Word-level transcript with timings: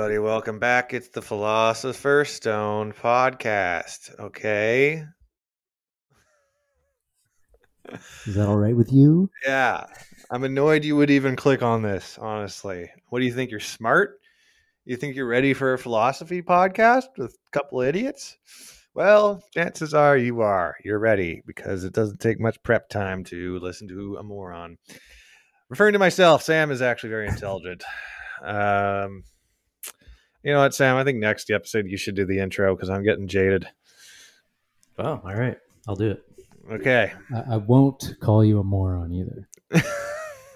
Everybody. 0.00 0.18
Welcome 0.18 0.58
back. 0.58 0.94
It's 0.94 1.08
the 1.08 1.20
Philosopher's 1.20 2.30
Stone 2.30 2.94
podcast. 2.94 4.18
Okay. 4.18 5.04
Is 8.26 8.34
that 8.34 8.48
all 8.48 8.56
right 8.56 8.74
with 8.74 8.90
you? 8.94 9.28
Yeah. 9.46 9.84
I'm 10.30 10.44
annoyed 10.44 10.86
you 10.86 10.96
would 10.96 11.10
even 11.10 11.36
click 11.36 11.62
on 11.62 11.82
this, 11.82 12.16
honestly. 12.18 12.90
What 13.10 13.18
do 13.18 13.26
you 13.26 13.34
think? 13.34 13.50
You're 13.50 13.60
smart? 13.60 14.18
You 14.86 14.96
think 14.96 15.16
you're 15.16 15.28
ready 15.28 15.52
for 15.52 15.74
a 15.74 15.78
philosophy 15.78 16.40
podcast 16.40 17.08
with 17.18 17.34
a 17.34 17.50
couple 17.58 17.82
idiots? 17.82 18.38
Well, 18.94 19.42
chances 19.52 19.92
are 19.92 20.16
you 20.16 20.40
are. 20.40 20.76
You're 20.82 20.98
ready 20.98 21.42
because 21.46 21.84
it 21.84 21.92
doesn't 21.92 22.20
take 22.20 22.40
much 22.40 22.56
prep 22.62 22.88
time 22.88 23.22
to 23.24 23.58
listen 23.58 23.86
to 23.88 24.16
a 24.16 24.22
moron. 24.22 24.78
Referring 25.68 25.92
to 25.92 25.98
myself, 25.98 26.42
Sam 26.42 26.70
is 26.70 26.80
actually 26.80 27.10
very 27.10 27.28
intelligent. 27.28 27.84
Um, 28.42 29.24
you 30.42 30.52
know 30.52 30.60
what, 30.60 30.74
Sam? 30.74 30.96
I 30.96 31.04
think 31.04 31.18
next 31.18 31.50
episode 31.50 31.86
you 31.86 31.96
should 31.96 32.14
do 32.14 32.26
the 32.26 32.38
intro 32.38 32.74
because 32.74 32.90
I'm 32.90 33.04
getting 33.04 33.28
jaded. 33.28 33.66
Oh, 34.98 35.20
all 35.24 35.34
right. 35.34 35.58
I'll 35.88 35.96
do 35.96 36.10
it. 36.10 36.24
Okay. 36.70 37.12
I, 37.34 37.54
I 37.54 37.56
won't 37.56 38.14
call 38.20 38.44
you 38.44 38.60
a 38.60 38.64
moron 38.64 39.12
either. 39.12 39.48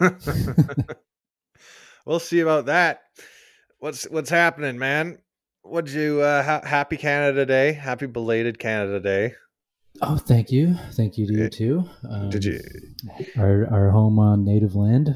we'll 2.07 2.19
see 2.19 2.41
about 2.41 2.67
that. 2.67 3.03
What's 3.79 4.05
what's 4.05 4.31
happening, 4.31 4.79
man? 4.79 5.19
What'd 5.63 5.93
you 5.93 6.21
uh 6.21 6.43
ha- 6.43 6.67
happy 6.67 6.97
Canada 6.97 7.47
Day? 7.47 7.73
Happy 7.73 8.07
belated 8.07 8.59
Canada 8.59 9.01
Day. 9.01 9.35
Oh, 10.03 10.17
thank 10.17 10.51
you. 10.51 10.75
Thank 10.93 11.19
you 11.19 11.27
to 11.27 11.33
you 11.33 11.49
too. 11.49 11.85
Um, 12.09 12.31
Did 12.31 12.45
you 12.45 12.61
our 13.39 13.67
our 13.71 13.91
home 13.91 14.19
on 14.19 14.45
native 14.45 14.75
land? 14.75 15.15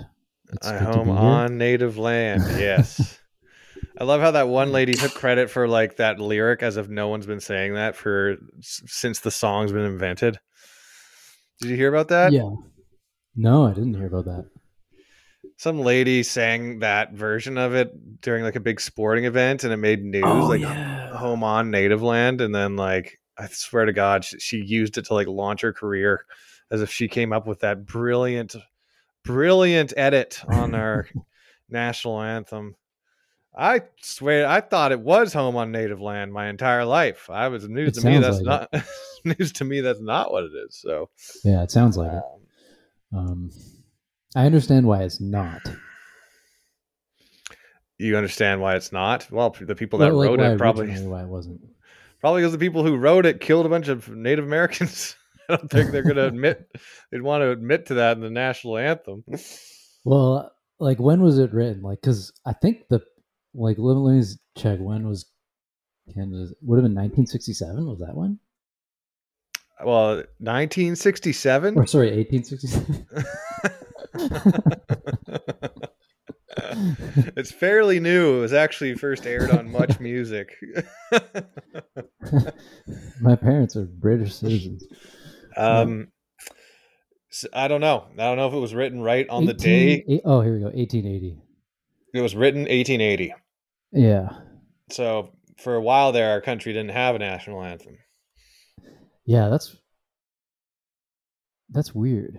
It's 0.53 0.67
our 0.67 0.79
home 0.79 1.11
on 1.11 1.59
native 1.59 1.99
land. 1.99 2.43
Yes. 2.59 3.19
I 4.01 4.05
love 4.05 4.21
how 4.21 4.31
that 4.31 4.49
one 4.49 4.71
lady 4.71 4.95
took 4.95 5.13
credit 5.13 5.51
for 5.51 5.67
like 5.67 5.97
that 5.97 6.21
lyric 6.21 6.63
as 6.63 6.77
if 6.77 6.89
no 6.89 7.09
one's 7.09 7.27
been 7.27 7.41
saying 7.41 7.75
that 7.75 7.97
for 7.97 8.37
since 8.61 9.21
the 9.21 9.33
song's 9.33 9.73
been 9.73 9.85
invented. 9.85 10.39
Did 11.61 11.71
you 11.71 11.77
hear 11.77 11.93
about 11.93 12.09
that? 12.09 12.33
Yeah. 12.33 12.51
No, 13.35 13.67
I 13.67 13.73
didn't 13.73 13.95
hear 13.95 14.07
about 14.07 14.27
that. 14.27 14.47
Some 15.57 15.81
lady 15.81 16.23
sang 16.23 16.79
that 16.79 17.13
version 17.13 17.59
of 17.59 17.75
it 17.75 18.21
during 18.21 18.45
like 18.45 18.55
a 18.55 18.61
big 18.61 18.81
sporting 18.81 19.25
event 19.25 19.65
and 19.65 19.73
it 19.73 19.79
made 19.79 20.05
news 20.05 20.23
oh, 20.25 20.47
like 20.47 20.61
yeah. 20.61 21.17
home 21.17 21.43
on 21.43 21.73
native 21.73 22.03
land 22.03 22.41
and 22.41 22.55
then 22.55 22.77
like 22.77 23.19
I 23.37 23.49
swear 23.49 23.85
to 23.85 23.93
god 23.93 24.25
she, 24.25 24.39
she 24.39 24.57
used 24.59 24.99
it 24.99 25.07
to 25.07 25.15
like 25.15 25.27
launch 25.27 25.63
her 25.63 25.73
career 25.73 26.25
as 26.71 26.83
if 26.83 26.93
she 26.93 27.09
came 27.09 27.33
up 27.33 27.49
with 27.49 27.61
that 27.61 27.85
brilliant 27.85 28.55
brilliant 29.25 29.93
edit 29.97 30.41
on 30.49 30.75
our 30.77 31.09
national 31.69 32.21
anthem. 32.23 32.77
I 33.61 33.83
swear, 34.01 34.47
I 34.47 34.61
thought 34.61 34.93
it 34.93 35.01
was 35.01 35.33
home 35.33 35.57
on 35.57 35.73
native 35.73 36.01
land 36.01 36.33
my 36.33 36.49
entire 36.49 36.85
life. 36.85 37.29
I 37.29 37.49
was 37.49 37.69
news 37.69 37.99
It 37.99 38.01
to 38.03 38.07
me. 38.09 38.19
That's 38.19 38.41
like 38.41 38.71
not 38.73 38.85
news 39.39 39.53
to 39.55 39.65
me. 39.65 39.81
That's 39.81 40.01
not 40.01 40.31
what 40.31 40.45
it 40.45 40.53
is. 40.69 40.77
So 40.81 41.11
Yeah, 41.45 41.65
it 41.65 41.73
sounds 41.73 41.97
like 41.97 42.13
it. 42.13 42.23
um, 43.13 43.19
Um, 43.19 43.51
I 44.37 44.47
understand 44.47 44.87
why 44.87 45.03
it's 45.03 45.21
not. 45.21 45.63
you 47.99 48.17
understand 48.17 48.61
why 48.61 48.77
it's 48.77 48.93
not. 48.93 49.29
Well, 49.31 49.57
the 49.61 49.75
people 49.75 49.99
that 49.99 50.07
Well, 50.13 50.19
like 50.19 50.29
wrote 50.29 50.41
it 50.41 50.57
probably 50.59 50.89
why 51.07 51.23
it 51.23 51.29
wasn't. 51.29 51.61
probably 52.21 52.43
because 52.43 52.53
the 52.53 52.59
people 52.59 52.85
who 52.85 52.97
wrote 52.97 53.27
it 53.27 53.41
killed 53.41 53.67
a 53.67 53.69
bunch 53.69 53.89
of 53.89 54.09
Native 54.09 54.45
Americans. 54.45 55.17
I 55.49 55.57
don't 55.57 55.71
think 55.71 55.91
they're 55.91 56.03
going 56.03 56.17
to 56.17 56.27
admit 56.27 56.71
they'd 57.11 57.23
want 57.23 57.43
to 57.43 57.51
admit 57.51 57.87
to 57.87 57.95
that 57.95 58.17
in 58.17 58.23
the 58.23 58.31
national 58.31 58.77
anthem. 58.77 59.25
Well, 60.05 60.53
like 60.79 61.01
when 61.01 61.23
was 61.23 61.39
it 61.39 61.53
written? 61.53 61.83
Like, 61.83 62.01
because 62.01 62.33
I 62.47 62.53
think 62.53 62.87
the 62.89 63.01
like 63.55 63.77
let 63.79 63.95
me, 63.95 64.01
let 64.01 64.17
me 64.17 64.25
check 64.57 64.79
when 64.79 65.09
was 65.09 65.27
Canada's 66.15 66.55
would 66.63 66.77
have 66.77 66.85
been 66.85 66.95
1967. 66.95 67.87
Was 67.87 67.99
that 68.01 68.15
one? 68.15 68.39
Well, 69.85 70.17
1967. 70.39 71.77
Or 71.79 71.87
sorry, 71.87 72.11
1867. 72.17 73.07
it's 77.37 77.53
fairly 77.53 78.01
new. 78.01 78.39
It 78.39 78.41
was 78.41 78.53
actually 78.53 78.95
first 78.95 79.25
aired 79.27 79.51
on 79.51 79.71
Much 79.71 80.01
Music. 80.01 80.49
My 83.21 83.37
parents 83.37 83.77
are 83.77 83.85
British 83.85 84.35
citizens. 84.35 84.85
um, 85.57 86.09
so 87.31 87.49
I 87.53 87.69
don't 87.69 87.81
know. 87.81 88.07
I 88.15 88.23
don't 88.23 88.37
know 88.37 88.49
if 88.49 88.55
it 88.55 88.59
was 88.59 88.75
written 88.75 89.01
right 89.01 89.29
on 89.29 89.45
the 89.45 89.55
day. 89.55 90.05
eight- 90.09 90.23
oh, 90.25 90.41
here 90.41 90.55
we 90.55 90.61
go. 90.61 90.67
1880. 90.67 91.41
It 92.15 92.21
was 92.21 92.35
written 92.35 92.63
1880. 92.63 93.35
Yeah, 93.93 94.29
So 94.91 95.31
for 95.59 95.75
a 95.75 95.81
while 95.81 96.13
there, 96.13 96.31
our 96.31 96.41
country 96.41 96.73
didn't 96.73 96.91
have 96.93 97.15
a 97.15 97.19
national 97.19 97.63
anthem. 97.63 97.97
yeah. 99.25 99.49
That's 99.49 99.77
that's 101.71 101.95
weird. 101.95 102.39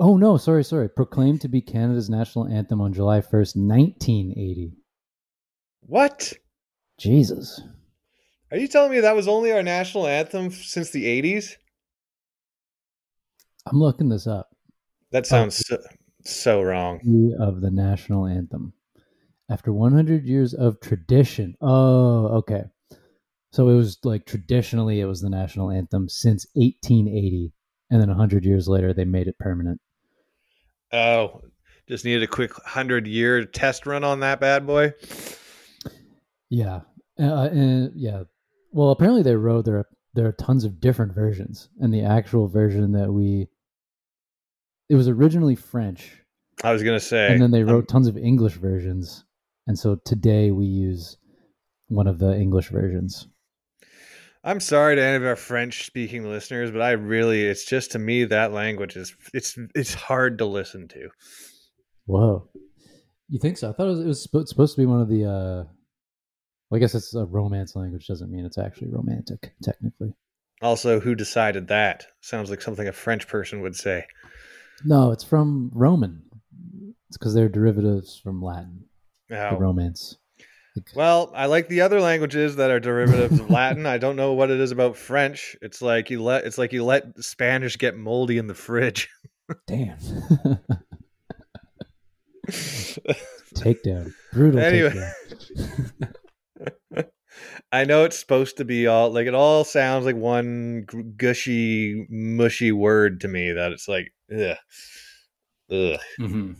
Oh 0.00 0.16
no, 0.16 0.36
sorry, 0.36 0.64
sorry. 0.64 0.88
Proclaimed 0.88 1.40
to 1.42 1.48
be 1.48 1.60
Canada's 1.60 2.08
national 2.10 2.46
anthem 2.48 2.80
on 2.80 2.92
July 2.92 3.20
1st, 3.20 3.56
1980. 3.56 4.72
What? 5.80 6.32
Jesus. 6.98 7.60
Are 8.50 8.56
you 8.58 8.68
telling 8.68 8.92
me 8.92 9.00
that 9.00 9.14
was 9.16 9.28
only 9.28 9.52
our 9.52 9.62
national 9.62 10.06
anthem 10.06 10.50
since 10.50 10.90
the 10.90 11.04
80s? 11.22 11.52
I'm 13.66 13.78
looking 13.80 14.08
this 14.08 14.26
up. 14.26 14.48
That 15.12 15.26
sounds 15.26 15.56
so, 15.66 15.78
so 16.24 16.62
wrong. 16.62 17.00
Of 17.40 17.60
the 17.60 17.70
national 17.70 18.26
anthem. 18.26 18.72
After 19.50 19.72
100 19.72 20.24
years 20.26 20.52
of 20.52 20.78
tradition. 20.80 21.54
Oh, 21.60 22.26
okay. 22.38 22.64
So 23.52 23.68
it 23.70 23.74
was 23.76 23.98
like 24.04 24.26
traditionally 24.26 25.00
it 25.00 25.06
was 25.06 25.22
the 25.22 25.30
national 25.30 25.70
anthem 25.70 26.08
since 26.08 26.46
1880 26.52 27.52
and 27.90 28.00
then 28.00 28.08
100 28.08 28.44
years 28.44 28.68
later 28.68 28.92
they 28.92 29.06
made 29.06 29.26
it 29.26 29.38
permanent. 29.38 29.80
Oh, 30.92 31.40
just 31.88 32.04
needed 32.04 32.22
a 32.22 32.26
quick 32.26 32.56
100 32.58 33.06
year 33.06 33.44
test 33.46 33.86
run 33.86 34.04
on 34.04 34.20
that 34.20 34.38
bad 34.40 34.66
boy. 34.66 34.92
Yeah. 36.50 36.80
Uh, 37.18 37.48
and 37.50 37.92
yeah. 37.94 38.24
Well, 38.72 38.90
apparently 38.90 39.22
they 39.22 39.34
wrote 39.36 39.64
there 39.64 39.78
are, 39.78 39.88
there 40.14 40.26
are 40.26 40.32
tons 40.32 40.64
of 40.64 40.78
different 40.80 41.14
versions 41.14 41.70
and 41.80 41.92
the 41.92 42.02
actual 42.02 42.48
version 42.48 42.92
that 42.92 43.10
we 43.12 43.48
it 44.90 44.94
was 44.94 45.08
originally 45.08 45.54
French 45.54 46.22
I 46.62 46.72
was 46.72 46.82
going 46.82 46.98
to 46.98 47.04
say. 47.04 47.32
and 47.32 47.40
then 47.40 47.50
they 47.50 47.58
I'm- 47.58 47.68
wrote 47.68 47.88
tons 47.88 48.08
of 48.08 48.16
English 48.18 48.54
versions. 48.54 49.24
And 49.68 49.78
so 49.78 49.96
today 49.96 50.50
we 50.50 50.64
use 50.64 51.18
one 51.88 52.06
of 52.06 52.18
the 52.18 52.34
English 52.34 52.70
versions. 52.70 53.28
I'm 54.42 54.60
sorry 54.60 54.96
to 54.96 55.02
any 55.02 55.16
of 55.16 55.24
our 55.24 55.36
French 55.36 55.84
speaking 55.84 56.28
listeners, 56.28 56.70
but 56.70 56.80
I 56.80 56.92
really 56.92 57.44
it's 57.44 57.66
just 57.66 57.92
to 57.92 57.98
me 57.98 58.24
that 58.24 58.52
language 58.52 58.96
is 58.96 59.14
it's 59.34 59.58
it's 59.74 59.92
hard 59.92 60.38
to 60.38 60.46
listen 60.46 60.88
to. 60.88 61.10
Whoa. 62.06 62.48
You 63.28 63.38
think 63.38 63.58
so? 63.58 63.68
I 63.68 63.72
thought 63.74 63.88
it 63.88 63.90
was, 63.90 64.00
it 64.00 64.06
was 64.06 64.26
spo- 64.26 64.48
supposed 64.48 64.74
to 64.74 64.80
be 64.80 64.86
one 64.86 65.02
of 65.02 65.08
the. 65.08 65.24
uh 65.24 65.64
well, 66.70 66.76
I 66.76 66.80
guess 66.80 66.94
it's 66.94 67.14
a 67.14 67.26
romance 67.26 67.76
language. 67.76 68.06
Doesn't 68.06 68.30
mean 68.30 68.46
it's 68.46 68.58
actually 68.58 68.88
romantic, 68.88 69.52
technically. 69.62 70.14
Also, 70.62 70.98
who 70.98 71.14
decided 71.14 71.68
that? 71.68 72.06
Sounds 72.20 72.48
like 72.50 72.62
something 72.62 72.88
a 72.88 72.92
French 72.92 73.28
person 73.28 73.60
would 73.60 73.76
say. 73.76 74.06
No, 74.84 75.12
it's 75.12 75.24
from 75.24 75.70
Roman. 75.74 76.22
It's 77.08 77.18
because 77.18 77.34
they're 77.34 77.48
derivatives 77.48 78.18
from 78.22 78.42
Latin. 78.42 78.84
The 79.28 79.50
Oh. 79.54 79.58
romance. 79.58 80.16
Well, 80.94 81.32
I 81.34 81.46
like 81.46 81.68
the 81.68 81.80
other 81.80 82.00
languages 82.00 82.54
that 82.56 82.70
are 82.70 82.78
derivatives 82.78 83.40
of 83.40 83.50
Latin. 83.50 83.84
I 83.84 83.98
don't 83.98 84.14
know 84.16 84.32
what 84.34 84.50
it 84.50 84.60
is 84.60 84.70
about 84.70 84.96
French. 84.96 85.56
It's 85.60 85.82
like 85.82 86.08
you 86.10 86.22
let 86.22 86.44
it's 86.44 86.56
like 86.58 86.72
you 86.72 86.84
let 86.84 87.18
Spanish 87.22 87.76
get 87.78 87.96
moldy 87.96 88.38
in 88.38 88.46
the 88.46 88.54
fridge. 88.54 89.08
Damn. 89.66 89.98
takedown. 93.54 94.12
Brutal 94.32 94.60
Anyway. 94.60 94.90
takedown. 94.90 95.12
I 97.72 97.84
know 97.84 98.04
it's 98.04 98.18
supposed 98.18 98.56
to 98.58 98.64
be 98.64 98.86
all 98.86 99.10
like 99.10 99.26
it 99.26 99.34
all 99.34 99.64
sounds 99.64 100.04
like 100.04 100.16
one 100.16 100.86
gushy, 101.16 102.06
mushy 102.08 102.72
word 102.72 103.20
to 103.20 103.28
me. 103.28 103.52
That 103.52 103.72
it's 103.72 103.88
like, 103.88 104.12
ugh, 104.32 104.56
ugh. 105.70 106.00
Mm-hmm. 106.20 106.52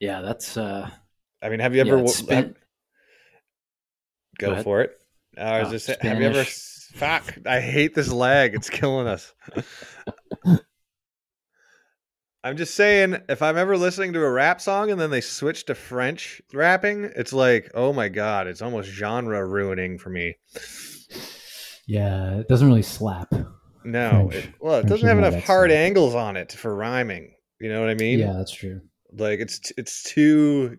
Yeah, 0.00 0.20
that's. 0.22 0.56
uh 0.56 0.90
I 1.42 1.48
mean, 1.48 1.60
have 1.60 1.74
you 1.74 1.80
ever 1.82 1.90
w- 1.92 2.08
span- 2.08 2.36
have- 2.44 2.54
Go 4.38 4.54
go 4.56 4.62
for 4.62 4.80
it? 4.82 4.92
I 5.38 5.60
was 5.60 5.68
Oh, 5.68 5.70
just 5.72 5.86
saying, 5.86 5.98
have 6.02 6.20
you 6.20 6.26
ever? 6.28 6.44
Fuck! 6.44 7.38
I 7.46 7.60
hate 7.60 7.94
this 7.94 8.10
lag. 8.12 8.54
It's 8.54 8.68
killing 8.70 9.06
us. 9.06 9.32
I'm 12.42 12.56
just 12.56 12.74
saying, 12.74 13.18
if 13.28 13.42
I'm 13.42 13.58
ever 13.58 13.76
listening 13.76 14.14
to 14.14 14.22
a 14.24 14.30
rap 14.30 14.62
song 14.62 14.90
and 14.90 14.98
then 14.98 15.10
they 15.10 15.20
switch 15.20 15.66
to 15.66 15.74
French 15.74 16.40
rapping, 16.54 17.10
it's 17.14 17.34
like, 17.34 17.70
oh 17.74 17.92
my 17.92 18.08
god, 18.08 18.46
it's 18.46 18.62
almost 18.62 18.88
genre 18.88 19.44
ruining 19.46 19.98
for 19.98 20.08
me. 20.08 20.36
Yeah, 21.86 22.38
it 22.38 22.48
doesn't 22.48 22.66
really 22.66 22.82
slap. 22.82 23.30
No, 23.84 24.30
French- 24.30 24.34
it, 24.46 24.54
well, 24.58 24.74
it 24.76 24.80
French 24.82 24.88
doesn't 24.88 25.08
have 25.08 25.18
enough 25.18 25.44
hard 25.44 25.70
slow. 25.70 25.76
angles 25.76 26.14
on 26.14 26.36
it 26.38 26.52
for 26.52 26.74
rhyming. 26.74 27.34
You 27.60 27.68
know 27.70 27.80
what 27.80 27.90
I 27.90 27.94
mean? 27.94 28.18
yeah, 28.18 28.32
that's 28.32 28.52
true. 28.52 28.80
Like 29.12 29.40
it's 29.40 29.70
it's 29.76 30.02
too. 30.04 30.78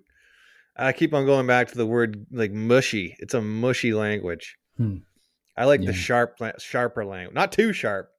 I 0.75 0.94
keep 0.94 1.13
on 1.13 1.25
going 1.25 1.47
back 1.47 1.69
to 1.69 1.77
the 1.77 1.85
word 1.85 2.25
like 2.31 2.51
mushy. 2.51 3.15
It's 3.19 3.33
a 3.33 3.41
mushy 3.41 3.94
language. 3.94 4.57
Hmm. 4.77 4.97
I 5.57 5.65
like 5.65 5.83
the 5.83 5.94
sharp, 5.94 6.38
sharper 6.59 7.06
language. 7.06 7.35
Not 7.35 7.51
too 7.51 7.73
sharp, 7.73 8.09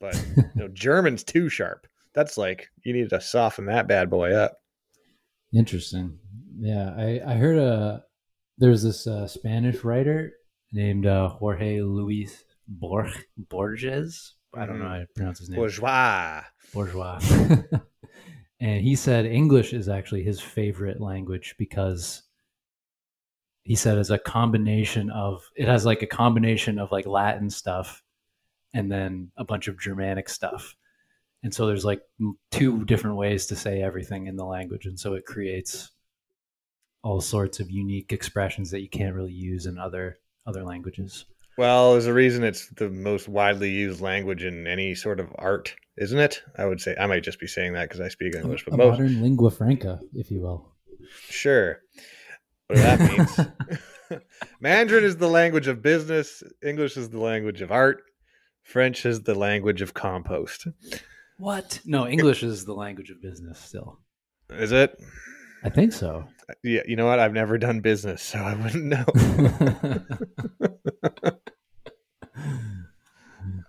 but 0.00 0.14
you 0.36 0.44
know, 0.54 0.68
German's 0.72 1.24
too 1.24 1.48
sharp. 1.48 1.86
That's 2.12 2.36
like 2.38 2.68
you 2.84 2.92
need 2.92 3.10
to 3.10 3.20
soften 3.20 3.66
that 3.66 3.88
bad 3.88 4.10
boy 4.10 4.34
up. 4.34 4.58
Interesting. 5.52 6.18
Yeah, 6.58 6.94
I, 6.96 7.20
I 7.26 7.34
heard 7.34 7.58
a 7.58 8.04
there's 8.58 8.82
this 8.82 9.06
uh, 9.06 9.26
Spanish 9.26 9.82
writer 9.82 10.32
named 10.72 11.06
uh, 11.06 11.28
Jorge 11.28 11.80
Luis 11.80 12.44
Borg, 12.68 13.10
Borges. 13.36 14.34
I 14.54 14.66
don't 14.66 14.78
know 14.78 14.88
how 14.88 14.98
to 14.98 15.06
pronounce 15.16 15.40
his 15.40 15.48
name. 15.48 15.58
Bourgeois. 15.58 16.42
Bourgeois. 16.72 17.18
and 18.64 18.80
he 18.80 18.96
said 18.96 19.26
English 19.26 19.74
is 19.74 19.90
actually 19.90 20.22
his 20.22 20.40
favorite 20.40 20.98
language 20.98 21.54
because 21.58 22.22
he 23.62 23.74
said 23.74 23.98
it's 23.98 24.08
a 24.08 24.16
combination 24.16 25.10
of 25.10 25.42
it 25.54 25.68
has 25.68 25.84
like 25.84 26.00
a 26.00 26.06
combination 26.06 26.78
of 26.78 26.90
like 26.90 27.06
Latin 27.06 27.50
stuff 27.50 28.02
and 28.72 28.90
then 28.90 29.30
a 29.36 29.44
bunch 29.44 29.68
of 29.68 29.78
Germanic 29.78 30.30
stuff. 30.30 30.76
And 31.42 31.52
so 31.52 31.66
there's 31.66 31.84
like 31.84 32.00
two 32.50 32.86
different 32.86 33.18
ways 33.18 33.44
to 33.48 33.56
say 33.56 33.82
everything 33.82 34.28
in 34.28 34.36
the 34.36 34.46
language 34.46 34.86
and 34.86 34.98
so 34.98 35.12
it 35.12 35.26
creates 35.26 35.90
all 37.02 37.20
sorts 37.20 37.60
of 37.60 37.70
unique 37.70 38.14
expressions 38.14 38.70
that 38.70 38.80
you 38.80 38.88
can't 38.88 39.14
really 39.14 39.34
use 39.34 39.66
in 39.66 39.76
other 39.76 40.16
other 40.46 40.64
languages. 40.64 41.26
Well, 41.58 41.92
there's 41.92 42.06
a 42.06 42.14
reason 42.14 42.42
it's 42.42 42.70
the 42.70 42.88
most 42.88 43.28
widely 43.28 43.68
used 43.68 44.00
language 44.00 44.42
in 44.42 44.66
any 44.66 44.94
sort 44.94 45.20
of 45.20 45.30
art, 45.38 45.76
isn't 45.96 46.18
it? 46.18 46.42
I 46.56 46.66
would 46.66 46.80
say 46.80 46.96
I 46.98 47.06
might 47.06 47.22
just 47.22 47.40
be 47.40 47.46
saying 47.46 47.74
that 47.74 47.88
because 47.88 48.00
I 48.00 48.08
speak 48.08 48.34
English, 48.34 48.64
but 48.64 48.74
a 48.74 48.76
most 48.76 48.98
modern 48.98 49.22
lingua 49.22 49.50
franca, 49.50 50.00
if 50.14 50.30
you 50.30 50.40
will. 50.40 50.72
sure. 51.28 51.80
What 52.68 52.78
that 52.78 53.00
means. 53.00 53.80
Mandarin 54.60 55.04
is 55.04 55.16
the 55.16 55.28
language 55.28 55.68
of 55.68 55.82
business. 55.82 56.42
English 56.62 56.96
is 56.96 57.10
the 57.10 57.20
language 57.20 57.60
of 57.62 57.70
art. 57.72 58.02
French 58.62 59.04
is 59.04 59.22
the 59.22 59.34
language 59.34 59.82
of 59.82 59.94
compost. 59.94 60.66
What? 61.38 61.80
No, 61.84 62.06
English 62.06 62.42
is 62.42 62.64
the 62.64 62.74
language 62.74 63.10
of 63.10 63.20
business 63.20 63.58
still. 63.58 63.98
Is 64.50 64.72
it? 64.72 64.98
I 65.62 65.68
think 65.70 65.92
so. 65.92 66.24
Uh, 66.48 66.54
yeah. 66.62 66.82
You 66.86 66.96
know 66.96 67.06
what? 67.06 67.18
I've 67.18 67.32
never 67.32 67.58
done 67.58 67.80
business, 67.80 68.22
so 68.22 68.38
I 68.38 68.54
wouldn't 68.54 68.84
know. 68.84 69.04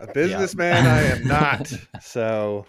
A 0.09 0.13
businessman, 0.13 0.85
I 0.85 1.01
am 1.03 1.27
not. 1.27 1.73
So, 2.01 2.65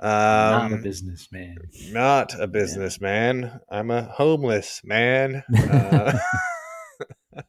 um, 0.00 0.08
Not 0.10 0.72
a 0.72 0.74
um, 0.76 0.82
businessman. 0.82 1.56
not 1.90 2.40
a 2.40 2.46
businessman. 2.46 3.60
I'm 3.70 3.90
a 3.90 4.02
homeless 4.02 4.80
man. 4.84 5.42
Uh, 5.54 6.18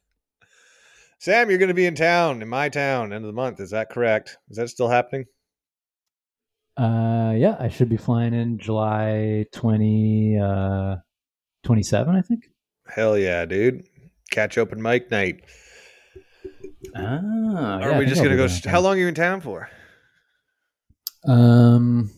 Sam, 1.18 1.48
you're 1.50 1.58
going 1.58 1.68
to 1.68 1.74
be 1.74 1.86
in 1.86 1.94
town, 1.94 2.42
in 2.42 2.48
my 2.48 2.68
town, 2.68 3.12
end 3.12 3.24
of 3.24 3.28
the 3.28 3.32
month. 3.32 3.60
Is 3.60 3.70
that 3.70 3.90
correct? 3.90 4.38
Is 4.50 4.56
that 4.56 4.68
still 4.68 4.88
happening? 4.88 5.26
Uh, 6.76 7.32
yeah, 7.36 7.56
I 7.60 7.68
should 7.68 7.88
be 7.88 7.96
flying 7.96 8.34
in 8.34 8.58
July 8.58 9.46
20, 9.52 10.38
uh, 10.42 10.96
27, 11.62 12.14
I 12.16 12.22
think. 12.22 12.44
Hell 12.88 13.16
yeah, 13.16 13.44
dude. 13.44 13.84
Catch 14.30 14.58
open 14.58 14.82
mic 14.82 15.10
night. 15.10 15.42
Ah, 16.96 17.78
Or 17.78 17.80
yeah, 17.90 17.96
are 17.96 17.98
we 17.98 18.06
just 18.06 18.22
going 18.22 18.36
to 18.36 18.42
I'll 18.42 18.48
go? 18.48 18.52
be 18.52 18.52
St- 18.60 18.66
how 18.70 18.80
long 18.80 18.94
are 18.96 19.00
you 19.00 19.08
in 19.08 19.14
town 19.14 19.40
for? 19.40 19.68
Um, 21.26 22.10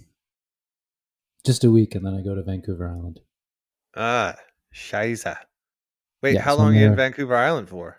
just 1.45 1.65
a 1.65 1.71
week, 1.71 1.95
and 1.95 2.05
then 2.07 2.15
I 2.15 2.23
go 2.23 2.35
to 2.35 2.43
Vancouver 2.43 2.89
Island. 2.89 3.21
Ah, 3.97 4.35
Shiza. 4.75 5.37
Wait, 6.23 6.35
Yeah, 6.35 6.41
how 6.41 6.55
long 6.57 6.75
are 6.75 6.79
you 6.79 6.87
in 6.87 6.97
Vancouver 6.97 7.37
Island 7.37 7.69
for? 7.69 7.99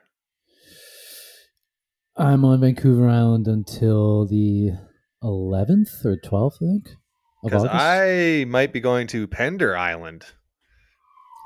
I'm 2.17 2.43
on 2.45 2.61
Vancouver 2.61 3.07
Island 3.09 3.47
until 3.47 4.25
the 4.25 4.71
11th 5.23 6.03
or 6.05 6.15
12th, 6.17 6.55
I 6.55 6.65
think. 6.65 6.89
Because 7.43 7.65
I 7.69 8.45
might 8.47 8.73
be 8.73 8.79
going 8.79 9.05
to 9.07 9.27
Pender 9.27 9.77
Island. 9.77 10.25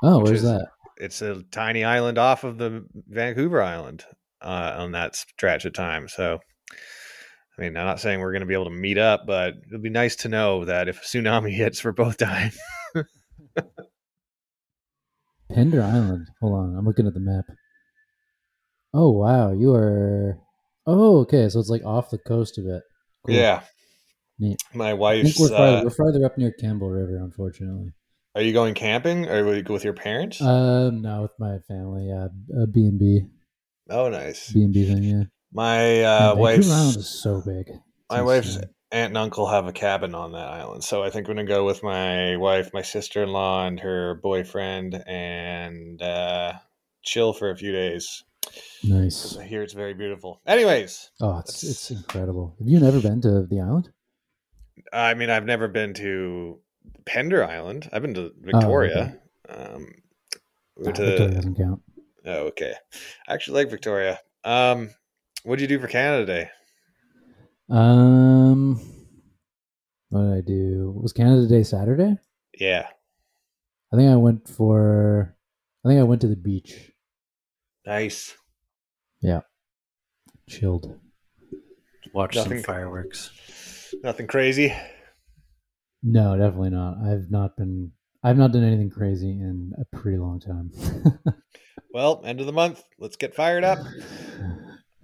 oh, 0.02 0.20
where's 0.20 0.42
is- 0.42 0.42
that? 0.44 0.68
It's 0.96 1.22
a 1.22 1.42
tiny 1.50 1.82
island 1.82 2.18
off 2.18 2.44
of 2.44 2.58
the 2.58 2.84
Vancouver 3.08 3.62
Island 3.62 4.04
uh, 4.42 4.74
on 4.78 4.92
that 4.92 5.16
stretch 5.16 5.64
of 5.64 5.72
time. 5.72 6.08
So, 6.08 6.38
I 7.58 7.62
mean, 7.62 7.76
I'm 7.76 7.86
not 7.86 8.00
saying 8.00 8.20
we're 8.20 8.32
going 8.32 8.40
to 8.40 8.46
be 8.46 8.54
able 8.54 8.64
to 8.66 8.70
meet 8.70 8.98
up, 8.98 9.22
but 9.26 9.54
it'll 9.68 9.80
be 9.82 9.90
nice 9.90 10.16
to 10.16 10.28
know 10.28 10.64
that 10.64 10.88
if 10.88 10.98
a 10.98 11.04
tsunami 11.04 11.50
hits, 11.54 11.84
we're 11.84 11.92
both 11.92 12.16
dying. 12.16 12.52
Pender 15.52 15.82
Island. 15.82 16.28
Hold 16.40 16.54
on, 16.54 16.76
I'm 16.76 16.84
looking 16.86 17.06
at 17.06 17.14
the 17.14 17.20
map. 17.20 17.44
Oh 18.94 19.10
wow, 19.10 19.52
you 19.52 19.74
are. 19.74 20.38
Oh, 20.86 21.20
okay, 21.20 21.48
so 21.48 21.58
it's 21.60 21.68
like 21.68 21.84
off 21.84 22.10
the 22.10 22.18
coast 22.18 22.58
of 22.58 22.66
it. 22.66 22.82
Cool. 23.26 23.34
Yeah. 23.34 23.62
Neat. 24.38 24.58
My 24.74 24.94
wife's. 24.94 25.38
we're 25.38 25.48
farther, 25.48 25.76
Uh, 25.78 25.84
we're 25.84 25.90
farther 25.90 26.24
up 26.24 26.38
near 26.38 26.52
Campbell 26.52 26.88
River, 26.88 27.16
unfortunately. 27.18 27.92
are 28.34 28.42
you 28.42 28.52
going 28.52 28.74
camping 28.74 29.28
or 29.28 29.44
will 29.44 29.54
you 29.54 29.62
go 29.62 29.74
with 29.74 29.84
your 29.84 29.92
parents? 29.92 30.40
Um, 30.40 31.02
no, 31.02 31.22
with 31.22 31.32
my 31.38 31.58
family. 31.68 32.06
Yeah, 32.08 32.28
a 32.62 32.66
B 32.66 32.86
and 32.86 32.98
B, 32.98 33.22
oh, 33.90 34.08
nice. 34.08 34.52
B 34.52 34.62
and 34.64 34.72
B 34.72 34.86
thing. 34.86 35.02
Yeah. 35.02 35.22
My 35.52 36.02
uh, 36.04 36.18
Vancouver 36.34 36.40
wife's. 36.40 36.70
Island 36.70 36.96
is 36.96 37.08
so 37.08 37.42
big. 37.44 37.68
It's 37.68 37.78
My 38.10 38.22
wife's 38.22 38.56
aunt 38.56 39.10
and 39.10 39.16
uncle 39.18 39.46
have 39.48 39.66
a 39.66 39.72
cabin 39.72 40.14
on 40.14 40.32
that 40.32 40.48
island. 40.48 40.82
So 40.84 41.02
I 41.02 41.10
think 41.10 41.28
I'm 41.28 41.34
going 41.34 41.46
to 41.46 41.52
go 41.52 41.64
with 41.64 41.82
my 41.82 42.36
wife, 42.36 42.70
my 42.72 42.82
sister 42.82 43.22
in 43.22 43.28
law, 43.30 43.66
and 43.66 43.78
her 43.80 44.16
boyfriend 44.22 44.94
and 45.06 46.00
uh, 46.02 46.54
chill 47.02 47.32
for 47.32 47.50
a 47.50 47.56
few 47.56 47.72
days. 47.72 48.24
nice. 48.84 49.36
I 49.36 49.44
hear 49.44 49.62
it's 49.62 49.74
very 49.74 49.94
beautiful. 49.94 50.40
Anyways, 50.46 51.10
Oh, 51.20 51.38
it's 51.38 51.62
it's 51.62 51.90
incredible. 51.90 52.56
Have 52.58 52.68
you 52.68 52.80
never 52.80 53.00
been 53.00 53.20
to 53.22 53.46
the 53.46 53.60
island? 53.60 53.90
I 54.92 55.14
mean, 55.14 55.30
I've 55.30 55.44
never 55.44 55.68
been 55.68 55.94
to 55.94 56.58
Pender 57.06 57.44
Island. 57.44 57.88
I've 57.92 58.02
been 58.02 58.14
to 58.14 58.32
Victoria. 58.40 59.18
Um, 59.48 59.86
we 60.76 60.84
Nah, 60.84 60.86
went 60.86 60.98
Ah, 60.98 61.02
Victoria 61.04 61.18
to, 61.28 61.34
doesn't 61.34 61.54
count. 61.56 61.82
Oh, 62.26 62.46
okay. 62.48 62.74
I 63.28 63.34
actually 63.34 63.62
like 63.62 63.70
Victoria. 63.70 64.18
Um, 64.44 64.90
what 65.44 65.58
did 65.58 65.70
you 65.70 65.76
do 65.76 65.80
for 65.82 65.88
Canada 65.88 66.26
Day? 66.26 66.50
Um, 67.68 68.80
what 70.08 70.22
did 70.22 70.32
I 70.32 70.40
do? 70.40 70.92
Was 71.00 71.12
Canada 71.12 71.46
Day 71.46 71.62
Saturday? 71.62 72.16
Yeah, 72.58 72.86
I 73.92 73.96
think 73.96 74.10
I 74.10 74.16
went 74.16 74.48
for. 74.48 75.36
I 75.84 75.88
think 75.88 76.00
I 76.00 76.04
went 76.04 76.20
to 76.22 76.26
the 76.28 76.36
beach. 76.36 76.90
nice. 77.86 78.34
Yeah. 79.22 79.40
Chilled. 80.48 80.98
Watched 82.12 82.36
Nothing- 82.36 82.58
some 82.58 82.64
fireworks. 82.64 83.30
Nothing 84.02 84.26
crazy. 84.26 84.74
No, 86.02 86.36
definitely 86.36 86.70
not. 86.70 86.96
I've 87.04 87.30
not 87.30 87.56
been. 87.56 87.92
I've 88.24 88.36
not 88.38 88.52
done 88.52 88.64
anything 88.64 88.90
crazy 88.90 89.30
in 89.30 89.72
a 89.78 89.96
pretty 89.96 90.18
long 90.18 90.40
time. 90.40 90.70
Well, 91.92 92.22
end 92.24 92.40
of 92.40 92.46
the 92.46 92.52
month. 92.52 92.84
Let's 92.98 93.16
get 93.16 93.34
fired 93.34 93.64
up. 93.64 93.78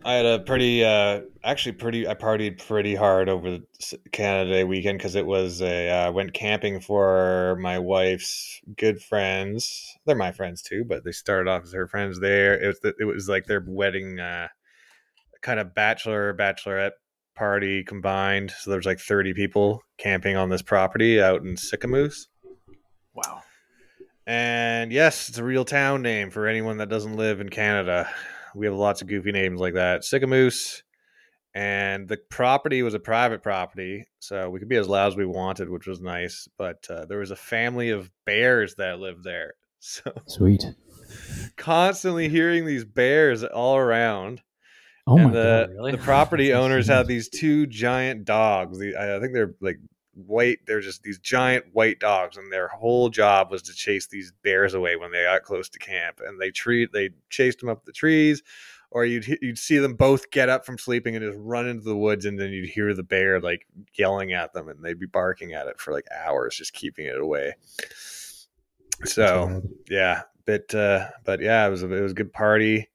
I 0.04 0.12
had 0.12 0.26
a 0.26 0.38
pretty, 0.38 0.84
uh, 0.84 1.22
actually 1.42 1.72
pretty. 1.72 2.06
I 2.06 2.14
partied 2.14 2.64
pretty 2.64 2.94
hard 2.94 3.28
over 3.28 3.58
Canada 4.12 4.52
Day 4.52 4.62
weekend 4.62 4.98
because 4.98 5.16
it 5.16 5.26
was 5.26 5.60
a. 5.62 5.90
Uh, 5.90 6.12
went 6.12 6.32
camping 6.32 6.78
for 6.78 7.58
my 7.60 7.80
wife's 7.80 8.60
good 8.76 9.02
friends. 9.02 9.96
They're 10.06 10.14
my 10.14 10.30
friends 10.30 10.62
too, 10.62 10.84
but 10.84 11.02
they 11.02 11.10
started 11.10 11.50
off 11.50 11.64
as 11.64 11.72
her 11.72 11.88
friends. 11.88 12.20
There, 12.20 12.54
it 12.62 12.66
was. 12.68 12.78
The, 12.80 12.94
it 13.00 13.04
was 13.04 13.28
like 13.28 13.46
their 13.46 13.64
wedding, 13.66 14.20
uh, 14.20 14.46
kind 15.42 15.58
of 15.58 15.74
bachelor 15.74 16.32
bachelorette 16.34 16.92
party 17.34 17.82
combined. 17.82 18.52
So 18.52 18.70
there 18.70 18.78
was 18.78 18.86
like 18.86 19.00
thirty 19.00 19.34
people 19.34 19.82
camping 19.98 20.36
on 20.36 20.50
this 20.50 20.62
property 20.62 21.20
out 21.20 21.42
in 21.42 21.56
Sicamous. 21.56 22.28
wow. 23.12 23.42
And 24.26 24.92
yes, 24.92 25.28
it's 25.28 25.38
a 25.38 25.44
real 25.44 25.64
town 25.64 26.02
name 26.02 26.30
for 26.30 26.46
anyone 26.46 26.78
that 26.78 26.88
doesn't 26.88 27.16
live 27.16 27.40
in 27.40 27.48
Canada. 27.48 28.08
We 28.54 28.66
have 28.66 28.74
lots 28.74 29.02
of 29.02 29.08
goofy 29.08 29.32
names 29.32 29.60
like 29.60 29.74
that. 29.74 30.02
Sicamous. 30.02 30.82
And 31.54 32.06
the 32.06 32.18
property 32.28 32.82
was 32.82 32.92
a 32.92 32.98
private 32.98 33.42
property, 33.42 34.06
so 34.18 34.50
we 34.50 34.58
could 34.58 34.68
be 34.68 34.76
as 34.76 34.88
loud 34.88 35.08
as 35.08 35.16
we 35.16 35.24
wanted, 35.24 35.70
which 35.70 35.86
was 35.86 36.00
nice. 36.00 36.46
But 36.58 36.86
uh, 36.90 37.06
there 37.06 37.20
was 37.20 37.30
a 37.30 37.36
family 37.36 37.90
of 37.90 38.10
bears 38.26 38.74
that 38.76 38.98
lived 38.98 39.24
there. 39.24 39.54
So 39.78 40.10
Sweet. 40.26 40.64
constantly 41.56 42.28
hearing 42.28 42.64
these 42.66 42.84
bears 42.84 43.44
all 43.44 43.76
around. 43.76 44.42
Oh 45.06 45.16
and 45.16 45.26
my 45.26 45.30
the, 45.32 45.66
god! 45.68 45.76
Really? 45.76 45.92
the 45.92 45.98
property 45.98 46.52
owners 46.54 46.88
had 46.88 47.06
these 47.06 47.28
two 47.28 47.66
giant 47.66 48.24
dogs. 48.24 48.78
The, 48.78 48.96
I 48.96 49.16
I 49.16 49.20
think 49.20 49.32
they're 49.32 49.54
like 49.60 49.76
white. 50.16 50.58
They're 50.66 50.80
just 50.80 51.02
these 51.02 51.18
giant 51.18 51.66
white 51.72 52.00
dogs, 52.00 52.36
and 52.36 52.52
their 52.52 52.68
whole 52.68 53.08
job 53.08 53.50
was 53.50 53.62
to 53.62 53.74
chase 53.74 54.06
these 54.06 54.32
bears 54.42 54.74
away 54.74 54.96
when 54.96 55.12
they 55.12 55.24
got 55.24 55.42
close 55.42 55.68
to 55.70 55.78
camp. 55.78 56.20
And 56.26 56.40
they 56.40 56.50
treat 56.50 56.92
they 56.92 57.10
chased 57.30 57.60
them 57.60 57.68
up 57.68 57.84
the 57.84 57.92
trees, 57.92 58.42
or 58.90 59.04
you'd 59.04 59.26
you'd 59.42 59.58
see 59.58 59.78
them 59.78 59.94
both 59.94 60.30
get 60.30 60.48
up 60.48 60.64
from 60.64 60.78
sleeping 60.78 61.16
and 61.16 61.24
just 61.24 61.38
run 61.40 61.68
into 61.68 61.84
the 61.84 61.96
woods, 61.96 62.24
and 62.24 62.38
then 62.38 62.50
you'd 62.50 62.68
hear 62.68 62.94
the 62.94 63.02
bear 63.02 63.40
like 63.40 63.66
yelling 63.94 64.32
at 64.32 64.52
them, 64.52 64.68
and 64.68 64.82
they'd 64.82 64.98
be 64.98 65.06
barking 65.06 65.52
at 65.52 65.66
it 65.66 65.78
for 65.78 65.92
like 65.92 66.06
hours, 66.24 66.56
just 66.56 66.72
keeping 66.72 67.06
it 67.06 67.20
away. 67.20 67.54
So 69.04 69.62
yeah, 69.90 70.22
bit, 70.46 70.74
uh, 70.74 71.08
but 71.24 71.40
yeah, 71.40 71.66
it 71.66 71.70
was 71.70 71.82
a, 71.82 71.92
it 71.92 72.00
was 72.00 72.12
a 72.12 72.16
good 72.16 72.32
party. 72.32 72.88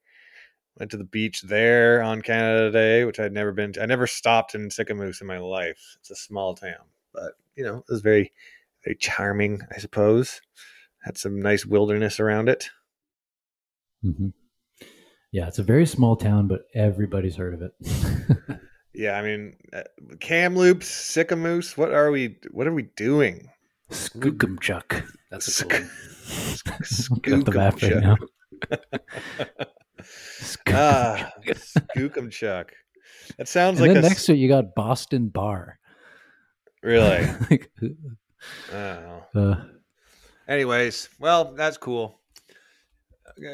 Went 0.80 0.90
to 0.92 0.98
the 0.98 1.04
beach 1.04 1.42
there 1.42 2.02
on 2.02 2.22
Canada 2.22 2.72
Day, 2.72 3.06
which 3.06 3.20
I'd 3.20 3.34
never 3.34 3.52
been. 3.52 3.74
to. 3.74 3.84
I 3.84 3.86
never 3.86 4.08
stopped 4.08 4.56
in 4.56 4.70
Sicamous 4.70 5.22
in 5.22 5.28
my 5.28 5.38
life. 5.38 5.98
It's 6.00 6.10
a 6.10 6.16
small 6.16 6.56
town, 6.56 6.86
but 7.14 7.34
you 7.56 7.64
know, 7.64 7.78
it 7.78 7.86
was 7.90 8.02
very, 8.02 8.32
very 8.84 8.96
charming. 8.96 9.62
I 9.76 9.80
suppose 9.80 10.42
had 11.04 11.18
some 11.18 11.42
nice 11.42 11.66
wilderness 11.66 12.20
around 12.20 12.48
it. 12.50 12.70
hmm 14.04 14.30
Yeah, 15.32 15.48
it's 15.48 15.60
a 15.60 15.64
very 15.64 15.86
small 15.86 16.16
town, 16.16 16.48
but 16.48 16.62
everybody's 16.76 17.36
heard 17.36 17.54
of 17.56 17.62
it. 17.62 18.60
Yeah, 18.94 19.14
I 19.18 19.22
mean, 19.22 19.56
uh, 19.74 19.84
Kamloops, 20.20 20.86
Sicamous. 20.86 21.78
What 21.78 21.94
are 21.94 22.12
we? 22.12 22.36
What 22.52 22.68
are 22.68 22.74
we 22.74 22.84
doing? 22.98 23.50
Skookumchuck. 23.90 25.08
That's 25.30 25.62
a 25.62 25.66
cool 25.66 25.80
Skookumchuck. 26.28 27.10
one. 27.10 27.40
Look 27.40 27.40
at 27.40 27.46
the 27.46 27.52
map 27.52 27.82
right 27.82 27.98
now. 28.02 28.18
Ah, 30.68 31.32
Skookumchuck. 31.48 32.70
That 33.38 33.48
sounds 33.48 33.80
and 33.80 33.88
like 33.88 33.96
then 33.96 34.04
a 34.04 34.10
next 34.10 34.26
to 34.26 34.34
it, 34.34 34.38
you 34.38 34.48
got 34.50 34.76
Boston 34.76 35.30
Bar. 35.30 35.80
Really. 36.84 37.28
Like, 37.50 37.72
I 38.74 39.22
uh, 39.36 39.56
Anyways, 40.48 41.10
well, 41.20 41.54
that's 41.54 41.78
cool. 41.78 42.20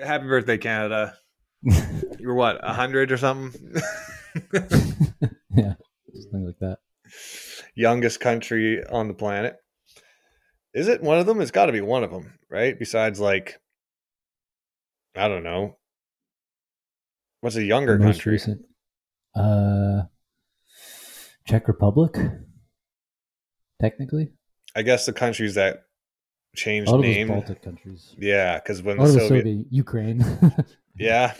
Happy 0.04 0.28
birthday, 0.28 0.58
Canada. 0.58 1.18
You 2.20 2.30
were 2.30 2.36
what, 2.36 2.60
a 2.64 2.74
hundred 2.74 3.12
or 3.12 3.18
something? 3.18 3.54
yeah, 5.52 5.76
something 6.14 6.46
like 6.46 6.60
that. 6.62 6.80
Youngest 7.76 8.20
country 8.20 8.84
on 8.86 9.08
the 9.08 9.14
planet. 9.14 9.58
Is 10.74 10.88
it 10.88 11.04
one 11.04 11.20
of 11.20 11.28
them? 11.28 11.40
It's 11.40 11.52
got 11.52 11.68
to 11.68 11.72
be 11.72 11.82
one 11.82 12.04
of 12.04 12.12
them, 12.12 12.34
right? 12.50 12.78
Besides, 12.78 13.20
like, 13.20 13.60
I 15.16 15.28
don't 15.28 15.44
know. 15.44 15.78
What's 17.42 17.56
a 17.56 17.64
younger 17.64 18.00
country? 18.00 18.32
recent, 18.32 18.66
uh, 19.36 20.04
Czech 21.46 21.68
Republic. 21.68 22.18
Technically, 23.82 24.30
I 24.76 24.82
guess 24.82 25.06
the 25.06 25.14
countries 25.14 25.56
that 25.56 25.76
a 26.54 26.58
changed 26.58 26.90
lot 26.92 26.98
of 27.00 27.04
those 27.06 27.16
name. 27.16 27.28
Baltic 27.28 27.62
countries. 27.62 28.16
Yeah, 28.18 28.56
because 28.60 28.82
when 28.82 28.98
A 28.98 29.02
lot 29.02 29.08
the 29.08 29.20
Soviet, 29.20 29.44
Soviet 29.44 29.66
Ukraine. 29.70 30.26
yeah, 31.00 31.34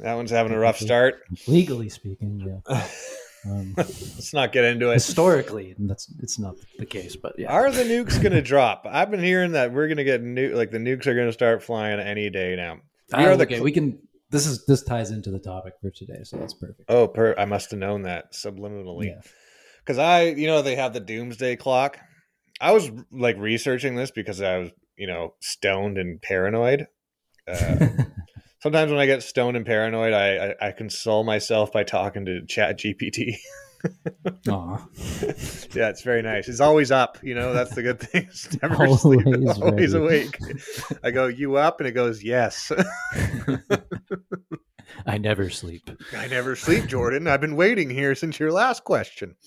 that 0.00 0.14
one's 0.14 0.30
having 0.30 0.52
a 0.52 0.58
rough 0.58 0.78
start. 0.78 1.16
Legally 1.46 1.88
speaking, 1.88 2.60
yeah. 2.70 2.86
Um, 3.48 3.74
Let's 3.76 4.34
not 4.34 4.50
get 4.50 4.64
into 4.64 4.90
it. 4.90 4.94
historically, 4.94 5.76
that's 5.78 6.12
it's 6.20 6.36
not 6.36 6.56
the 6.80 6.86
case, 6.86 7.14
but 7.14 7.38
yeah. 7.38 7.52
Are 7.52 7.70
the 7.70 7.84
nukes 7.84 8.20
going 8.20 8.32
to 8.32 8.42
drop? 8.42 8.84
I've 8.90 9.08
been 9.08 9.22
hearing 9.22 9.52
that 9.52 9.72
we're 9.72 9.86
going 9.86 9.98
to 9.98 10.04
get 10.04 10.20
nu- 10.20 10.56
like 10.56 10.72
the 10.72 10.78
nukes 10.78 11.06
are 11.06 11.14
going 11.14 11.28
to 11.28 11.32
start 11.32 11.62
flying 11.62 12.00
any 12.00 12.28
day 12.28 12.56
now. 12.56 12.80
We 13.16 13.24
Ah, 13.24 13.28
are 13.28 13.36
the 13.36 13.44
okay, 13.44 13.60
we 13.60 13.70
can. 13.70 14.00
This 14.30 14.46
is 14.48 14.66
this 14.66 14.82
ties 14.82 15.12
into 15.12 15.30
the 15.30 15.38
topic 15.38 15.74
for 15.80 15.90
today, 15.90 16.24
so 16.24 16.38
that's 16.38 16.54
perfect. 16.54 16.86
Oh, 16.88 17.06
per, 17.06 17.36
I 17.38 17.44
must 17.44 17.70
have 17.70 17.78
known 17.78 18.02
that 18.02 18.32
subliminally. 18.32 19.10
Yeah. 19.10 19.20
Because 19.86 19.98
I, 19.98 20.24
you 20.24 20.48
know, 20.48 20.62
they 20.62 20.74
have 20.74 20.92
the 20.92 21.00
doomsday 21.00 21.54
clock. 21.54 21.98
I 22.60 22.72
was 22.72 22.90
like 23.12 23.36
researching 23.38 23.94
this 23.94 24.10
because 24.10 24.40
I 24.40 24.58
was, 24.58 24.70
you 24.96 25.06
know, 25.06 25.34
stoned 25.40 25.96
and 25.96 26.20
paranoid. 26.20 26.88
Uh, 27.46 27.86
sometimes 28.60 28.90
when 28.90 29.00
I 29.00 29.06
get 29.06 29.22
stoned 29.22 29.56
and 29.56 29.64
paranoid, 29.64 30.12
I, 30.12 30.48
I, 30.48 30.68
I 30.68 30.72
console 30.72 31.22
myself 31.22 31.70
by 31.72 31.84
talking 31.84 32.24
to 32.26 32.44
Chat 32.46 32.78
GPT. 32.78 33.36
Yeah, 34.48 35.90
it's 35.90 36.02
very 36.02 36.22
nice. 36.22 36.48
It's 36.48 36.58
always 36.60 36.90
up. 36.90 37.18
You 37.22 37.36
know, 37.36 37.52
that's 37.52 37.74
the 37.74 37.82
good 37.82 38.00
thing. 38.00 38.26
It's 38.28 38.60
never 38.60 38.84
asleep. 38.86 39.24
Always 39.26 39.48
It's 39.50 39.60
always 39.60 39.94
awake. 39.94 40.38
I 41.04 41.12
go, 41.12 41.26
you 41.26 41.56
up? 41.56 41.78
And 41.78 41.86
it 41.86 41.92
goes, 41.92 42.24
yes. 42.24 42.72
I 45.06 45.18
never 45.18 45.50
sleep. 45.50 45.90
I 46.16 46.26
never 46.28 46.56
sleep, 46.56 46.86
Jordan. 46.86 47.26
I've 47.26 47.40
been 47.40 47.56
waiting 47.56 47.90
here 47.90 48.14
since 48.14 48.38
your 48.38 48.52
last 48.52 48.84
question. 48.84 49.36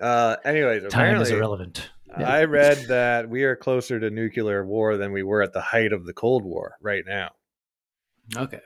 Uh, 0.00 0.36
anyways, 0.44 0.82
Time 0.90 1.20
is 1.20 1.30
irrelevant. 1.30 1.88
Yeah. 2.18 2.28
I 2.28 2.44
read 2.44 2.86
that 2.88 3.28
we 3.28 3.44
are 3.44 3.56
closer 3.56 4.00
to 4.00 4.10
nuclear 4.10 4.66
war 4.66 4.96
than 4.96 5.12
we 5.12 5.22
were 5.22 5.42
at 5.42 5.52
the 5.52 5.60
height 5.60 5.92
of 5.92 6.04
the 6.04 6.12
Cold 6.12 6.44
War 6.44 6.74
right 6.80 7.04
now. 7.06 7.30
Okay. 8.36 8.60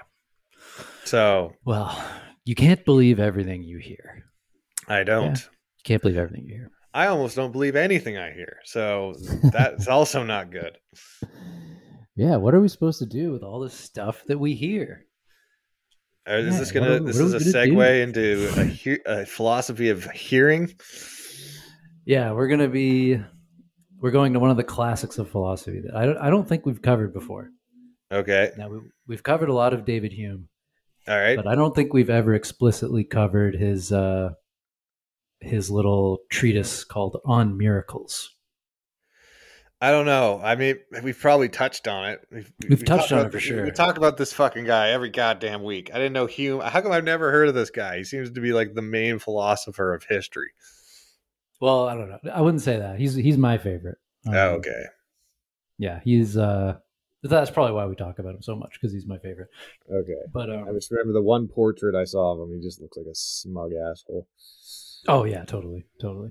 So 1.04 1.52
Well, 1.64 2.02
you 2.44 2.54
can't 2.54 2.84
believe 2.84 3.20
everything 3.20 3.62
you 3.62 3.78
hear. 3.78 4.24
I 4.88 5.04
don't. 5.04 5.38
You 5.38 5.82
can't 5.84 6.02
believe 6.02 6.16
everything 6.16 6.46
you 6.46 6.54
hear. 6.54 6.70
I 6.94 7.06
almost 7.08 7.36
don't 7.36 7.52
believe 7.52 7.76
anything 7.76 8.16
I 8.16 8.32
hear. 8.32 8.58
So 8.64 9.14
that's 9.52 9.86
also 9.88 10.24
not 10.24 10.50
good. 10.50 10.78
Yeah, 12.16 12.36
what 12.36 12.54
are 12.54 12.60
we 12.60 12.68
supposed 12.68 12.98
to 13.00 13.06
do 13.06 13.32
with 13.32 13.42
all 13.42 13.60
this 13.60 13.74
stuff 13.74 14.24
that 14.26 14.38
we 14.38 14.54
hear? 14.54 15.04
Is 16.28 16.52
Yeah, 16.54 16.58
this 16.60 16.72
gonna? 16.72 16.90
are- 16.96 17.00
this 17.00 17.16
what 17.18 17.34
is 17.34 17.54
a 17.54 17.58
segue 17.58 18.02
into 18.02 18.52
a, 18.60 18.64
he- 18.64 18.98
a 19.06 19.24
philosophy 19.26 19.88
of 19.88 20.04
hearing. 20.10 20.72
Yeah, 22.04 22.32
we're 22.32 22.48
gonna 22.48 22.68
be 22.68 23.20
we're 24.00 24.10
going 24.10 24.32
to 24.34 24.38
one 24.40 24.50
of 24.50 24.56
the 24.56 24.64
classics 24.64 25.18
of 25.18 25.30
philosophy 25.30 25.80
that 25.80 25.94
I 25.96 26.04
don't 26.06 26.18
I 26.18 26.30
don't 26.30 26.48
think 26.48 26.66
we've 26.66 26.82
covered 26.82 27.12
before. 27.12 27.50
Okay. 28.12 28.52
Now 28.56 28.68
we, 28.68 28.78
we've 29.06 29.22
covered 29.22 29.48
a 29.48 29.54
lot 29.54 29.72
of 29.74 29.84
David 29.84 30.12
Hume, 30.12 30.48
All 31.06 31.16
right. 31.18 31.36
but 31.36 31.46
I 31.46 31.54
don't 31.54 31.74
think 31.74 31.92
we've 31.92 32.08
ever 32.10 32.34
explicitly 32.34 33.04
covered 33.04 33.54
his 33.54 33.92
uh, 33.92 34.30
his 35.40 35.70
little 35.70 36.20
treatise 36.30 36.84
called 36.84 37.20
On 37.24 37.56
Miracles. 37.58 38.34
I 39.80 39.92
don't 39.92 40.06
know. 40.06 40.40
I 40.42 40.56
mean, 40.56 40.76
we've 41.04 41.18
probably 41.18 41.48
touched 41.48 41.86
on 41.86 42.08
it. 42.10 42.20
We've, 42.32 42.52
We've 42.68 42.84
touched 42.84 43.12
on 43.12 43.20
it 43.20 43.24
for 43.26 43.30
this- 43.32 43.42
sure. 43.44 43.64
We 43.64 43.70
talk 43.70 43.96
about 43.96 44.16
this 44.16 44.32
fucking 44.32 44.64
guy 44.64 44.90
every 44.90 45.10
goddamn 45.10 45.62
week. 45.62 45.90
I 45.92 45.98
didn't 45.98 46.14
know 46.14 46.26
Hume. 46.26 46.60
How 46.60 46.80
come 46.80 46.90
I've 46.90 47.04
never 47.04 47.30
heard 47.30 47.48
of 47.48 47.54
this 47.54 47.70
guy? 47.70 47.98
He 47.98 48.04
seems 48.04 48.30
to 48.32 48.40
be 48.40 48.52
like 48.52 48.74
the 48.74 48.82
main 48.82 49.20
philosopher 49.20 49.94
of 49.94 50.04
history. 50.04 50.50
Well, 51.60 51.88
I 51.88 51.94
don't 51.94 52.08
know. 52.08 52.18
I 52.32 52.40
wouldn't 52.40 52.62
say 52.62 52.78
that. 52.78 52.98
He's 52.98 53.14
he's 53.14 53.38
my 53.38 53.58
favorite. 53.58 53.98
Um, 54.26 54.34
oh, 54.34 54.48
okay. 54.54 54.84
Yeah, 55.78 56.00
he's 56.02 56.36
uh 56.36 56.78
that's 57.22 57.50
probably 57.50 57.72
why 57.72 57.86
we 57.86 57.96
talk 57.96 58.18
about 58.18 58.34
him 58.34 58.42
so 58.42 58.54
much 58.54 58.78
because 58.80 58.92
he's 58.92 59.06
my 59.06 59.18
favorite. 59.18 59.48
Okay. 59.92 60.12
But 60.32 60.50
I 60.50 60.60
um, 60.60 60.68
just 60.74 60.90
remember 60.90 61.12
the 61.12 61.22
one 61.22 61.48
portrait 61.48 61.94
I 61.94 62.04
saw 62.04 62.32
of 62.32 62.40
him. 62.48 62.54
He 62.54 62.62
just 62.64 62.80
looks 62.80 62.96
like 62.96 63.06
a 63.06 63.14
smug 63.14 63.72
asshole. 63.72 64.26
oh 65.08 65.24
yeah, 65.24 65.44
totally, 65.44 65.86
totally. 66.00 66.30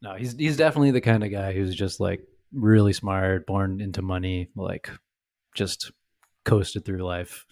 No, 0.00 0.14
he's 0.14 0.32
he's 0.36 0.56
definitely 0.56 0.90
the 0.92 1.00
kind 1.00 1.22
of 1.24 1.30
guy 1.30 1.52
who's 1.52 1.74
just 1.74 2.00
like 2.00 2.26
really 2.52 2.92
smart, 2.92 3.46
born 3.46 3.80
into 3.80 4.02
money, 4.02 4.48
like 4.56 4.90
just 5.54 5.92
coasted 6.44 6.84
through 6.84 7.02
life. 7.02 7.46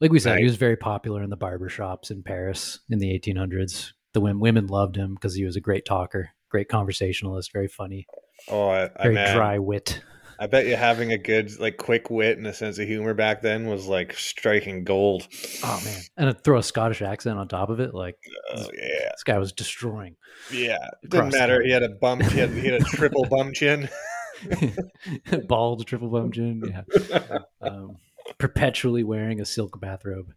Like 0.00 0.10
we 0.10 0.18
said, 0.18 0.38
he 0.38 0.44
was 0.44 0.56
very 0.56 0.76
popular 0.76 1.22
in 1.22 1.30
the 1.30 1.36
barber 1.36 1.68
shops 1.68 2.10
in 2.10 2.22
Paris 2.22 2.80
in 2.90 2.98
the 2.98 3.18
1800s. 3.18 3.92
The 4.12 4.20
women 4.20 4.40
women 4.40 4.66
loved 4.66 4.96
him 4.96 5.14
because 5.14 5.34
he 5.34 5.44
was 5.44 5.56
a 5.56 5.60
great 5.60 5.84
talker, 5.84 6.30
great 6.50 6.68
conversationalist, 6.68 7.52
very 7.52 7.68
funny, 7.68 8.06
Oh, 8.48 8.68
I, 8.68 8.84
I, 8.84 9.02
very 9.02 9.14
man, 9.14 9.36
dry 9.36 9.58
wit. 9.58 10.00
I 10.38 10.48
bet 10.48 10.66
you 10.66 10.74
having 10.74 11.12
a 11.12 11.18
good, 11.18 11.58
like, 11.60 11.76
quick 11.76 12.10
wit 12.10 12.36
and 12.38 12.46
a 12.46 12.52
sense 12.52 12.78
of 12.80 12.88
humor 12.88 13.14
back 13.14 13.40
then 13.40 13.66
was 13.68 13.86
like 13.86 14.14
striking 14.14 14.82
gold. 14.84 15.28
Oh 15.62 15.80
man, 15.84 16.00
and 16.16 16.44
throw 16.44 16.58
a 16.58 16.62
Scottish 16.62 17.02
accent 17.02 17.38
on 17.38 17.46
top 17.48 17.70
of 17.70 17.78
it, 17.80 17.94
like 17.94 18.16
Oh, 18.54 18.68
yeah. 18.74 19.10
this 19.12 19.22
guy 19.24 19.38
was 19.38 19.52
destroying. 19.52 20.16
Yeah. 20.52 20.88
It 21.02 21.10
didn't 21.10 21.32
matter. 21.32 21.62
He 21.62 21.70
had 21.70 21.84
a 21.84 21.88
bump. 21.88 22.22
He 22.22 22.40
had, 22.40 22.50
he 22.50 22.66
had 22.66 22.80
a 22.82 22.84
triple 22.84 23.24
bum 23.30 23.52
chin. 23.52 23.88
bald 25.48 25.86
triple 25.86 26.08
bum 26.08 26.32
chin 26.32 26.62
yeah 26.68 27.38
um, 27.60 27.96
perpetually 28.38 29.04
wearing 29.04 29.40
a 29.40 29.44
silk 29.44 29.80
bathrobe 29.80 30.32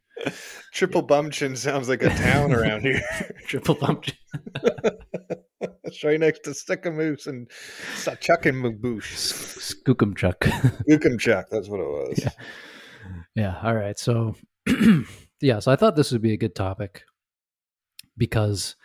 triple 0.73 1.01
bum 1.01 1.29
chin 1.29 1.55
sounds 1.55 1.87
like 1.87 2.01
a 2.01 2.09
town 2.09 2.51
around 2.51 2.81
here. 2.81 3.01
triple 3.47 3.75
bum 3.75 4.01
chin 4.01 4.15
it's 5.83 6.03
right 6.03 6.19
next 6.19 6.39
to 6.43 6.51
Sicamous 6.51 7.27
and 7.27 7.49
Chuckamaboosh. 7.95 9.83
skookumchuck 9.85 10.39
Ukumchuck, 10.89 11.45
that's 11.49 11.69
what 11.69 11.79
it 11.79 11.87
was. 11.87 12.19
Yeah. 12.19 12.31
yeah 13.35 13.59
all 13.63 13.75
right 13.75 13.97
so 13.97 14.35
yeah 15.41 15.59
so 15.59 15.71
i 15.71 15.75
thought 15.75 15.95
this 15.95 16.11
would 16.11 16.21
be 16.21 16.33
a 16.33 16.37
good 16.37 16.55
topic 16.55 17.03
because 18.17 18.75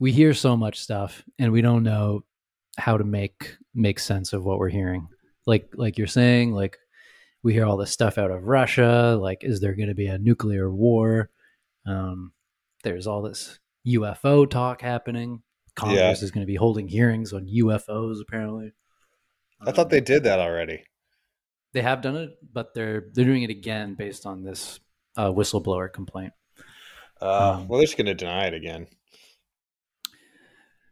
we 0.00 0.12
hear 0.12 0.34
so 0.34 0.56
much 0.56 0.80
stuff 0.80 1.24
and 1.38 1.52
we 1.52 1.60
don't 1.60 1.82
know 1.82 2.24
how 2.76 2.96
to 2.96 3.04
make 3.04 3.56
make 3.78 3.98
sense 3.98 4.32
of 4.32 4.44
what 4.44 4.58
we're 4.58 4.68
hearing. 4.68 5.08
Like 5.46 5.70
like 5.74 5.96
you're 5.98 6.06
saying 6.06 6.52
like 6.52 6.76
we 7.42 7.52
hear 7.54 7.64
all 7.64 7.76
this 7.76 7.92
stuff 7.92 8.18
out 8.18 8.30
of 8.32 8.44
russia 8.44 9.16
like 9.20 9.44
is 9.44 9.60
there 9.60 9.74
going 9.74 9.88
to 9.88 9.94
be 9.94 10.06
a 10.08 10.18
nuclear 10.18 10.70
war? 10.70 11.30
Um, 11.86 12.32
there's 12.84 13.06
all 13.06 13.22
this 13.22 13.58
ufo 13.86 14.48
talk 14.50 14.82
happening. 14.82 15.42
Congress 15.74 16.22
is 16.22 16.30
going 16.32 16.44
to 16.44 16.50
be 16.50 16.56
holding 16.56 16.88
hearings 16.88 17.32
on 17.32 17.46
ufos 17.46 18.20
apparently. 18.20 18.72
I 19.60 19.72
thought 19.72 19.90
they 19.90 20.00
did 20.00 20.24
that 20.24 20.38
already. 20.40 20.84
they 21.72 21.82
have 21.82 22.02
done 22.02 22.16
it 22.16 22.30
but 22.52 22.74
they're 22.74 23.06
they're 23.14 23.24
doing 23.24 23.42
it 23.44 23.50
again 23.50 23.94
based 23.94 24.26
on 24.26 24.42
this 24.42 24.80
uh, 25.16 25.30
whistleblower 25.30 25.92
complaint. 25.92 26.32
Uh, 27.20 27.54
Um, 27.58 27.68
well, 27.68 27.78
they're 27.78 27.86
just 27.86 27.96
going 27.96 28.06
to 28.06 28.14
deny 28.14 28.46
it 28.46 28.54
again. 28.54 28.86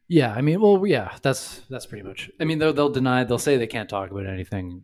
Yeah, 0.09 0.33
I 0.33 0.41
mean, 0.41 0.61
well, 0.61 0.87
yeah, 0.87 1.17
that's 1.23 1.61
that's 1.69 1.87
pretty 1.87 2.07
much. 2.07 2.31
I 2.41 2.45
mean, 2.45 2.59
they'll 2.59 2.73
they'll 2.73 2.91
deny. 2.91 3.25
They'll 3.25 3.39
say 3.39 3.57
they 3.57 3.67
can't 3.67 3.89
talk 3.89 4.11
about 4.11 4.27
anything 4.27 4.83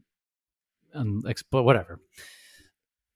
and 0.94 1.24
but 1.50 1.62
whatever. 1.62 2.00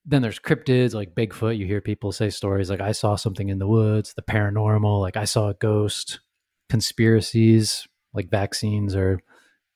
Then 0.05 0.23
there's 0.23 0.39
cryptids 0.39 0.95
like 0.95 1.15
Bigfoot. 1.15 1.59
You 1.59 1.67
hear 1.67 1.81
people 1.81 2.13
say 2.13 2.31
stories 2.31 2.71
like 2.71 2.81
I 2.81 2.93
saw 2.93 3.17
something 3.17 3.49
in 3.49 3.59
the 3.59 3.67
woods, 3.67 4.15
the 4.15 4.23
paranormal, 4.23 5.01
like 5.01 5.17
I 5.17 5.25
saw 5.25 5.49
a 5.49 5.55
ghost. 5.55 6.21
Conspiracies 6.69 7.87
like 8.13 8.31
vaccines 8.31 8.95
are 8.95 9.21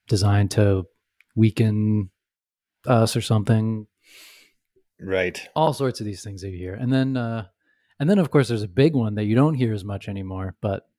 designed 0.09 0.51
to 0.53 0.87
weaken 1.35 2.11
us 2.87 3.17
or 3.17 3.21
something. 3.21 3.87
Right. 5.01 5.49
All 5.55 5.73
sorts 5.73 6.01
of 6.01 6.07
these 6.07 6.23
things 6.23 6.43
that 6.43 6.51
you 6.51 6.59
hear. 6.59 6.75
And 6.75 6.93
then 6.93 7.17
uh 7.17 7.47
and 7.99 8.09
then 8.09 8.19
of 8.19 8.31
course 8.31 8.49
there's 8.49 8.63
a 8.63 8.69
big 8.69 8.95
one 8.95 9.17
that 9.17 9.25
you 9.25 9.35
don't 9.35 9.55
hear 9.55 9.73
as 9.73 9.85
much 9.85 10.09
anymore, 10.09 10.57
but 10.61 10.90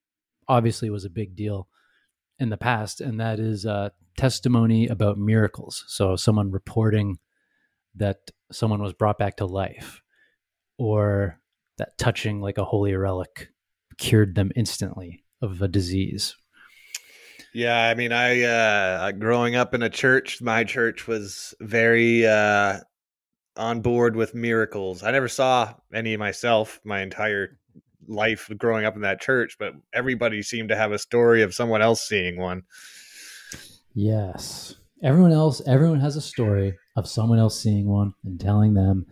obviously 0.48 0.90
was 0.90 1.04
a 1.04 1.10
big 1.10 1.36
deal 1.36 1.68
in 2.38 2.48
the 2.48 2.56
past, 2.56 3.00
and 3.00 3.20
that 3.20 3.38
is 3.38 3.66
uh, 3.66 3.90
testimony 4.16 4.88
about 4.88 5.18
miracles. 5.18 5.84
So, 5.86 6.16
someone 6.16 6.50
reporting 6.50 7.18
that 7.94 8.30
someone 8.50 8.82
was 8.82 8.92
brought 8.92 9.18
back 9.18 9.36
to 9.36 9.46
life, 9.46 10.02
or 10.78 11.38
that 11.78 11.98
touching 11.98 12.40
like 12.40 12.58
a 12.58 12.64
holy 12.64 12.94
relic 12.94 13.48
cured 13.98 14.34
them 14.34 14.50
instantly 14.56 15.24
of 15.40 15.62
a 15.62 15.68
disease. 15.68 16.36
Yeah, 17.54 17.76
I 17.76 17.94
mean, 17.94 18.12
I 18.12 18.42
uh, 18.42 19.12
growing 19.12 19.56
up 19.56 19.74
in 19.74 19.82
a 19.82 19.90
church, 19.90 20.40
my 20.40 20.64
church 20.64 21.06
was 21.06 21.54
very 21.60 22.26
uh, 22.26 22.80
on 23.56 23.80
board 23.80 24.16
with 24.16 24.34
miracles. 24.34 25.02
I 25.02 25.10
never 25.10 25.28
saw 25.28 25.74
any 25.92 26.16
myself 26.16 26.80
my 26.84 27.00
entire 27.00 27.58
life 28.12 28.50
growing 28.58 28.84
up 28.84 28.96
in 28.96 29.02
that 29.02 29.20
church, 29.20 29.56
but 29.58 29.74
everybody 29.92 30.42
seemed 30.42 30.68
to 30.68 30.76
have 30.76 30.92
a 30.92 30.98
story 30.98 31.42
of 31.42 31.54
someone 31.54 31.82
else 31.82 32.06
seeing 32.06 32.38
one. 32.38 32.62
Yes. 33.94 34.76
Everyone 35.02 35.32
else 35.32 35.60
everyone 35.66 36.00
has 36.00 36.16
a 36.16 36.20
story 36.20 36.78
of 36.96 37.08
someone 37.08 37.38
else 37.38 37.60
seeing 37.60 37.88
one 37.88 38.14
and 38.24 38.40
telling 38.40 38.74
them 38.74 39.06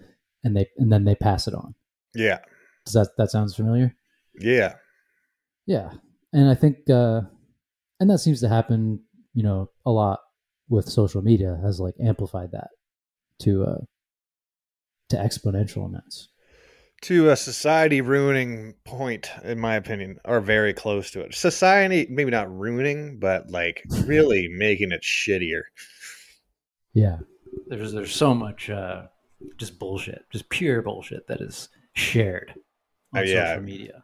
and 0.45 0.57
they 0.57 0.67
and 0.79 0.93
then 0.93 1.05
they 1.05 1.15
pass 1.15 1.49
it 1.49 1.55
on. 1.55 1.75
Yeah. 2.15 2.39
Does 2.85 2.95
that 2.95 3.09
that 3.19 3.31
sounds 3.31 3.55
familiar? 3.55 3.95
Yeah. 4.39 4.75
Yeah. 5.67 5.91
And 6.33 6.49
I 6.49 6.55
think 6.55 6.89
uh 6.89 7.23
and 7.99 8.09
that 8.09 8.19
seems 8.19 8.41
to 8.41 8.49
happen, 8.49 9.01
you 9.35 9.43
know, 9.43 9.71
a 9.85 9.91
lot 9.91 10.21
with 10.69 10.89
social 10.89 11.23
media 11.23 11.59
has 11.63 11.81
like 11.81 11.95
amplified 12.03 12.53
that 12.53 12.69
to 13.41 13.65
uh 13.65 13.79
to 15.11 15.17
exponential 15.17 15.85
amounts 15.85 16.30
to 17.03 17.31
a 17.31 17.37
society 17.37 18.01
ruining 18.01 18.75
point, 18.85 19.31
in 19.43 19.59
my 19.59 19.77
opinion, 19.77 20.19
or 20.25 20.41
very 20.41 20.75
close 20.75 21.11
to 21.13 21.21
it. 21.21 21.35
Society, 21.35 22.07
maybe 22.11 22.31
not 22.31 22.55
ruining, 22.55 23.19
but 23.19 23.51
like 23.51 23.83
really 24.05 24.49
making 24.53 24.93
it 24.93 25.03
shittier. 25.03 25.63
Yeah, 26.93 27.19
there's 27.69 27.93
there's 27.93 28.15
so 28.15 28.35
much 28.35 28.69
uh, 28.69 29.05
just 29.57 29.79
bullshit, 29.79 30.25
just 30.31 30.49
pure 30.51 30.83
bullshit 30.83 31.27
that 31.29 31.41
is 31.41 31.69
shared 31.95 32.53
on 33.15 33.21
oh, 33.21 33.23
yeah. 33.23 33.47
social 33.49 33.63
media. 33.63 34.03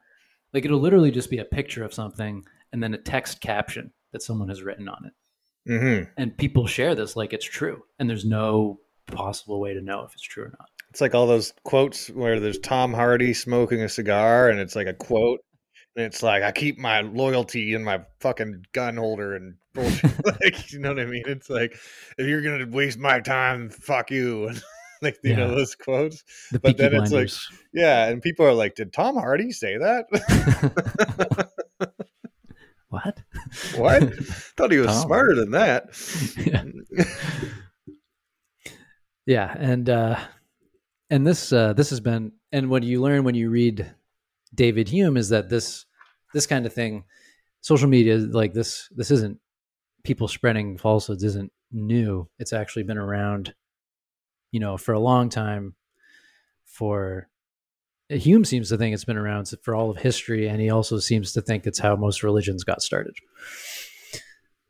Like 0.54 0.64
it'll 0.64 0.80
literally 0.80 1.10
just 1.10 1.30
be 1.30 1.38
a 1.38 1.44
picture 1.44 1.84
of 1.84 1.92
something 1.92 2.44
and 2.72 2.82
then 2.82 2.94
a 2.94 2.98
text 2.98 3.40
caption 3.40 3.92
that 4.12 4.22
someone 4.22 4.48
has 4.48 4.62
written 4.62 4.88
on 4.88 5.04
it, 5.06 5.70
mm-hmm. 5.70 6.10
and 6.16 6.38
people 6.38 6.66
share 6.66 6.94
this 6.94 7.14
like 7.14 7.34
it's 7.34 7.44
true, 7.44 7.82
and 7.98 8.08
there's 8.08 8.24
no 8.24 8.80
possible 9.06 9.60
way 9.60 9.74
to 9.74 9.82
know 9.82 10.02
if 10.02 10.14
it's 10.14 10.22
true 10.22 10.44
or 10.44 10.54
not. 10.58 10.68
It's 10.96 11.02
like 11.02 11.14
all 11.14 11.26
those 11.26 11.52
quotes 11.62 12.08
where 12.08 12.40
there's 12.40 12.58
Tom 12.58 12.94
Hardy 12.94 13.34
smoking 13.34 13.82
a 13.82 13.88
cigar 13.90 14.48
and 14.48 14.58
it's 14.58 14.74
like 14.74 14.86
a 14.86 14.94
quote. 14.94 15.40
And 15.94 16.06
it's 16.06 16.22
like, 16.22 16.42
I 16.42 16.52
keep 16.52 16.78
my 16.78 17.02
loyalty 17.02 17.74
in 17.74 17.84
my 17.84 18.00
fucking 18.20 18.64
gun 18.72 18.96
holder 18.96 19.36
and 19.36 19.56
bullshit. 19.74 20.10
like, 20.40 20.72
you 20.72 20.78
know 20.78 20.94
what 20.94 21.00
I 21.00 21.04
mean? 21.04 21.24
It's 21.26 21.50
like, 21.50 21.72
if 22.16 22.26
you're 22.26 22.40
going 22.40 22.60
to 22.60 22.74
waste 22.74 22.98
my 22.98 23.20
time, 23.20 23.68
fuck 23.68 24.10
you. 24.10 24.50
like, 25.02 25.18
you 25.22 25.32
yeah. 25.32 25.36
know, 25.36 25.50
those 25.54 25.74
quotes. 25.74 26.24
The 26.50 26.60
but 26.60 26.78
then 26.78 26.92
blinders. 26.92 27.12
it's 27.12 27.50
like, 27.50 27.60
yeah. 27.74 28.06
And 28.06 28.22
people 28.22 28.46
are 28.46 28.54
like, 28.54 28.74
did 28.74 28.94
Tom 28.94 29.16
Hardy 29.16 29.52
say 29.52 29.76
that? 29.76 31.50
what? 32.88 33.20
What? 33.74 34.14
Thought 34.24 34.72
he 34.72 34.78
was 34.78 34.86
Tom. 34.86 35.02
smarter 35.02 35.34
than 35.34 35.50
that. 35.50 35.90
Yeah. 36.46 36.64
yeah. 39.26 39.54
And, 39.58 39.90
uh, 39.90 40.18
and 41.10 41.26
this 41.26 41.52
uh, 41.52 41.72
this 41.72 41.90
has 41.90 42.00
been 42.00 42.32
and 42.52 42.70
what 42.70 42.82
you 42.82 43.00
learn 43.00 43.24
when 43.24 43.34
you 43.34 43.50
read 43.50 43.94
David 44.54 44.88
Hume 44.88 45.16
is 45.16 45.28
that 45.28 45.48
this 45.48 45.86
this 46.34 46.46
kind 46.46 46.66
of 46.66 46.72
thing, 46.72 47.04
social 47.60 47.88
media 47.88 48.16
like 48.16 48.52
this 48.52 48.88
this 48.94 49.10
isn't 49.10 49.38
people 50.04 50.28
spreading 50.28 50.78
falsehoods 50.78 51.24
isn't 51.24 51.52
new. 51.72 52.28
It's 52.38 52.52
actually 52.52 52.84
been 52.84 52.98
around, 52.98 53.54
you 54.52 54.60
know, 54.60 54.76
for 54.76 54.92
a 54.92 55.00
long 55.00 55.28
time. 55.28 55.74
For 56.64 57.28
Hume 58.08 58.44
seems 58.44 58.68
to 58.68 58.76
think 58.76 58.92
it's 58.92 59.04
been 59.04 59.16
around 59.16 59.52
for 59.62 59.74
all 59.74 59.90
of 59.90 59.98
history, 59.98 60.48
and 60.48 60.60
he 60.60 60.70
also 60.70 60.98
seems 60.98 61.32
to 61.32 61.40
think 61.40 61.66
it's 61.66 61.78
how 61.78 61.96
most 61.96 62.22
religions 62.22 62.64
got 62.64 62.82
started. 62.82 63.14
It 64.12 64.22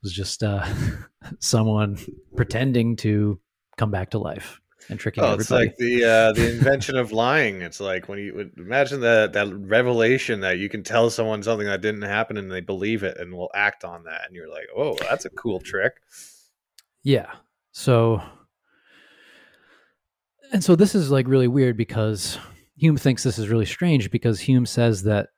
was 0.02 0.12
just 0.12 0.42
uh, 0.42 0.64
someone 1.40 1.98
pretending 2.36 2.96
to 2.96 3.40
come 3.76 3.90
back 3.90 4.10
to 4.10 4.18
life 4.18 4.60
and 4.88 4.98
tricking 4.98 5.22
oh, 5.22 5.32
everybody. 5.32 5.42
It's 5.42 5.50
like 5.50 5.76
the 5.76 6.04
uh, 6.04 6.32
the 6.32 6.50
invention 6.50 6.96
of 6.96 7.12
lying. 7.12 7.62
It's 7.62 7.80
like 7.80 8.08
when 8.08 8.18
you 8.18 8.34
would 8.34 8.52
imagine 8.56 9.00
that 9.00 9.32
that 9.32 9.52
revelation 9.52 10.40
that 10.40 10.58
you 10.58 10.68
can 10.68 10.82
tell 10.82 11.10
someone 11.10 11.42
something 11.42 11.66
that 11.66 11.80
didn't 11.80 12.02
happen 12.02 12.36
and 12.36 12.50
they 12.50 12.60
believe 12.60 13.02
it 13.02 13.18
and 13.18 13.34
will 13.34 13.50
act 13.54 13.84
on 13.84 14.04
that, 14.04 14.22
and 14.26 14.34
you're 14.34 14.50
like, 14.50 14.66
oh, 14.76 14.96
that's 15.00 15.24
a 15.24 15.30
cool 15.30 15.60
trick. 15.60 15.94
Yeah. 17.02 17.32
So, 17.72 18.22
and 20.52 20.64
so 20.64 20.76
this 20.76 20.94
is 20.94 21.10
like 21.10 21.28
really 21.28 21.48
weird 21.48 21.76
because 21.76 22.38
Hume 22.76 22.96
thinks 22.96 23.22
this 23.22 23.38
is 23.38 23.48
really 23.48 23.66
strange 23.66 24.10
because 24.10 24.40
Hume 24.40 24.66
says 24.66 25.02
that 25.04 25.28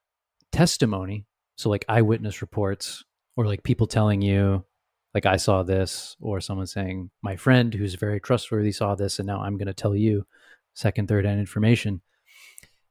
testimony, 0.52 1.26
so 1.56 1.68
like 1.68 1.84
eyewitness 1.88 2.40
reports 2.40 3.04
or 3.36 3.46
like 3.46 3.62
people 3.62 3.86
telling 3.86 4.22
you 4.22 4.64
like 5.14 5.26
I 5.26 5.36
saw 5.36 5.62
this, 5.62 6.16
or 6.20 6.40
someone 6.40 6.66
saying, 6.66 7.10
my 7.22 7.36
friend 7.36 7.72
who's 7.72 7.94
very 7.94 8.20
trustworthy 8.20 8.72
saw 8.72 8.94
this, 8.94 9.18
and 9.18 9.26
now 9.26 9.40
I'm 9.40 9.56
going 9.56 9.66
to 9.66 9.74
tell 9.74 9.94
you 9.94 10.26
second, 10.74 11.08
third 11.08 11.24
hand 11.24 11.40
information. 11.40 12.02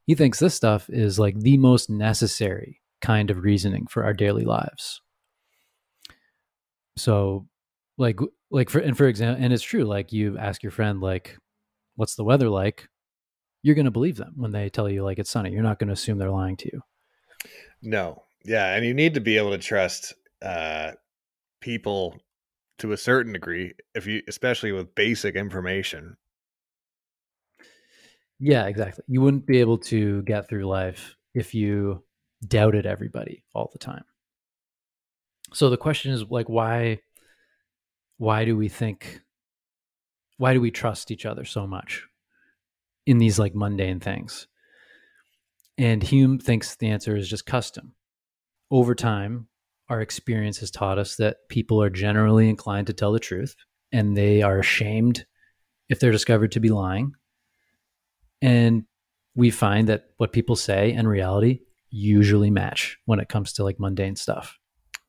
He 0.06 0.14
thinks 0.14 0.38
this 0.38 0.54
stuff 0.54 0.88
is 0.88 1.18
like 1.18 1.38
the 1.38 1.58
most 1.58 1.90
necessary 1.90 2.80
kind 3.00 3.30
of 3.30 3.44
reasoning 3.44 3.86
for 3.86 4.04
our 4.04 4.12
daily 4.12 4.44
lives. 4.44 5.00
So, 6.96 7.46
like, 7.96 8.18
like 8.50 8.70
for 8.70 8.80
and 8.80 8.96
for 8.96 9.06
example, 9.06 9.42
and 9.42 9.52
it's 9.52 9.62
true. 9.62 9.84
Like, 9.84 10.12
you 10.12 10.36
ask 10.38 10.62
your 10.62 10.72
friend, 10.72 11.00
like, 11.00 11.36
"What's 11.96 12.16
the 12.16 12.24
weather 12.24 12.48
like?" 12.48 12.88
You're 13.62 13.74
going 13.74 13.84
to 13.84 13.90
believe 13.90 14.16
them 14.16 14.34
when 14.36 14.52
they 14.52 14.68
tell 14.70 14.88
you 14.88 15.02
like 15.02 15.18
it's 15.18 15.30
sunny. 15.30 15.50
You're 15.50 15.62
not 15.62 15.78
going 15.78 15.88
to 15.88 15.94
assume 15.94 16.18
they're 16.18 16.30
lying 16.30 16.56
to 16.58 16.70
you. 16.72 16.80
No, 17.82 18.22
yeah, 18.44 18.74
and 18.74 18.84
you 18.86 18.94
need 18.94 19.14
to 19.14 19.20
be 19.20 19.36
able 19.36 19.50
to 19.50 19.58
trust 19.58 20.14
uh, 20.42 20.92
people 21.60 22.16
to 22.78 22.92
a 22.92 22.96
certain 22.96 23.32
degree 23.32 23.74
if 23.94 24.06
you 24.06 24.22
especially 24.28 24.72
with 24.72 24.94
basic 24.94 25.34
information. 25.34 26.16
Yeah 28.38 28.66
exactly. 28.66 29.04
You 29.08 29.20
wouldn't 29.20 29.46
be 29.46 29.58
able 29.58 29.78
to 29.78 30.22
get 30.22 30.48
through 30.48 30.66
life 30.66 31.16
if 31.34 31.54
you 31.54 32.04
doubted 32.46 32.86
everybody 32.86 33.42
all 33.54 33.68
the 33.72 33.78
time. 33.78 34.04
So 35.52 35.70
the 35.70 35.76
question 35.76 36.12
is 36.12 36.24
like 36.30 36.48
why 36.48 37.00
why 38.18 38.44
do 38.44 38.56
we 38.56 38.68
think 38.68 39.20
why 40.36 40.54
do 40.54 40.60
we 40.60 40.70
trust 40.70 41.10
each 41.10 41.26
other 41.26 41.44
so 41.44 41.66
much 41.66 42.04
in 43.06 43.18
these 43.18 43.38
like 43.38 43.54
mundane 43.54 43.98
things? 44.00 44.46
And 45.76 46.02
hume 46.02 46.38
thinks 46.38 46.76
the 46.76 46.88
answer 46.88 47.16
is 47.16 47.28
just 47.28 47.46
custom. 47.46 47.94
Over 48.70 48.94
time 48.94 49.48
our 49.88 50.00
experience 50.00 50.58
has 50.58 50.70
taught 50.70 50.98
us 50.98 51.16
that 51.16 51.48
people 51.48 51.82
are 51.82 51.90
generally 51.90 52.48
inclined 52.48 52.86
to 52.88 52.92
tell 52.92 53.12
the 53.12 53.18
truth 53.18 53.54
and 53.92 54.16
they 54.16 54.42
are 54.42 54.58
ashamed 54.58 55.24
if 55.88 56.00
they're 56.00 56.12
discovered 56.12 56.52
to 56.52 56.60
be 56.60 56.68
lying. 56.68 57.12
And 58.42 58.84
we 59.34 59.50
find 59.50 59.88
that 59.88 60.10
what 60.18 60.32
people 60.32 60.56
say 60.56 60.92
and 60.92 61.08
reality 61.08 61.60
usually 61.90 62.50
match 62.50 62.98
when 63.06 63.20
it 63.20 63.28
comes 63.28 63.54
to 63.54 63.64
like 63.64 63.80
mundane 63.80 64.16
stuff. 64.16 64.58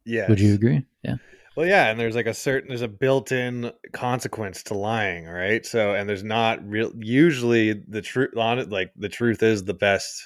Yeah. 0.06 0.30
Would 0.30 0.40
you 0.40 0.54
agree? 0.54 0.86
Yeah. 1.04 1.16
Well, 1.56 1.68
yeah, 1.68 1.90
and 1.90 2.00
there's 2.00 2.16
like 2.16 2.28
a 2.28 2.34
certain 2.34 2.70
there's 2.70 2.84
a 2.84 2.88
built-in 2.88 3.72
consequence 3.92 4.64
to 4.64 4.76
lying, 4.76 5.26
right? 5.26 5.66
So, 5.66 5.94
and 5.94 6.08
there's 6.08 6.24
not 6.24 6.66
real. 6.66 6.94
Usually, 6.98 7.74
the 7.74 8.02
truth 8.02 8.38
on 8.38 8.60
it, 8.60 8.70
like 8.70 8.92
the 8.96 9.10
truth 9.10 9.44
is 9.44 9.66
the 9.66 9.74
best 9.74 10.24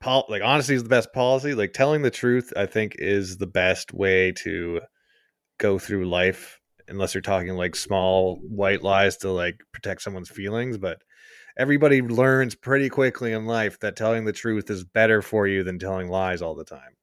pol- 0.00 0.26
like 0.28 0.42
honesty 0.42 0.74
is 0.74 0.82
the 0.82 0.88
best 0.88 1.12
policy. 1.12 1.54
Like 1.54 1.72
telling 1.72 2.02
the 2.02 2.10
truth, 2.10 2.52
I 2.56 2.66
think, 2.66 2.96
is 2.98 3.36
the 3.36 3.46
best 3.46 3.92
way 3.92 4.32
to 4.38 4.80
go 5.58 5.78
through 5.78 6.08
life. 6.08 6.60
Unless 6.88 7.14
you're 7.14 7.22
talking 7.22 7.54
like 7.54 7.76
small 7.76 8.36
white 8.36 8.82
lies 8.82 9.16
to 9.18 9.30
like 9.30 9.60
protect 9.72 10.02
someone's 10.02 10.28
feelings, 10.28 10.76
but 10.76 11.02
everybody 11.56 12.02
learns 12.02 12.54
pretty 12.54 12.88
quickly 12.88 13.32
in 13.32 13.46
life 13.46 13.78
that 13.80 13.94
telling 13.94 14.24
the 14.24 14.32
truth 14.32 14.70
is 14.70 14.82
better 14.82 15.22
for 15.22 15.46
you 15.46 15.62
than 15.62 15.78
telling 15.78 16.08
lies 16.08 16.42
all 16.42 16.56
the 16.56 16.64
time. 16.64 16.96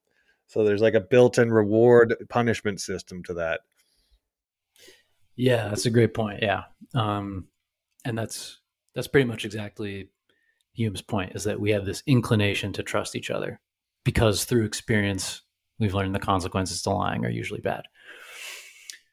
So 0.47 0.63
there's 0.63 0.81
like 0.81 0.93
a 0.93 1.01
built-in 1.01 1.51
reward 1.51 2.15
punishment 2.29 2.81
system 2.81 3.23
to 3.23 3.36
that. 3.36 3.62
Yeah, 5.36 5.69
that's 5.69 5.86
a 5.86 5.91
great 5.91 6.13
point. 6.13 6.41
Yeah. 6.41 6.63
Um, 6.95 7.47
and 8.03 8.17
that's 8.17 8.60
that's 8.95 9.07
pretty 9.07 9.27
much 9.27 9.45
exactly 9.45 10.10
Hume's 10.77 11.01
point 11.01 11.31
is 11.33 11.43
that 11.45 11.59
we 11.59 11.71
have 11.71 11.85
this 11.85 12.03
inclination 12.05 12.71
to 12.73 12.83
trust 12.83 13.15
each 13.15 13.31
other 13.31 13.59
because 14.05 14.45
through 14.45 14.65
experience 14.65 15.41
we've 15.79 15.95
learned 15.95 16.13
the 16.13 16.19
consequences 16.19 16.83
to 16.83 16.91
lying 16.91 17.25
are 17.25 17.31
usually 17.31 17.61
bad. 17.61 17.81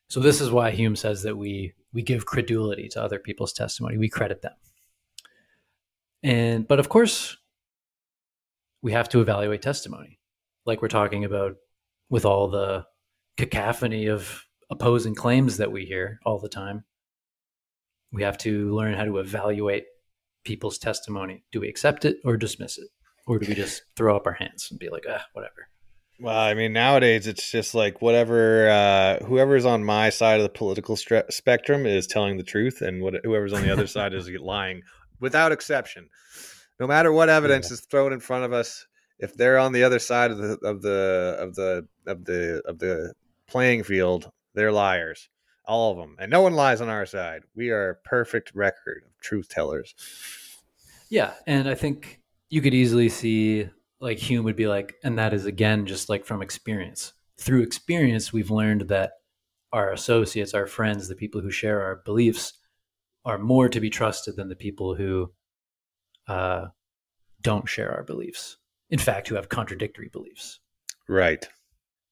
So 0.09 0.21
this 0.21 0.43
is 0.43 0.51
why 0.51 0.73
Hume 0.73 0.95
says 0.95 1.23
that 1.23 1.39
we 1.39 1.73
we 1.95 2.03
give 2.03 2.27
credulity 2.27 2.89
to 2.89 3.03
other 3.03 3.19
people's 3.19 3.55
testimony. 3.55 3.97
We 3.97 4.11
credit 4.11 4.43
them. 4.43 4.53
And 6.23 6.69
but 6.69 6.81
of 6.81 6.91
course 6.91 7.39
we 8.83 8.93
have 8.93 9.09
to 9.09 9.23
evaluate 9.23 9.63
testimony. 9.63 10.19
Like 10.67 10.83
we're 10.83 10.89
talking 10.89 11.25
about 11.25 11.57
with 12.11 12.27
all 12.27 12.49
the 12.49 12.85
cacophony 13.39 14.07
of 14.09 14.45
opposing 14.69 15.15
claims 15.15 15.57
that 15.57 15.73
we 15.73 15.87
hear 15.87 16.19
all 16.27 16.39
the 16.39 16.49
time. 16.51 16.85
We 18.13 18.23
have 18.23 18.37
to 18.39 18.75
learn 18.75 18.93
how 18.93 19.05
to 19.07 19.17
evaluate 19.17 19.85
people's 20.45 20.79
testimony. 20.79 21.45
Do 21.53 21.61
we 21.61 21.69
accept 21.69 22.05
it 22.05 22.19
or 22.25 22.37
dismiss 22.37 22.79
it? 22.79 22.89
Or 23.27 23.39
do 23.39 23.49
we 23.49 23.55
just 23.55 23.83
throw 23.97 24.17
up 24.17 24.27
our 24.27 24.35
hands 24.35 24.69
and 24.71 24.79
be 24.79 24.91
like, 24.91 25.05
ah, 25.09 25.25
whatever? 25.33 25.69
Well, 26.21 26.39
I 26.39 26.55
mean, 26.55 26.73
nowadays 26.73 27.27
it's 27.27 27.51
just 27.51 27.75
like 27.75 28.01
whatever, 28.01 28.69
uh, 28.69 29.25
whoever's 29.25 29.65
on 29.65 29.83
my 29.83 30.11
side 30.11 30.39
of 30.39 30.45
the 30.45 30.49
political 30.49 30.95
stre- 30.95 31.33
spectrum 31.33 31.87
is 31.87 32.07
telling 32.07 32.37
the 32.37 32.45
truth, 32.45 32.83
and 32.83 33.03
what, 33.03 33.15
whoever's 33.25 33.53
on 33.53 33.63
the 33.63 33.73
other 33.73 33.87
side 33.89 34.15
is 34.15 34.31
lying 34.31 34.83
without 35.19 35.51
exception. 35.51 36.09
No 36.79 36.87
matter 36.87 37.13
what 37.13 37.29
evidence 37.29 37.71
yeah. 37.71 37.75
is 37.75 37.81
thrown 37.81 38.13
in 38.13 38.21
front 38.21 38.45
of 38.45 38.53
us, 38.53 38.87
if 39.19 39.35
they're 39.35 39.59
on 39.59 39.73
the 39.73 39.85
other 39.85 39.99
side 39.99 40.31
of 40.31 40.39
the 40.39 40.59
of 40.63 40.83
the 40.83 41.37
of 41.39 41.55
the 41.55 41.87
of 42.07 42.25
the 42.25 42.63
of 42.67 42.79
the 42.79 43.15
playing 43.47 43.85
field, 43.85 44.31
they're 44.55 44.73
liars, 44.73 45.29
all 45.67 45.93
of 45.93 45.99
them, 45.99 46.17
and 46.19 46.31
no 46.31 46.43
one 46.43 46.55
lies 46.55 46.81
on 46.81 46.89
our 46.89 47.07
side. 47.07 47.43
We 47.55 47.71
are 47.71 47.91
a 47.91 47.95
perfect 47.95 48.53
record 48.55 49.03
of 49.07 49.21
truth 49.21 49.49
tellers. 49.49 49.95
Yeah, 51.09 51.33
and 51.47 51.69
I 51.69 51.75
think 51.75 52.21
you 52.51 52.61
could 52.61 52.75
easily 52.75 53.09
see 53.09 53.69
like 54.01 54.19
Hume 54.19 54.45
would 54.45 54.57
be 54.57 54.67
like, 54.67 54.95
and 55.03 55.19
that 55.19 55.33
is 55.33 55.47
again 55.47 55.87
just 55.87 56.09
like 56.09 56.25
from 56.25 56.43
experience. 56.43 57.13
Through 57.39 57.63
experience, 57.63 58.33
we've 58.33 58.51
learned 58.51 58.89
that 58.89 59.13
our 59.73 59.93
associates, 59.93 60.55
our 60.55 60.67
friends, 60.67 61.09
the 61.09 61.17
people 61.17 61.41
who 61.41 61.51
share 61.51 61.83
our 61.83 62.03
beliefs, 62.05 62.55
are 63.25 63.39
more 63.39 63.69
to 63.69 63.81
be 63.81 63.91
trusted 63.91 64.37
than 64.37 64.49
the 64.49 64.57
people 64.57 64.95
who 64.95 65.33
uh, 66.29 66.67
don't 67.41 67.69
share 67.69 67.93
our 67.93 68.05
beliefs. 68.05 68.59
In 68.91 68.99
fact, 68.99 69.29
who 69.29 69.35
have 69.35 69.49
contradictory 69.49 70.11
beliefs. 70.13 70.61
Right. 71.09 71.49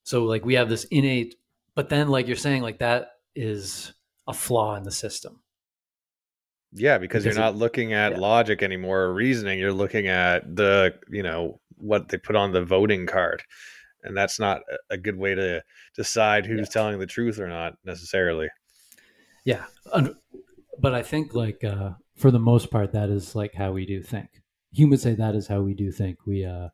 So, 0.02 0.24
like, 0.24 0.44
we 0.44 0.54
have 0.54 0.68
this 0.68 0.84
innate 0.84 1.36
but 1.74 1.88
then 1.88 2.08
like 2.08 2.26
you're 2.26 2.36
saying 2.36 2.62
like 2.62 2.78
that 2.78 3.11
is 3.34 3.92
a 4.26 4.32
flaw 4.32 4.76
in 4.76 4.82
the 4.82 4.90
system. 4.90 5.40
Yeah 6.74 6.98
because, 6.98 7.24
because 7.24 7.36
you're 7.36 7.44
not 7.44 7.56
looking 7.56 7.92
at 7.92 8.12
yeah. 8.12 8.18
logic 8.18 8.62
anymore 8.62 9.02
or 9.02 9.12
reasoning 9.12 9.58
you're 9.58 9.74
looking 9.74 10.06
at 10.06 10.56
the 10.56 10.94
you 11.10 11.22
know 11.22 11.60
what 11.76 12.08
they 12.08 12.16
put 12.16 12.36
on 12.36 12.52
the 12.52 12.64
voting 12.64 13.06
card. 13.06 13.42
And 14.04 14.16
that's 14.16 14.40
not 14.40 14.62
a 14.90 14.96
good 14.96 15.16
way 15.16 15.34
to 15.34 15.62
decide 15.94 16.46
who's 16.46 16.68
yeah. 16.68 16.72
telling 16.72 16.98
the 16.98 17.06
truth 17.06 17.38
or 17.38 17.46
not 17.48 17.74
necessarily. 17.84 18.48
Yeah 19.44 19.64
but 20.78 20.94
i 20.94 21.02
think 21.02 21.34
like 21.34 21.62
uh 21.62 21.90
for 22.16 22.30
the 22.30 22.38
most 22.38 22.70
part 22.70 22.92
that 22.92 23.10
is 23.10 23.34
like 23.34 23.54
how 23.54 23.72
we 23.72 23.86
do 23.86 24.02
think. 24.02 24.28
Humans 24.72 25.02
say 25.02 25.14
that 25.14 25.34
is 25.34 25.48
how 25.48 25.60
we 25.60 25.74
do 25.74 25.90
think. 25.90 26.18
We 26.26 26.44
uh 26.44 26.68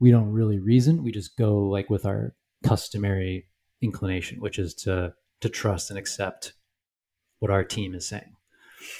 we 0.00 0.10
don't 0.10 0.30
really 0.30 0.58
reason. 0.58 1.02
We 1.02 1.10
just 1.10 1.36
go 1.36 1.68
like 1.68 1.90
with 1.90 2.06
our 2.06 2.34
customary 2.64 3.48
inclination, 3.82 4.40
which 4.40 4.58
is 4.58 4.74
to 4.74 5.12
to 5.40 5.48
trust 5.48 5.90
and 5.90 5.98
accept 5.98 6.52
what 7.38 7.50
our 7.50 7.64
team 7.64 7.94
is 7.94 8.06
saying. 8.06 8.34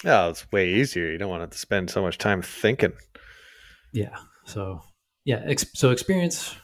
Yeah, 0.04 0.28
it's 0.28 0.50
way 0.52 0.74
easier. 0.74 1.10
You 1.10 1.18
don't 1.18 1.30
want 1.30 1.50
to 1.50 1.58
spend 1.58 1.90
so 1.90 2.02
much 2.02 2.18
time 2.18 2.42
thinking. 2.42 2.92
Yeah. 3.92 4.16
So 4.44 4.82
yeah, 5.24 5.42
ex- 5.44 5.66
so 5.74 5.90
experience 5.90 6.54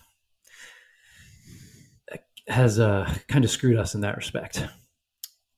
has 2.47 2.79
uh, 2.79 3.13
kind 3.29 3.45
of 3.45 3.51
screwed 3.51 3.79
us 3.79 3.95
in 3.95 4.03
that 4.03 4.17
respect. 4.17 4.67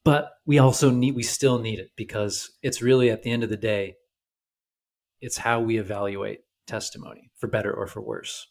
But 0.05 0.31
we 0.47 0.59
also 0.59 0.91
need 0.91 1.17
we 1.17 1.25
still 1.25 1.59
need 1.59 1.81
it 1.81 1.91
because 1.97 2.53
it's 2.63 2.81
really 2.81 3.11
at 3.11 3.23
the 3.23 3.31
end 3.31 3.43
of 3.43 3.49
the 3.51 3.57
day, 3.57 3.97
it's 5.21 5.37
how 5.37 5.61
we 5.61 5.79
evaluate 5.79 6.41
testimony 6.67 7.31
for 7.39 7.49
better 7.49 7.73
or 7.73 7.87
for 7.87 8.01
worse. 8.01 8.47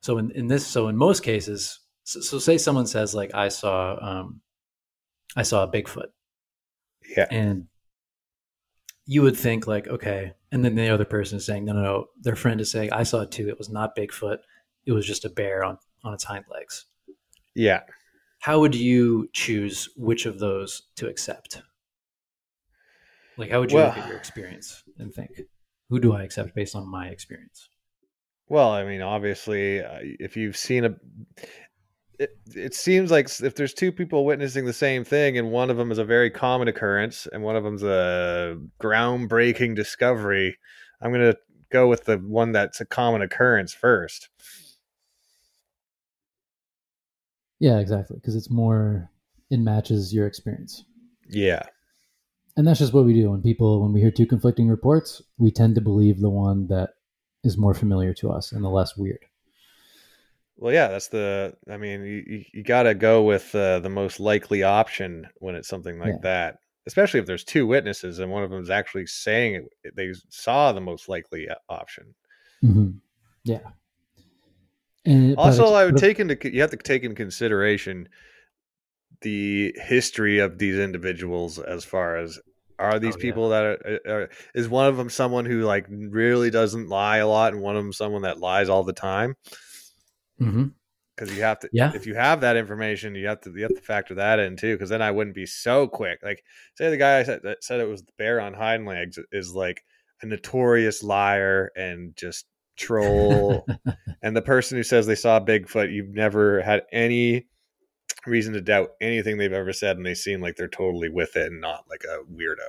So 0.00 0.18
in, 0.18 0.30
in 0.32 0.48
this, 0.48 0.66
so 0.66 0.88
in 0.88 0.96
most 0.96 1.22
cases, 1.22 1.78
so, 2.04 2.20
so 2.20 2.38
say 2.38 2.58
someone 2.58 2.86
says 2.86 3.14
like 3.14 3.32
I 3.34 3.48
saw 3.48 3.96
um, 4.00 4.40
I 5.36 5.42
saw 5.42 5.64
a 5.64 5.70
Bigfoot. 5.70 6.08
Yeah. 7.16 7.26
And 7.30 7.66
you 9.06 9.22
would 9.22 9.36
think 9.36 9.66
like, 9.66 9.88
okay, 9.88 10.34
and 10.52 10.64
then 10.64 10.74
the 10.74 10.88
other 10.88 11.04
person 11.04 11.38
is 11.38 11.46
saying, 11.46 11.64
no, 11.64 11.72
no, 11.72 11.82
no. 11.82 12.06
Their 12.20 12.36
friend 12.36 12.60
is 12.60 12.70
saying, 12.70 12.92
I 12.92 13.02
saw 13.02 13.22
it 13.22 13.30
too. 13.30 13.48
It 13.48 13.58
was 13.58 13.68
not 13.68 13.96
Bigfoot. 13.96 14.38
It 14.86 14.92
was 14.92 15.06
just 15.06 15.24
a 15.24 15.30
bear 15.30 15.64
on 15.64 15.78
on 16.04 16.14
its 16.14 16.24
hind 16.24 16.44
legs. 16.50 16.86
Yeah. 17.54 17.80
How 18.40 18.60
would 18.60 18.74
you 18.74 19.28
choose 19.32 19.88
which 19.96 20.26
of 20.26 20.38
those 20.38 20.82
to 20.96 21.08
accept? 21.08 21.62
Like, 23.36 23.50
how 23.50 23.60
would 23.60 23.70
you 23.70 23.76
well, 23.76 23.88
look 23.88 23.98
at 23.98 24.08
your 24.08 24.16
experience 24.16 24.82
and 24.98 25.12
think, 25.12 25.42
who 25.88 26.00
do 26.00 26.12
I 26.14 26.22
accept 26.22 26.54
based 26.54 26.74
on 26.74 26.90
my 26.90 27.08
experience? 27.08 27.68
Well, 28.48 28.70
I 28.70 28.84
mean, 28.84 29.02
obviously, 29.02 29.80
uh, 29.80 29.98
if 30.02 30.36
you've 30.36 30.56
seen 30.56 30.84
a, 30.84 30.94
it, 32.20 32.36
it 32.54 32.74
seems 32.74 33.10
like 33.10 33.28
if 33.40 33.54
there's 33.54 33.74
two 33.74 33.90
people 33.90 34.24
witnessing 34.24 34.66
the 34.66 34.72
same 34.72 35.04
thing 35.04 35.38
and 35.38 35.50
one 35.50 35.70
of 35.70 35.76
them 35.76 35.90
is 35.90 35.98
a 35.98 36.04
very 36.04 36.30
common 36.30 36.68
occurrence 36.68 37.26
and 37.32 37.42
one 37.42 37.56
of 37.56 37.64
them's 37.64 37.82
a 37.82 38.58
groundbreaking 38.80 39.74
discovery 39.74 40.56
i'm 41.00 41.12
going 41.12 41.32
to 41.32 41.38
go 41.70 41.88
with 41.88 42.04
the 42.04 42.18
one 42.18 42.52
that's 42.52 42.80
a 42.80 42.84
common 42.84 43.22
occurrence 43.22 43.72
first. 43.72 44.28
Yeah 47.58 47.78
exactly 47.78 48.16
because 48.16 48.36
it's 48.36 48.50
more 48.50 49.10
it 49.50 49.58
matches 49.58 50.14
your 50.14 50.26
experience. 50.26 50.84
Yeah. 51.28 51.62
And 52.56 52.66
that's 52.66 52.78
just 52.78 52.92
what 52.92 53.04
we 53.04 53.14
do. 53.14 53.30
When 53.30 53.42
people 53.42 53.82
when 53.82 53.92
we 53.92 54.00
hear 54.00 54.10
two 54.10 54.26
conflicting 54.26 54.68
reports 54.68 55.22
we 55.38 55.50
tend 55.50 55.74
to 55.76 55.80
believe 55.80 56.20
the 56.20 56.30
one 56.30 56.66
that 56.68 56.90
is 57.44 57.56
more 57.56 57.74
familiar 57.74 58.12
to 58.14 58.30
us 58.30 58.52
and 58.52 58.64
the 58.64 58.68
less 58.68 58.96
weird 58.96 59.24
well, 60.60 60.74
yeah, 60.74 60.88
that's 60.88 61.08
the. 61.08 61.54
I 61.70 61.78
mean, 61.78 62.04
you, 62.04 62.44
you 62.52 62.62
got 62.62 62.82
to 62.82 62.94
go 62.94 63.22
with 63.22 63.54
uh, 63.54 63.80
the 63.80 63.88
most 63.88 64.20
likely 64.20 64.62
option 64.62 65.26
when 65.36 65.54
it's 65.54 65.68
something 65.68 65.98
like 65.98 66.12
yeah. 66.12 66.20
that, 66.22 66.58
especially 66.86 67.18
if 67.18 67.24
there's 67.24 67.44
two 67.44 67.66
witnesses 67.66 68.18
and 68.18 68.30
one 68.30 68.44
of 68.44 68.50
them 68.50 68.62
is 68.62 68.68
actually 68.68 69.06
saying 69.06 69.66
it, 69.82 69.96
they 69.96 70.12
saw 70.28 70.72
the 70.72 70.80
most 70.80 71.08
likely 71.08 71.48
uh, 71.48 71.54
option. 71.70 72.14
Mm-hmm. 72.62 72.90
Yeah. 73.44 73.70
And 75.06 75.34
also, 75.36 75.72
I 75.72 75.86
would 75.86 75.96
take 75.96 76.20
into 76.20 76.36
you 76.52 76.60
have 76.60 76.70
to 76.70 76.76
take 76.76 77.04
into 77.04 77.16
consideration 77.16 78.06
the 79.22 79.74
history 79.76 80.40
of 80.40 80.58
these 80.58 80.78
individuals 80.78 81.58
as 81.58 81.86
far 81.86 82.18
as 82.18 82.38
are 82.78 82.98
these 82.98 83.16
oh, 83.16 83.18
people 83.18 83.44
yeah. 83.44 83.48
that 83.48 83.64
are, 83.64 83.78
uh, 83.86 84.12
are, 84.12 84.30
is 84.54 84.68
one 84.68 84.88
of 84.88 84.98
them 84.98 85.08
someone 85.08 85.46
who 85.46 85.62
like 85.62 85.86
really 85.88 86.50
doesn't 86.50 86.88
lie 86.88 87.18
a 87.18 87.26
lot 87.26 87.54
and 87.54 87.62
one 87.62 87.76
of 87.76 87.82
them 87.82 87.94
someone 87.94 88.22
that 88.22 88.40
lies 88.40 88.68
all 88.68 88.84
the 88.84 88.92
time 88.92 89.36
Mm-hmm. 90.40 90.66
Because 91.16 91.36
you 91.36 91.42
have 91.42 91.58
to, 91.60 91.68
yeah. 91.72 91.92
If 91.94 92.06
you 92.06 92.14
have 92.14 92.40
that 92.40 92.56
information, 92.56 93.14
you 93.14 93.26
have 93.26 93.42
to 93.42 93.52
you 93.54 93.62
have 93.62 93.74
to 93.74 93.82
factor 93.82 94.14
that 94.14 94.38
in 94.38 94.56
too. 94.56 94.74
Because 94.74 94.88
then 94.88 95.02
I 95.02 95.10
wouldn't 95.10 95.36
be 95.36 95.44
so 95.44 95.86
quick. 95.86 96.20
Like, 96.22 96.42
say 96.76 96.88
the 96.88 96.96
guy 96.96 97.22
said, 97.24 97.40
that 97.42 97.62
said 97.62 97.80
it 97.80 97.88
was 97.88 98.02
the 98.02 98.12
bear 98.16 98.40
on 98.40 98.54
hind 98.54 98.86
legs 98.86 99.18
is 99.30 99.54
like 99.54 99.82
a 100.22 100.26
notorious 100.26 101.02
liar 101.02 101.72
and 101.76 102.16
just 102.16 102.46
troll. 102.76 103.66
and 104.22 104.34
the 104.34 104.42
person 104.42 104.78
who 104.78 104.82
says 104.82 105.06
they 105.06 105.14
saw 105.14 105.40
Bigfoot, 105.40 105.92
you've 105.92 106.14
never 106.14 106.62
had 106.62 106.84
any 106.90 107.48
reason 108.26 108.54
to 108.54 108.60
doubt 108.60 108.90
anything 109.00 109.36
they've 109.36 109.52
ever 109.52 109.72
said, 109.72 109.96
and 109.96 110.06
they 110.06 110.14
seem 110.14 110.40
like 110.40 110.56
they're 110.56 110.68
totally 110.68 111.08
with 111.08 111.36
it 111.36 111.52
and 111.52 111.60
not 111.60 111.84
like 111.88 112.04
a 112.04 112.18
weirdo. 112.32 112.68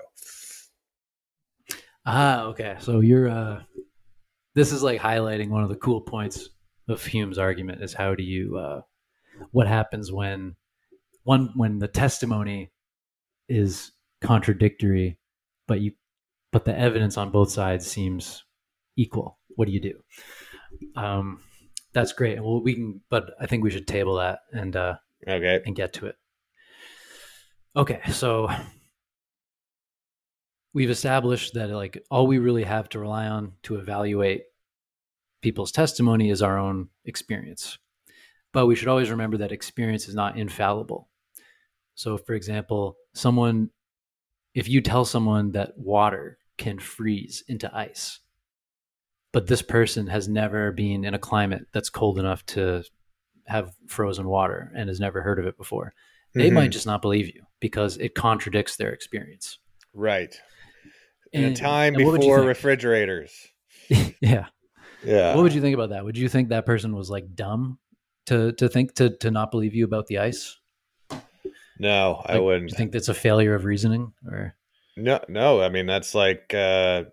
Ah, 2.05 2.43
okay. 2.45 2.75
So 2.79 2.99
you're 2.99 3.29
uh 3.29 3.61
this 4.55 4.71
is 4.71 4.83
like 4.83 4.99
highlighting 4.99 5.49
one 5.49 5.63
of 5.63 5.69
the 5.69 5.75
cool 5.75 6.01
points 6.01 6.49
of 6.91 7.05
Hume's 7.05 7.37
argument 7.37 7.81
is 7.81 7.93
how 7.93 8.15
do 8.15 8.23
you 8.23 8.57
uh, 8.57 8.81
what 9.51 9.67
happens 9.67 10.11
when 10.11 10.55
one 11.23 11.51
when 11.55 11.79
the 11.79 11.87
testimony 11.87 12.71
is 13.49 13.91
contradictory, 14.21 15.17
but 15.67 15.81
you 15.81 15.93
but 16.51 16.65
the 16.65 16.77
evidence 16.77 17.17
on 17.17 17.31
both 17.31 17.51
sides 17.51 17.87
seems 17.87 18.43
equal. 18.97 19.39
What 19.55 19.67
do 19.67 19.71
you 19.71 19.81
do? 19.81 20.03
Um, 20.95 21.41
that's 21.93 22.13
great. 22.13 22.41
Well, 22.41 22.61
we 22.61 22.75
can, 22.75 23.01
but 23.09 23.31
I 23.39 23.45
think 23.45 23.63
we 23.63 23.71
should 23.71 23.87
table 23.87 24.15
that 24.17 24.39
and 24.51 24.75
uh, 24.75 24.95
okay 25.27 25.61
and 25.65 25.75
get 25.75 25.93
to 25.93 26.07
it. 26.07 26.15
Okay, 27.75 28.01
so 28.11 28.49
we've 30.73 30.89
established 30.89 31.53
that 31.53 31.69
like 31.69 32.03
all 32.09 32.27
we 32.27 32.37
really 32.37 32.63
have 32.63 32.89
to 32.89 32.99
rely 32.99 33.27
on 33.27 33.53
to 33.63 33.77
evaluate 33.77 34.43
people's 35.41 35.71
testimony 35.71 36.29
is 36.29 36.41
our 36.41 36.57
own 36.57 36.89
experience. 37.05 37.77
But 38.53 38.67
we 38.67 38.75
should 38.75 38.87
always 38.87 39.09
remember 39.09 39.37
that 39.37 39.51
experience 39.51 40.07
is 40.07 40.15
not 40.15 40.37
infallible. 40.37 41.09
So, 41.95 42.17
for 42.17 42.33
example, 42.33 42.97
someone, 43.13 43.69
if 44.53 44.67
you 44.67 44.81
tell 44.81 45.05
someone 45.05 45.51
that 45.51 45.77
water 45.77 46.37
can 46.57 46.79
freeze 46.79 47.43
into 47.47 47.73
ice, 47.75 48.19
but 49.33 49.47
this 49.47 49.61
person 49.61 50.07
has 50.07 50.27
never 50.27 50.71
been 50.71 51.05
in 51.05 51.13
a 51.13 51.19
climate 51.19 51.67
that's 51.73 51.89
cold 51.89 52.19
enough 52.19 52.45
to 52.47 52.83
have 53.47 53.73
frozen 53.87 54.27
water 54.27 54.71
and 54.75 54.89
has 54.89 54.99
never 54.99 55.21
heard 55.21 55.39
of 55.39 55.45
it 55.45 55.57
before, 55.57 55.93
they 56.33 56.49
Mhm. 56.49 56.53
might 56.53 56.71
just 56.71 56.85
not 56.85 57.01
believe 57.01 57.27
you 57.33 57.45
because 57.59 57.97
it 57.97 58.15
contradicts 58.15 58.75
their 58.75 58.91
experience. 58.91 59.57
right 59.93 60.39
in 61.33 61.43
a 61.43 61.53
time 61.53 61.95
and 61.95 62.05
would 62.05 62.23
you 62.23 62.29
before 62.29 62.43
refrigerators. 62.45 63.47
yeah. 64.21 64.47
Yeah. 65.03 65.35
What 65.35 65.43
would 65.43 65.53
you 65.53 65.61
think 65.61 65.73
about 65.73 65.89
that? 65.89 66.03
Would 66.03 66.17
you 66.17 66.29
think 66.29 66.49
that 66.49 66.65
person 66.65 66.95
was 66.95 67.09
like 67.09 67.35
dumb 67.35 67.79
to 68.27 68.51
to 68.53 68.69
think 68.69 68.93
to 68.95 69.17
to 69.17 69.31
not 69.31 69.51
believe 69.51 69.73
you 69.73 69.85
about 69.85 70.07
the 70.07 70.19
ice? 70.19 70.57
No, 71.79 72.21
I 72.25 72.37
wouldn't. 72.37 72.69
Do 72.69 72.73
you 72.73 72.77
think 72.77 72.91
that's 72.91 73.09
a 73.09 73.13
failure 73.13 73.55
of 73.55 73.65
reasoning 73.65 74.13
or 74.27 74.55
No, 74.95 75.19
no. 75.27 75.61
I 75.61 75.69
mean, 75.69 75.87
that's 75.87 76.13
like 76.13 76.53
uh, 76.53 77.03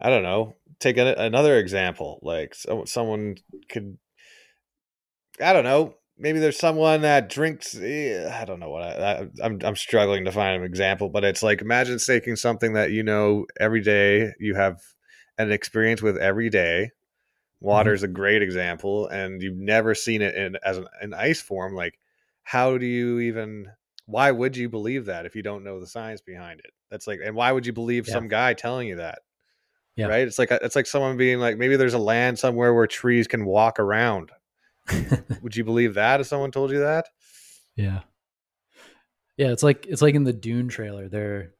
I 0.00 0.08
don't 0.08 0.22
know. 0.22 0.56
Take 0.78 0.96
a, 0.96 1.14
another 1.18 1.58
example. 1.58 2.20
Like 2.22 2.54
so, 2.54 2.86
someone 2.86 3.36
could, 3.68 3.98
I 5.42 5.52
don't 5.52 5.64
know. 5.64 5.96
Maybe 6.16 6.38
there's 6.38 6.58
someone 6.58 7.02
that 7.02 7.28
drinks. 7.28 7.76
eh, 7.76 8.30
I 8.30 8.44
don't 8.46 8.60
know 8.60 8.70
what 8.70 8.82
I, 8.82 8.92
I, 8.92 9.28
I'm. 9.42 9.58
I'm 9.62 9.76
struggling 9.76 10.24
to 10.24 10.32
find 10.32 10.56
an 10.56 10.66
example, 10.66 11.10
but 11.10 11.24
it's 11.24 11.42
like 11.42 11.60
imagine 11.60 11.98
taking 11.98 12.36
something 12.36 12.74
that 12.74 12.92
you 12.92 13.02
know 13.02 13.46
every 13.58 13.82
day 13.82 14.32
you 14.38 14.54
have 14.54 14.80
an 15.46 15.52
experience 15.52 16.02
with 16.02 16.16
every 16.16 16.50
day. 16.50 16.90
Mm-hmm. 16.90 17.66
Water 17.66 17.92
is 17.92 18.02
a 18.02 18.08
great 18.08 18.42
example, 18.42 19.06
and 19.08 19.42
you've 19.42 19.56
never 19.56 19.94
seen 19.94 20.22
it 20.22 20.34
in 20.34 20.56
as 20.64 20.78
an, 20.78 20.86
an 21.00 21.14
ice 21.14 21.40
form. 21.40 21.74
Like, 21.74 21.98
how 22.42 22.78
do 22.78 22.86
you 22.86 23.20
even? 23.20 23.66
Why 24.06 24.30
would 24.30 24.56
you 24.56 24.68
believe 24.68 25.04
that 25.06 25.26
if 25.26 25.36
you 25.36 25.42
don't 25.42 25.62
know 25.62 25.78
the 25.78 25.86
science 25.86 26.20
behind 26.20 26.60
it? 26.60 26.72
That's 26.90 27.06
like, 27.06 27.20
and 27.24 27.36
why 27.36 27.52
would 27.52 27.66
you 27.66 27.72
believe 27.72 28.08
Yeah. 28.08 28.14
some 28.14 28.28
guy 28.28 28.54
telling 28.54 28.88
you 28.88 28.96
that? 28.96 29.20
Yeah. 29.94 30.06
Right? 30.06 30.26
It's 30.26 30.38
like 30.38 30.50
it's 30.50 30.74
like 30.76 30.86
someone 30.86 31.16
being 31.16 31.38
like, 31.38 31.58
maybe 31.58 31.76
there's 31.76 31.94
a 31.94 31.98
land 31.98 32.38
somewhere 32.38 32.72
where 32.74 32.86
trees 32.86 33.28
can 33.28 33.44
walk 33.44 33.78
around. 33.78 34.30
Would 35.42 35.54
you 35.54 35.64
believe 35.64 35.94
that 35.94 36.20
if 36.20 36.26
someone 36.26 36.50
told 36.50 36.70
you 36.70 36.80
that? 36.80 37.08
Yeah. 37.76 38.00
Yeah, 39.36 39.48
it's 39.48 39.62
like 39.62 39.86
it's 39.86 40.02
like 40.02 40.14
in 40.14 40.24
the 40.24 40.32
Dune 40.32 40.68
trailer. 40.68 41.08
There 41.08 41.52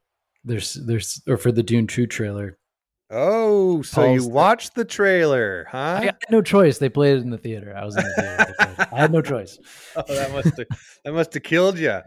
there's 0.43 0.73
there's 0.73 1.21
or 1.27 1.37
for 1.37 1.51
the 1.51 1.63
Dune 1.63 1.87
2 1.87 2.07
trailer. 2.07 2.57
Oh, 3.13 3.81
so 3.81 4.13
you 4.13 4.25
watched 4.27 4.73
the 4.75 4.85
trailer, 4.85 5.67
huh? 5.69 5.99
I 6.01 6.05
had 6.05 6.17
no 6.29 6.41
choice. 6.41 6.77
They 6.77 6.87
played 6.87 7.17
it 7.17 7.23
in 7.23 7.29
the 7.29 7.37
theater. 7.37 7.75
I 7.75 7.83
was 7.83 7.97
in 7.97 8.03
the 8.03 8.13
theater. 8.15 8.37
They 8.47 8.65
played 8.65 8.79
it. 8.79 8.87
I 8.93 8.99
had 8.99 9.11
no 9.11 9.21
choice. 9.21 9.59
oh, 9.97 10.03
that 10.07 10.31
must 10.31 10.57
have 10.57 10.67
that 11.03 11.13
must 11.13 11.33
have 11.33 11.43
killed 11.43 11.77
you. 11.77 11.99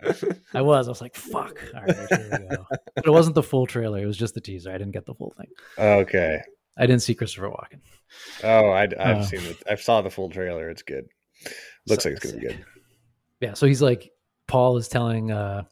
I 0.55 0.63
was. 0.63 0.89
I 0.89 0.91
was 0.91 1.01
like, 1.03 1.15
fuck. 1.15 1.61
All 1.75 1.83
right, 1.83 1.95
here 2.09 2.29
we 2.51 2.57
go. 2.57 2.67
But 2.97 3.07
it 3.07 3.11
wasn't 3.11 3.35
the 3.35 3.43
full 3.43 3.67
trailer. 3.67 3.99
It 4.03 4.07
was 4.07 4.17
just 4.17 4.35
the 4.35 4.41
teaser. 4.41 4.71
I 4.71 4.79
didn't 4.79 4.93
get 4.93 5.05
the 5.05 5.15
full 5.15 5.35
thing. 5.37 5.49
okay. 5.79 6.41
I 6.79 6.87
didn't 6.87 7.03
see 7.03 7.15
Christopher 7.15 7.51
Walken. 7.51 7.81
Oh, 8.43 8.71
I, 8.71 8.83
I've 8.85 9.19
Uh, 9.19 9.23
seen 9.25 9.43
it. 9.43 9.63
I 9.71 9.75
saw 9.77 10.01
the 10.01 10.11
full 10.11 10.31
trailer. 10.31 10.71
It's 10.71 10.83
good. 10.83 11.07
Looks 11.87 12.05
So 12.05 12.09
like 12.11 12.17
it's 12.17 12.27
gonna 12.33 12.41
be 12.41 12.47
good. 12.49 12.65
Yeah. 13.41 13.53
So 13.55 13.67
he's 13.67 13.83
like, 13.83 14.11
Paul 14.49 14.77
is 14.79 14.89
telling, 14.89 15.31
uh, 15.31 15.65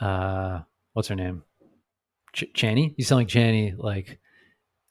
uh, 0.00 0.60
what's 0.92 1.08
her 1.08 1.14
name? 1.16 1.42
Ch- 2.34 2.52
Chani. 2.54 2.94
He's 2.96 3.08
telling 3.08 3.26
Chani 3.26 3.74
like, 3.78 4.18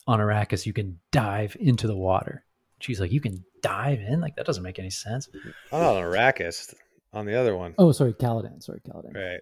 on 0.08 0.20
Arrakis, 0.20 0.66
you 0.66 0.74
can 0.74 1.00
dive 1.12 1.56
into 1.60 1.86
the 1.88 1.96
water. 1.96 2.44
She's 2.80 3.00
like, 3.00 3.12
you 3.12 3.22
can 3.22 3.46
dive 3.62 4.00
in? 4.00 4.20
Like 4.20 4.36
that 4.36 4.46
doesn't 4.46 4.64
make 4.64 4.80
any 4.80 4.90
sense. 4.90 5.30
Oh, 5.72 5.96
Arrakis 6.02 6.74
on 7.14 7.26
the 7.26 7.40
other 7.40 7.56
one. 7.56 7.76
Oh, 7.78 7.92
sorry, 7.92 8.14
Caladan. 8.14 8.62
Sorry, 8.62 8.82
Caladan. 8.82 9.14
Right. 9.14 9.40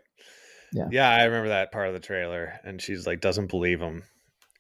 Yeah. 0.74 0.88
Yeah, 0.92 1.10
I 1.10 1.24
remember 1.24 1.50
that 1.50 1.72
part 1.72 1.88
of 1.88 1.94
the 1.94 2.00
trailer, 2.00 2.60
and 2.64 2.82
she's 2.82 3.06
like 3.08 3.20
doesn't 3.22 3.50
believe 3.50 3.82
him 3.82 4.04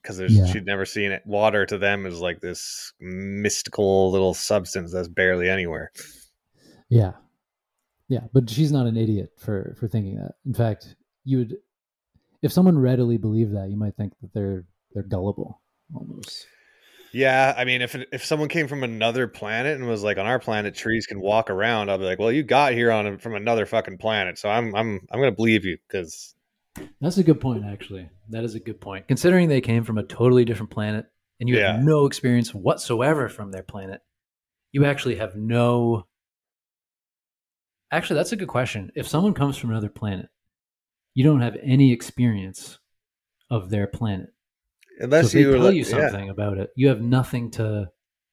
because 0.01 0.17
there's 0.17 0.35
Yeah. 0.35 0.45
she'd 0.45 0.65
never 0.65 0.85
seen 0.85 1.11
it. 1.11 1.21
Water 1.25 1.65
to 1.67 1.77
them 1.77 2.05
is 2.05 2.19
like 2.19 2.41
this 2.41 2.91
mystical 2.99 4.11
little 4.11 4.33
substance 4.33 4.91
that's 4.91 5.07
barely 5.07 5.49
anywhere. 5.49 5.91
Yeah. 6.89 7.13
Yeah, 8.09 8.21
but 8.33 8.49
she's 8.49 8.71
not 8.73 8.87
an 8.87 8.97
idiot 8.97 9.31
for 9.37 9.75
for 9.79 9.87
thinking 9.87 10.15
that. 10.17 10.33
In 10.45 10.53
fact, 10.53 10.95
you 11.23 11.37
would 11.37 11.55
if 12.41 12.51
someone 12.51 12.77
readily 12.77 13.17
believed 13.17 13.55
that, 13.55 13.69
you 13.69 13.77
might 13.77 13.95
think 13.95 14.13
that 14.21 14.33
they're 14.33 14.65
they're 14.93 15.03
gullible 15.03 15.61
almost. 15.93 16.47
Yeah, 17.13 17.53
I 17.57 17.65
mean, 17.65 17.81
if 17.81 17.95
if 18.13 18.23
someone 18.25 18.47
came 18.49 18.67
from 18.67 18.83
another 18.83 19.27
planet 19.27 19.77
and 19.77 19.87
was 19.87 20.01
like, 20.03 20.17
on 20.17 20.25
our 20.25 20.39
planet, 20.39 20.75
trees 20.75 21.05
can 21.05 21.19
walk 21.19 21.49
around, 21.49 21.89
I'll 21.91 21.97
be 21.97 22.05
like, 22.05 22.19
well, 22.19 22.31
you 22.31 22.41
got 22.43 22.71
here 22.73 22.91
on 22.91 23.05
a, 23.05 23.17
from 23.19 23.35
another 23.35 23.65
fucking 23.65 23.97
planet, 23.97 24.37
so 24.37 24.49
I'm 24.49 24.73
I'm 24.75 25.01
I'm 25.11 25.19
gonna 25.19 25.31
believe 25.31 25.65
you 25.65 25.77
because 25.87 26.33
That's 27.01 27.17
a 27.17 27.23
good 27.23 27.41
point 27.41 27.65
actually. 27.65 28.09
That 28.29 28.43
is 28.45 28.55
a 28.55 28.59
good 28.61 28.79
point. 28.79 29.07
Considering 29.09 29.49
they 29.49 29.59
came 29.61 29.83
from 29.83 29.97
a 29.97 30.03
totally 30.03 30.45
different 30.45 30.71
planet 30.71 31.05
and 31.41 31.49
you 31.49 31.57
Yeah. 31.57 31.73
have 31.73 31.83
no 31.83 32.05
experience 32.05 32.53
whatsoever 32.53 33.27
from 33.27 33.51
their 33.51 33.63
planet, 33.63 33.99
you 34.71 34.85
actually 34.85 35.15
have 35.17 35.35
no 35.35 36.07
Actually, 37.91 38.15
that's 38.15 38.31
a 38.31 38.37
good 38.37 38.47
question. 38.47 38.89
If 38.95 39.05
someone 39.07 39.33
comes 39.33 39.57
from 39.57 39.69
another 39.71 39.89
planet, 39.89 40.29
you 41.13 41.23
don't 41.23 41.41
have 41.41 41.57
any 41.63 41.91
experience 41.91 42.79
of 43.49 43.69
their 43.69 43.87
planet. 43.87 44.29
unless 44.99 45.31
so 45.31 45.37
they 45.37 45.43
you 45.43 45.51
tell 45.53 45.63
like- 45.65 45.75
you 45.75 45.83
yeah. 45.83 45.89
something 46.09 46.29
about 46.29 46.57
it, 46.57 46.69
you 46.75 46.87
have 46.87 47.01
nothing 47.01 47.51
to 47.51 47.89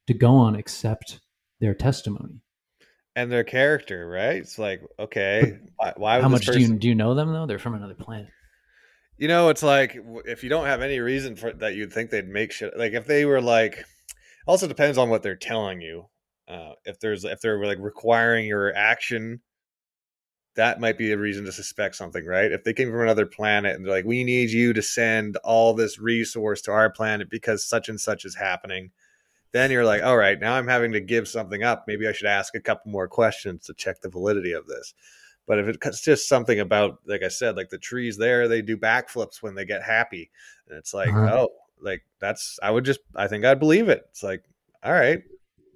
to 0.07 0.15
go 0.15 0.35
on 0.35 0.55
except 0.57 1.21
their 1.61 1.75
testimony. 1.75 2.41
and 3.17 3.31
their 3.33 3.45
character, 3.45 4.09
right? 4.09 4.37
It's 4.37 4.59
like, 4.59 4.81
okay, 4.99 5.59
why, 5.77 5.93
why 5.97 6.17
would 6.17 6.23
How 6.23 6.29
much 6.29 6.47
do 6.47 6.61
you 6.61 6.77
do 6.79 6.89
you 6.89 6.95
know 6.95 7.15
them 7.15 7.33
though? 7.33 7.47
They're 7.47 7.59
from 7.59 7.75
another 7.75 7.95
planet. 7.95 8.29
You 9.17 9.27
know, 9.27 9.49
it's 9.49 9.65
like 9.65 9.99
if 10.27 10.45
you 10.45 10.49
don't 10.49 10.67
have 10.67 10.81
any 10.83 11.01
reason 11.01 11.35
for 11.35 11.53
that, 11.53 11.75
you'd 11.75 11.93
think 11.93 12.11
they'd 12.11 12.29
make 12.29 12.53
shit. 12.53 12.77
Like 12.79 12.93
if 12.93 13.07
they 13.07 13.25
were 13.25 13.41
like, 13.43 13.85
also 14.47 14.69
depends 14.69 14.97
on 14.99 15.11
what 15.11 15.23
they're 15.25 15.35
telling 15.37 15.81
you. 15.81 16.05
Uh, 16.47 16.73
if 16.85 17.01
there's 17.01 17.25
if 17.25 17.41
they're 17.41 17.63
like 17.67 17.79
requiring 17.81 18.47
your 18.47 18.73
action, 18.75 19.41
that 20.59 20.81
might 20.81 20.99
be 20.99 21.13
a 21.13 21.17
reason 21.17 21.45
to 21.45 21.53
suspect 21.53 21.95
something, 21.95 22.27
right? 22.27 22.51
If 22.51 22.65
they 22.65 22.73
came 22.73 22.91
from 22.91 23.01
another 23.01 23.27
planet 23.27 23.77
and 23.77 23.85
they're 23.85 23.93
like, 23.93 24.05
we 24.05 24.25
need 24.25 24.51
you 24.51 24.73
to 24.73 24.83
send 24.83 25.37
all 25.45 25.73
this 25.73 26.01
resource 26.01 26.61
to 26.63 26.73
our 26.73 26.91
planet 26.91 27.31
because 27.31 27.63
such 27.63 27.89
and 27.89 27.99
such 28.01 28.25
is 28.25 28.35
happening, 28.35 28.91
then 29.53 29.71
you're 29.71 29.85
like, 29.85 30.03
all 30.03 30.17
right, 30.17 30.39
now 30.41 30.55
I'm 30.55 30.67
having 30.67 30.91
to 30.93 31.01
give 31.01 31.29
something 31.29 31.63
up. 31.63 31.85
Maybe 31.87 32.09
I 32.09 32.13
should 32.13 32.27
ask 32.27 32.57
a 32.57 32.61
couple 32.61 32.91
more 32.91 33.07
questions 33.07 33.67
to 33.67 33.75
check 33.75 34.01
the 34.01 34.09
validity 34.09 34.51
of 34.51 34.67
this. 34.67 34.95
But 35.47 35.61
if 35.61 35.79
it's 35.81 36.03
just 36.03 36.29
something 36.29 36.59
about, 36.59 36.99
like 37.07 37.23
I 37.23 37.29
said, 37.29 37.57
like 37.57 37.69
the 37.69 37.79
trees 37.79 38.19
there, 38.19 38.49
they 38.49 38.61
do 38.61 38.77
backflips 38.77 39.41
when 39.41 39.55
they 39.55 39.65
get 39.65 39.85
happy. 39.85 40.29
And 40.69 40.77
it's 40.77 40.93
like, 40.93 41.11
Uh-huh. 41.11 41.39
oh, 41.39 41.49
like 41.81 42.03
that's, 42.19 42.59
I 42.65 42.73
would 42.73 42.85
just, 42.85 42.99
I 43.15 43.29
think 43.29 43.45
I'd 43.45 43.61
believe 43.61 43.89
it. 43.89 44.03
It's 44.11 44.25
like, 44.25 44.43
all 44.83 44.93
right, 44.93 45.23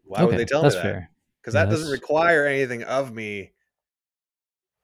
why 0.07 0.25
would 0.25 0.37
they 0.37 0.45
tell 0.45 0.65
me 0.65 0.71
that? 0.71 1.09
Because 1.41 1.55
Yeah, 1.55 1.67
that 1.67 1.71
doesn't 1.71 1.93
require 1.93 2.47
anything 2.47 2.83
of 2.83 3.15
me 3.15 3.53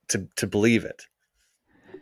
to 0.08 0.26
to 0.36 0.46
believe 0.46 0.84
it. 0.84 1.02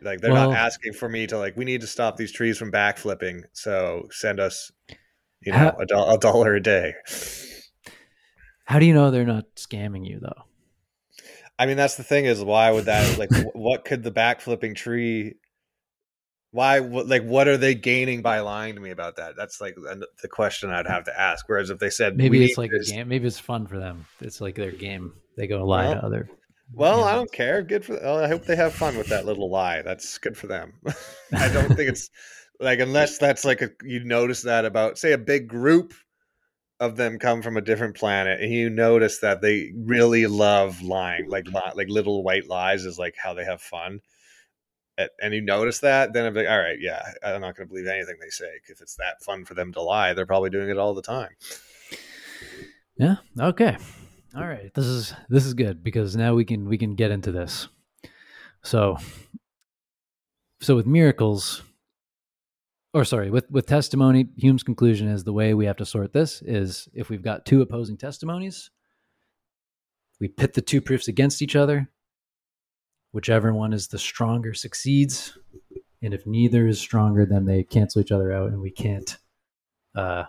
Like 0.01 0.21
they're 0.21 0.31
Well- 0.31 0.51
not 0.51 0.57
asking 0.57 0.93
for 0.93 1.09
me 1.09 1.25
to 1.27 1.37
like, 1.37 1.57
we 1.57 1.65
need 1.65 1.81
to 1.81 1.87
stop 1.87 2.17
these 2.17 2.31
trees 2.31 2.57
from 2.57 2.71
backflipping. 2.71 3.43
So 3.53 4.07
send 4.11 4.39
us, 4.39 4.71
you 5.41 5.51
know, 5.51 5.57
How- 5.57 5.77
a, 5.79 5.85
do- 5.85 6.03
a 6.03 6.17
dollar 6.19 6.53
a 6.55 6.61
day. 6.61 6.93
How 8.65 8.79
do 8.79 8.85
you 8.85 8.93
know 8.93 9.11
they're 9.11 9.25
not 9.25 9.45
scamming 9.55 10.05
you 10.07 10.19
though? 10.19 10.43
I 11.59 11.65
mean, 11.65 11.77
that's 11.77 11.95
the 11.95 12.03
thing 12.03 12.25
is 12.25 12.43
why 12.43 12.69
would 12.71 12.85
that 12.85 13.17
like 13.17 13.29
what 13.53 13.85
could 13.85 14.03
the 14.03 14.11
backflipping 14.11 14.75
tree? 14.75 15.35
Why 16.51 16.79
like 16.79 17.23
what 17.23 17.47
are 17.47 17.57
they 17.57 17.75
gaining 17.75 18.21
by 18.21 18.39
lying 18.41 18.75
to 18.75 18.81
me 18.81 18.91
about 18.91 19.15
that? 19.17 19.35
That's 19.35 19.59
like 19.59 19.75
the 19.75 20.27
question 20.27 20.69
I'd 20.69 20.87
have 20.87 21.05
to 21.05 21.19
ask. 21.19 21.47
Whereas 21.49 21.69
if 21.69 21.79
they 21.79 21.89
said 21.89 22.17
Maybe 22.17 22.43
it's 22.43 22.57
like 22.57 22.71
a 22.71 22.83
game. 22.83 23.07
Maybe 23.07 23.25
it's 23.27 23.39
fun 23.39 23.67
for 23.67 23.79
them. 23.79 24.05
It's 24.21 24.41
like 24.41 24.55
their 24.55 24.71
game. 24.71 25.13
They 25.35 25.47
go 25.47 25.65
lie 25.65 25.93
to 25.93 26.03
other. 26.03 26.29
Well, 26.73 27.03
I 27.03 27.15
don't 27.15 27.31
care. 27.31 27.61
Good 27.63 27.85
for. 27.85 27.99
oh, 28.03 28.23
I 28.23 28.27
hope 28.27 28.45
they 28.45 28.55
have 28.55 28.73
fun 28.73 28.97
with 28.97 29.07
that 29.07 29.25
little 29.25 29.49
lie. 29.49 29.81
That's 29.81 30.17
good 30.17 30.37
for 30.37 30.47
them. 30.47 30.73
I 31.33 31.51
don't 31.51 31.75
think 31.75 31.89
it's 31.89 32.09
like 32.59 32.79
unless 32.79 33.17
that's 33.17 33.45
like 33.45 33.61
a, 33.61 33.69
you 33.83 34.03
notice 34.03 34.41
that 34.43 34.65
about 34.65 34.97
say 34.97 35.13
a 35.13 35.17
big 35.17 35.47
group 35.47 35.93
of 36.79 36.95
them 36.95 37.17
come 37.17 37.41
from 37.41 37.57
a 37.57 37.61
different 37.61 37.95
planet, 37.95 38.41
and 38.41 38.51
you 38.51 38.69
notice 38.69 39.19
that 39.19 39.41
they 39.41 39.71
really 39.75 40.27
love 40.27 40.81
lying, 40.81 41.27
like 41.29 41.47
li- 41.47 41.71
like 41.75 41.89
little 41.89 42.23
white 42.23 42.47
lies 42.47 42.85
is 42.85 42.99
like 42.99 43.15
how 43.17 43.33
they 43.33 43.45
have 43.45 43.61
fun. 43.61 44.01
And 45.21 45.31
you 45.31 45.41
notice 45.41 45.79
that, 45.81 46.13
then 46.13 46.25
I'm 46.25 46.33
like, 46.33 46.47
all 46.47 46.57
right, 46.57 46.79
yeah, 46.79 47.03
I'm 47.23 47.41
not 47.41 47.55
going 47.55 47.67
to 47.67 47.71
believe 47.71 47.85
anything 47.85 48.15
they 48.19 48.29
say. 48.29 48.49
If 48.67 48.81
it's 48.81 48.95
that 48.95 49.21
fun 49.21 49.45
for 49.45 49.53
them 49.53 49.71
to 49.73 49.81
lie, 49.81 50.13
they're 50.13 50.25
probably 50.25 50.49
doing 50.49 50.69
it 50.69 50.79
all 50.79 50.95
the 50.95 51.03
time. 51.03 51.29
Yeah. 52.97 53.17
Okay. 53.39 53.77
All 54.37 54.47
right. 54.47 54.71
This 54.75 54.85
is 54.85 55.13
this 55.29 55.45
is 55.45 55.55
good 55.55 55.83
because 55.83 56.15
now 56.15 56.35
we 56.35 56.45
can 56.45 56.69
we 56.69 56.77
can 56.77 56.93
get 56.93 57.09
into 57.09 57.31
this. 57.31 57.67
So 58.63 58.97
so 60.61 60.75
with 60.75 60.85
miracles 60.85 61.63
or 62.93 63.03
sorry, 63.03 63.31
with 63.31 63.49
with 63.49 63.65
testimony, 63.65 64.27
Hume's 64.37 64.61
conclusion 64.61 65.07
is 65.07 65.23
the 65.23 65.33
way 65.33 65.55
we 65.55 65.65
have 65.65 65.77
to 65.77 65.85
sort 65.85 66.13
this 66.13 66.43
is 66.43 66.87
if 66.93 67.09
we've 67.09 67.23
got 67.23 67.45
two 67.45 67.61
opposing 67.61 67.97
testimonies, 67.97 68.69
we 70.19 70.27
pit 70.27 70.53
the 70.53 70.61
two 70.61 70.81
proofs 70.81 71.07
against 71.07 71.41
each 71.41 71.55
other, 71.55 71.89
whichever 73.13 73.53
one 73.53 73.73
is 73.73 73.87
the 73.87 73.99
stronger 73.99 74.53
succeeds. 74.53 75.35
And 76.03 76.13
if 76.13 76.27
neither 76.27 76.67
is 76.67 76.79
stronger, 76.79 77.25
then 77.25 77.45
they 77.45 77.63
cancel 77.63 78.01
each 78.01 78.11
other 78.11 78.31
out, 78.31 78.51
and 78.51 78.61
we 78.61 78.69
can't 78.69 79.17
uh, 79.95 80.25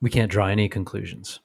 we 0.00 0.08
can't 0.08 0.30
draw 0.30 0.46
any 0.46 0.70
conclusions. 0.70 1.40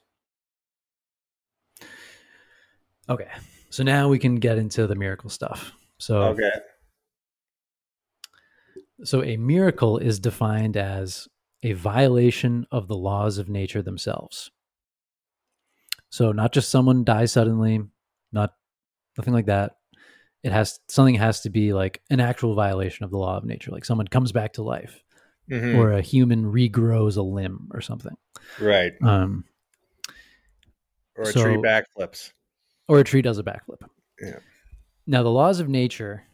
Okay, 3.12 3.28
so 3.70 3.82
now 3.82 4.08
we 4.08 4.18
can 4.18 4.36
get 4.36 4.58
into 4.58 4.86
the 4.86 4.94
miracle 4.94 5.28
stuff. 5.30 5.72
So 5.98 6.22
Okay. 6.22 6.50
So 9.04 9.22
a 9.24 9.36
miracle 9.36 9.98
is 9.98 10.20
defined 10.20 10.76
as 10.76 11.26
a 11.62 11.72
violation 11.72 12.66
of 12.70 12.88
the 12.88 12.96
laws 12.96 13.38
of 13.38 13.48
nature 13.48 13.82
themselves. 13.82 14.50
So 16.10 16.30
not 16.32 16.52
just 16.52 16.70
someone 16.70 17.04
dies 17.04 17.32
suddenly, 17.32 17.80
not 18.32 18.54
nothing 19.18 19.34
like 19.34 19.46
that. 19.46 19.76
It 20.42 20.52
has 20.52 20.78
something 20.88 21.14
has 21.16 21.40
to 21.42 21.50
be 21.50 21.72
like 21.72 22.00
an 22.10 22.20
actual 22.20 22.54
violation 22.54 23.04
of 23.04 23.10
the 23.10 23.18
law 23.18 23.36
of 23.36 23.44
nature, 23.44 23.70
like 23.70 23.84
someone 23.84 24.08
comes 24.08 24.32
back 24.32 24.54
to 24.54 24.62
life 24.62 25.02
Mhm. 25.50 25.76
or 25.78 25.92
a 25.92 26.00
human 26.00 26.44
regrows 26.44 27.16
a 27.16 27.22
limb 27.22 27.68
or 27.72 27.80
something. 27.80 28.16
right. 28.60 28.92
Um, 29.02 29.44
Or 31.16 31.22
a 31.24 31.26
so- 31.26 31.42
tree 31.44 31.56
backflips. 31.56 32.32
Or 32.88 32.98
a 32.98 33.04
tree 33.04 33.22
does 33.22 33.38
a 33.38 33.42
backflip. 33.42 33.82
Yeah. 34.20 34.38
Now, 35.06 35.22
the 35.22 35.30
laws 35.30 35.60
of 35.60 35.68
nature 35.68 36.24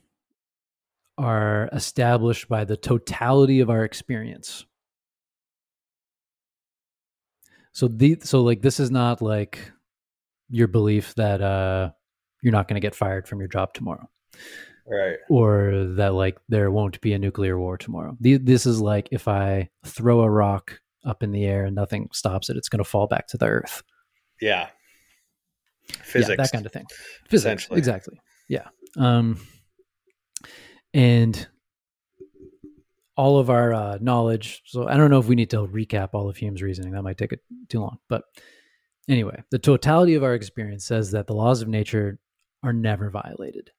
are 1.17 1.69
established 1.73 2.49
by 2.49 2.65
the 2.65 2.77
totality 2.77 3.61
of 3.61 3.71
our 3.71 3.85
experience. 3.85 4.65
So 7.73 7.89
the 7.89 8.19
so 8.23 8.43
like 8.43 8.63
this 8.63 8.81
is 8.81 8.91
not 8.91 9.23
like 9.23 9.71
your 10.51 10.67
belief 10.69 11.15
that 11.15 11.41
uh 11.43 11.91
you're 12.43 12.53
not 12.53 12.69
going 12.69 12.75
to 12.81 12.85
get 12.85 12.95
fired 12.95 13.29
from 13.29 13.39
your 13.41 13.49
job 13.49 13.75
tomorrow 13.75 14.09
Right. 14.87 15.17
or 15.29 15.85
that 15.97 16.15
like 16.15 16.39
there 16.49 16.71
won't 16.71 17.01
be 17.01 17.13
a 17.13 17.19
nuclear 17.19 17.59
war 17.59 17.77
tomorrow. 17.77 18.17
The, 18.21 18.39
this 18.39 18.65
is 18.65 18.81
like 18.81 19.09
if 19.13 19.29
I 19.29 19.69
throw 19.85 20.21
a 20.21 20.31
rock 20.31 20.81
up 21.05 21.23
in 21.23 21.31
the 21.31 21.45
air 21.45 21.67
and 21.67 21.77
nothing 21.77 22.09
stops 22.13 22.49
it, 22.49 22.57
it's 22.57 22.69
going 22.71 22.83
to 22.83 22.89
fall 22.89 23.07
back 23.07 23.27
to 23.29 23.37
the 23.37 23.47
earth. 23.47 23.83
Yeah. 24.41 24.69
Physics. 25.93 26.31
Yeah, 26.31 26.37
that 26.37 26.53
kind 26.53 26.67
of 26.67 26.73
thing. 26.73 26.87
Physics, 27.29 27.65
Essentially. 27.65 27.79
exactly. 27.79 28.21
Yeah. 28.49 28.69
Um, 28.97 29.41
and 30.95 31.47
all 33.17 33.39
of 33.39 33.51
our 33.51 33.75
uh, 33.75 33.99
knowledge. 34.01 34.63
So 34.65 34.87
I 34.87 34.97
don't 34.97 35.11
know 35.11 35.19
if 35.19 35.27
we 35.27 35.35
need 35.35 35.51
to 35.51 35.67
recap 35.67 36.11
all 36.13 36.29
of 36.29 36.37
Hume's 36.37 36.63
reasoning. 36.63 36.93
That 36.93 37.03
might 37.03 37.19
take 37.19 37.33
it 37.33 37.41
too 37.69 37.81
long. 37.81 37.99
But 38.09 38.23
anyway, 39.09 39.43
the 39.51 39.59
totality 39.59 40.15
of 40.15 40.23
our 40.23 40.35
experience 40.35 40.87
says 40.87 41.11
that 41.11 41.27
the 41.27 41.35
laws 41.35 41.61
of 41.61 41.69
nature 41.69 42.19
are 42.63 42.73
never 42.73 43.11
violated. 43.11 43.71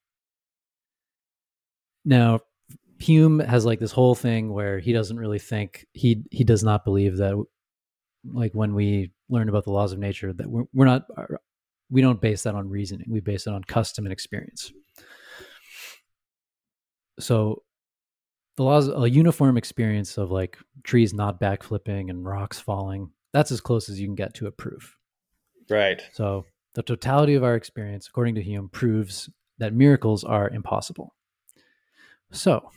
Now, 2.04 2.40
Hume 2.98 3.38
has 3.38 3.64
like 3.64 3.80
this 3.80 3.92
whole 3.92 4.14
thing 4.14 4.52
where 4.52 4.78
he 4.78 4.92
doesn't 4.92 5.16
really 5.16 5.38
think 5.38 5.86
he 5.92 6.22
he 6.30 6.44
does 6.44 6.62
not 6.62 6.84
believe 6.84 7.16
that 7.16 7.42
like 8.30 8.52
when 8.52 8.74
we 8.74 9.12
learn 9.30 9.48
about 9.48 9.64
the 9.64 9.72
laws 9.72 9.92
of 9.92 9.98
nature 9.98 10.32
that 10.34 10.46
we're, 10.46 10.64
we're 10.74 10.84
not 10.84 11.06
we 11.90 12.00
don't 12.00 12.20
base 12.20 12.44
that 12.44 12.54
on 12.54 12.68
reasoning. 12.68 13.06
We 13.08 13.20
base 13.20 13.46
it 13.46 13.52
on 13.52 13.64
custom 13.64 14.06
and 14.06 14.12
experience. 14.12 14.72
So 17.18 17.62
the 18.56 18.64
laws 18.64 18.88
a 18.88 19.08
uniform 19.08 19.56
experience 19.56 20.18
of 20.18 20.30
like 20.30 20.58
trees 20.84 21.14
not 21.14 21.40
backflipping 21.40 22.10
and 22.10 22.24
rocks 22.24 22.58
falling 22.58 23.10
that's 23.32 23.52
as 23.52 23.60
close 23.60 23.88
as 23.88 24.00
you 24.00 24.06
can 24.06 24.16
get 24.16 24.34
to 24.34 24.48
a 24.48 24.50
proof. 24.50 24.96
Right. 25.68 26.02
so 26.12 26.44
the 26.74 26.82
totality 26.82 27.34
of 27.34 27.44
our 27.44 27.54
experience 27.54 28.08
according 28.08 28.34
to 28.34 28.42
hume 28.42 28.68
proves 28.68 29.30
that 29.58 29.72
miracles 29.72 30.24
are 30.24 30.48
impossible. 30.48 31.14
So 32.32 32.70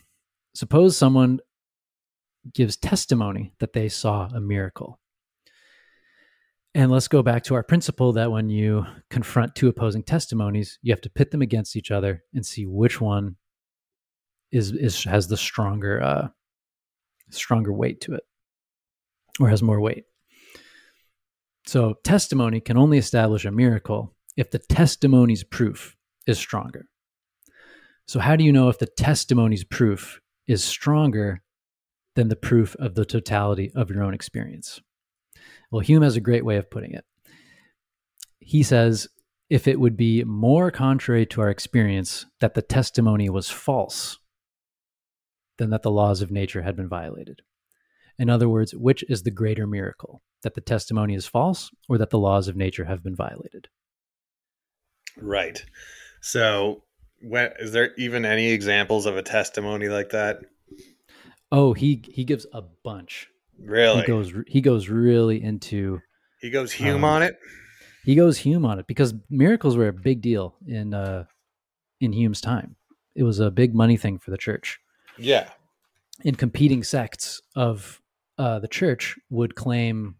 suppose 0.54 0.96
someone 0.96 1.40
gives 2.52 2.76
testimony 2.76 3.52
that 3.58 3.72
they 3.72 3.88
saw 3.88 4.28
a 4.34 4.40
miracle 4.40 5.00
and 6.74 6.90
let's 6.90 7.08
go 7.08 7.22
back 7.22 7.44
to 7.44 7.54
our 7.54 7.62
principle 7.62 8.12
that 8.14 8.32
when 8.32 8.48
you 8.48 8.84
confront 9.08 9.54
two 9.54 9.68
opposing 9.68 10.02
testimonies, 10.02 10.78
you 10.82 10.92
have 10.92 11.00
to 11.02 11.10
pit 11.10 11.30
them 11.30 11.42
against 11.42 11.76
each 11.76 11.90
other 11.90 12.24
and 12.34 12.44
see 12.44 12.66
which 12.66 13.00
one 13.00 13.36
is 14.50 14.72
is 14.72 15.04
has 15.04 15.28
the 15.28 15.36
stronger 15.36 16.02
uh 16.02 16.28
stronger 17.30 17.72
weight 17.72 18.00
to 18.00 18.14
it 18.14 18.22
or 19.40 19.48
has 19.48 19.62
more 19.62 19.80
weight. 19.80 20.04
So 21.66 21.94
testimony 22.04 22.60
can 22.60 22.76
only 22.76 22.98
establish 22.98 23.44
a 23.44 23.50
miracle 23.50 24.14
if 24.36 24.50
the 24.50 24.58
testimony's 24.58 25.44
proof 25.44 25.96
is 26.26 26.38
stronger. 26.38 26.86
So 28.06 28.20
how 28.20 28.36
do 28.36 28.44
you 28.44 28.52
know 28.52 28.68
if 28.68 28.78
the 28.78 28.86
testimony's 28.86 29.64
proof 29.64 30.20
is 30.46 30.62
stronger 30.62 31.42
than 32.16 32.28
the 32.28 32.36
proof 32.36 32.76
of 32.76 32.94
the 32.94 33.04
totality 33.04 33.72
of 33.74 33.90
your 33.90 34.02
own 34.02 34.12
experience? 34.12 34.80
Well, 35.70 35.80
Hume 35.80 36.02
has 36.02 36.16
a 36.16 36.20
great 36.20 36.44
way 36.44 36.56
of 36.56 36.70
putting 36.70 36.92
it. 36.92 37.04
He 38.38 38.62
says, 38.62 39.08
if 39.50 39.68
it 39.68 39.78
would 39.78 39.96
be 39.96 40.24
more 40.24 40.70
contrary 40.70 41.26
to 41.26 41.40
our 41.40 41.50
experience 41.50 42.26
that 42.40 42.54
the 42.54 42.62
testimony 42.62 43.28
was 43.28 43.50
false 43.50 44.18
than 45.58 45.70
that 45.70 45.82
the 45.82 45.90
laws 45.90 46.22
of 46.22 46.30
nature 46.30 46.62
had 46.62 46.76
been 46.76 46.88
violated. 46.88 47.42
In 48.18 48.30
other 48.30 48.48
words, 48.48 48.74
which 48.74 49.04
is 49.08 49.22
the 49.22 49.30
greater 49.30 49.66
miracle, 49.66 50.22
that 50.42 50.54
the 50.54 50.60
testimony 50.60 51.14
is 51.14 51.26
false 51.26 51.70
or 51.88 51.98
that 51.98 52.10
the 52.10 52.18
laws 52.18 52.48
of 52.48 52.56
nature 52.56 52.84
have 52.84 53.02
been 53.02 53.16
violated? 53.16 53.68
Right. 55.16 55.64
So, 56.20 56.84
when, 57.20 57.50
is 57.58 57.72
there 57.72 57.94
even 57.96 58.24
any 58.24 58.50
examples 58.50 59.06
of 59.06 59.16
a 59.16 59.22
testimony 59.22 59.88
like 59.88 60.10
that? 60.10 60.40
Oh, 61.52 61.72
he 61.72 62.02
he 62.08 62.24
gives 62.24 62.46
a 62.52 62.62
bunch. 62.62 63.28
Really? 63.58 64.00
He 64.02 64.06
goes 64.06 64.32
he 64.46 64.60
goes 64.60 64.88
really 64.88 65.42
into 65.42 66.00
He 66.40 66.50
goes 66.50 66.72
Hume 66.72 66.96
Um, 66.96 67.04
on 67.04 67.22
it. 67.22 67.36
he 68.04 68.14
goes 68.14 68.38
Hume 68.38 68.64
on 68.66 68.78
it 68.78 68.86
because 68.86 69.14
miracles 69.30 69.76
were 69.76 69.88
a 69.88 69.92
big 69.92 70.20
deal 70.20 70.56
in 70.66 70.94
uh 70.94 71.24
in 72.00 72.12
Hume's 72.12 72.40
time. 72.40 72.76
It 73.14 73.22
was 73.22 73.38
a 73.40 73.50
big 73.50 73.74
money 73.74 73.96
thing 73.96 74.18
for 74.18 74.30
the 74.30 74.36
church. 74.38 74.78
Yeah. 75.18 75.48
And 76.24 76.36
competing 76.36 76.82
sects 76.82 77.40
of 77.54 78.00
uh, 78.36 78.58
the 78.58 78.68
church 78.68 79.16
would 79.30 79.54
claim 79.54 80.16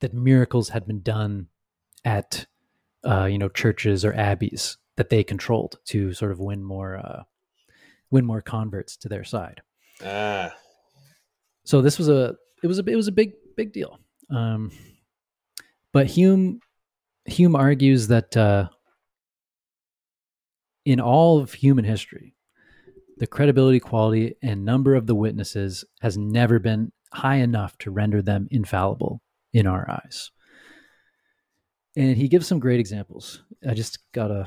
that 0.00 0.12
miracles 0.12 0.70
had 0.70 0.84
been 0.86 1.00
done 1.00 1.46
at 2.04 2.46
uh, 3.04 3.24
you 3.26 3.38
know 3.38 3.48
churches 3.48 4.04
or 4.04 4.12
abbeys 4.14 4.76
that 4.96 5.08
they 5.10 5.22
controlled 5.24 5.78
to 5.86 6.12
sort 6.12 6.32
of 6.32 6.38
win 6.40 6.62
more 6.64 6.96
uh, 6.96 7.22
win 8.10 8.24
more 8.26 8.42
converts 8.42 8.96
to 8.98 9.08
their 9.08 9.24
side. 9.24 9.62
Ah. 10.04 10.52
so 11.64 11.80
this 11.80 11.96
was 11.98 12.08
a 12.08 12.34
it 12.62 12.66
was 12.66 12.78
a 12.78 12.84
it 12.86 12.96
was 12.96 13.08
a 13.08 13.12
big 13.12 13.32
big 13.56 13.72
deal 13.72 13.98
um 14.30 14.70
but 15.92 16.06
hume 16.06 16.60
hume 17.24 17.56
argues 17.56 18.08
that 18.08 18.36
uh 18.36 18.68
in 20.84 21.00
all 21.00 21.38
of 21.38 21.52
human 21.52 21.84
history 21.84 22.34
the 23.18 23.26
credibility 23.26 23.78
quality 23.78 24.34
and 24.42 24.64
number 24.64 24.94
of 24.94 25.06
the 25.06 25.14
witnesses 25.14 25.84
has 26.00 26.16
never 26.16 26.58
been 26.58 26.90
high 27.12 27.36
enough 27.36 27.76
to 27.78 27.90
render 27.90 28.22
them 28.22 28.48
infallible 28.50 29.20
in 29.52 29.66
our 29.66 29.88
eyes 29.90 30.30
and 31.94 32.16
he 32.16 32.26
gives 32.26 32.46
some 32.46 32.58
great 32.58 32.80
examples 32.80 33.42
i 33.68 33.74
just 33.74 33.98
got 34.12 34.30
a 34.30 34.46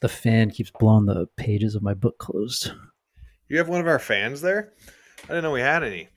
the 0.00 0.08
fan 0.08 0.50
keeps 0.50 0.70
blowing 0.78 1.06
the 1.06 1.26
pages 1.36 1.74
of 1.74 1.82
my 1.82 1.94
book 1.94 2.18
closed 2.18 2.70
You 3.48 3.58
have 3.58 3.68
one 3.68 3.80
of 3.80 3.88
our 3.88 3.98
fans 3.98 4.42
there? 4.42 4.74
I 5.24 5.28
didn't 5.28 5.42
know 5.44 5.52
we 5.52 5.60
had 5.60 5.82
any. 5.82 6.08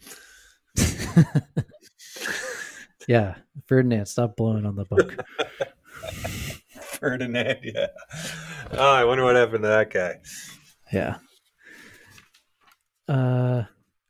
yeah 3.07 3.35
ferdinand 3.65 4.05
stop 4.05 4.35
blowing 4.35 4.65
on 4.65 4.75
the 4.75 4.85
book 4.85 5.23
Ferdinand, 7.01 7.57
yeah. 7.63 7.87
Oh, 8.73 8.91
I 8.91 9.03
wonder 9.05 9.23
what 9.23 9.35
happened 9.35 9.63
to 9.63 9.69
that 9.69 9.89
guy. 9.91 10.19
Yeah. 10.93 11.17
Uh 13.07 13.63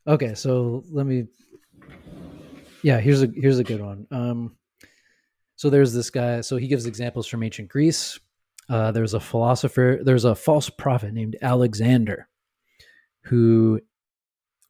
okay, 0.06 0.34
so 0.34 0.84
let 0.90 1.06
me 1.06 1.26
Yeah, 2.82 3.00
here's 3.00 3.22
a 3.22 3.28
here's 3.34 3.58
a 3.58 3.64
good 3.64 3.80
one. 3.80 4.06
Um 4.10 4.56
so 5.56 5.70
there's 5.70 5.94
this 5.94 6.10
guy, 6.10 6.42
so 6.42 6.56
he 6.58 6.68
gives 6.68 6.84
examples 6.84 7.26
from 7.26 7.42
ancient 7.42 7.70
Greece. 7.70 8.20
Uh 8.68 8.92
there's 8.92 9.14
a 9.14 9.20
philosopher, 9.20 10.00
there's 10.04 10.26
a 10.26 10.34
false 10.34 10.68
prophet 10.68 11.14
named 11.14 11.36
Alexander 11.40 12.28
who 13.22 13.80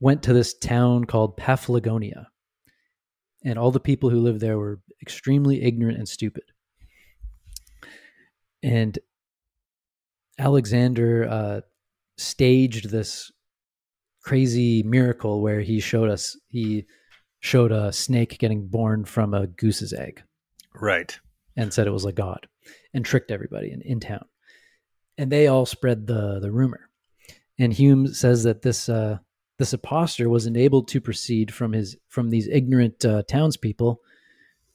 went 0.03 0.25
to 0.25 0.33
this 0.33 0.53
town 0.53 1.05
called 1.05 1.37
Paphlagonia. 1.37 2.27
And 3.45 3.57
all 3.57 3.71
the 3.71 3.79
people 3.79 4.11
who 4.11 4.21
lived 4.21 4.41
there 4.41 4.59
were 4.59 4.81
extremely 5.01 5.63
ignorant 5.63 5.97
and 5.97 6.09
stupid. 6.09 6.43
And 8.65 8.99
Alexander 10.39 11.29
uh, 11.31 11.61
staged 12.17 12.91
this 12.91 13.31
crazy 14.25 14.83
miracle 14.83 15.41
where 15.41 15.61
he 15.61 15.79
showed 15.81 16.11
us 16.11 16.37
he 16.49 16.85
showed 17.41 17.71
a 17.73 17.93
snake 17.93 18.39
getting 18.39 18.67
born 18.69 19.05
from 19.05 19.35
a 19.35 19.49
goose's 19.49 19.93
egg 19.93 20.23
Right. 20.75 21.19
and 21.57 21.73
said 21.75 21.89
it 21.89 21.93
was 21.93 22.05
a 22.05 22.13
god 22.13 22.47
and 22.95 23.05
tricked 23.05 23.33
everybody 23.33 23.73
in, 23.73 23.83
in 23.83 23.99
town 23.99 24.25
and 25.19 25.31
they 25.31 25.49
all 25.49 25.67
spread 25.67 26.07
the 26.07 26.39
the 26.41 26.51
rumor. 26.53 26.89
And 27.59 27.73
Hume 27.73 28.07
says 28.15 28.45
that 28.45 28.63
this 28.63 28.89
uh, 28.89 29.19
this 29.63 29.73
impostor 29.73 30.29
was 30.29 30.45
enabled 30.45 30.89
to 30.89 31.01
proceed 31.01 31.55
from 31.55 31.73
his 31.73 31.97
from 32.09 32.31
these 32.31 32.49
ignorant 32.49 33.05
uh, 33.05 33.23
townspeople 33.29 34.01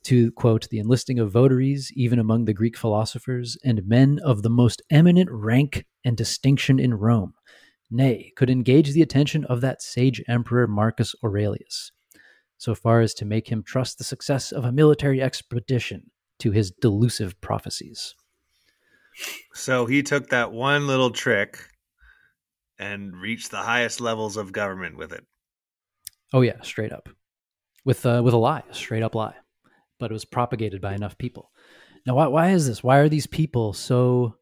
to 0.05 0.31
quote 0.31 0.69
the 0.69 0.79
enlisting 0.79 1.19
of 1.19 1.29
votaries 1.29 1.91
even 1.93 2.19
among 2.19 2.45
the 2.45 2.53
Greek 2.53 2.77
philosophers 2.77 3.57
and 3.65 3.85
men 3.85 4.17
of 4.23 4.43
the 4.43 4.49
most 4.49 4.81
eminent 4.89 5.29
rank 5.29 5.85
and 6.05 6.15
distinction 6.15 6.79
in 6.79 6.93
Rome, 6.93 7.33
nay, 7.91 8.31
could 8.38 8.49
engage 8.49 8.93
the 8.93 9.01
attention 9.01 9.43
of 9.43 9.59
that 9.59 9.81
sage 9.81 10.23
emperor 10.25 10.67
Marcus 10.67 11.13
Aurelius, 11.21 11.91
so 12.57 12.73
far 12.73 13.01
as 13.01 13.13
to 13.15 13.25
make 13.25 13.49
him 13.49 13.63
trust 13.63 13.97
the 13.97 14.05
success 14.05 14.53
of 14.53 14.63
a 14.63 14.71
military 14.71 15.21
expedition 15.21 16.11
to 16.39 16.51
his 16.51 16.71
delusive 16.71 17.41
prophecies. 17.41 18.15
So 19.53 19.85
he 19.85 20.01
took 20.01 20.29
that 20.29 20.53
one 20.53 20.88
little 20.88 21.11
trick 21.11 21.59
and 22.80 23.15
reach 23.15 23.49
the 23.49 23.57
highest 23.57 24.01
levels 24.01 24.38
of 24.38 24.51
government 24.51 24.97
with 24.97 25.11
it. 25.11 25.25
Oh 26.34 26.41
yeah, 26.41 26.61
straight 26.61 26.91
up, 26.91 27.09
with 27.86 28.05
uh, 28.05 28.21
with 28.23 28.34
a 28.34 28.38
lie, 28.38 28.63
a 28.69 28.73
straight 28.73 29.03
up 29.03 29.15
lie, 29.15 29.36
but 29.99 30.11
it 30.11 30.13
was 30.13 30.25
propagated 30.25 30.82
by 30.82 30.93
enough 30.93 31.17
people. 31.17 31.51
Now, 32.05 32.15
why 32.15 32.28
why 32.28 32.49
is 32.51 32.67
this? 32.67 32.84
Why 32.84 32.97
are 32.97 33.09
these 33.09 33.28
people 33.28 33.73
so 33.73 34.36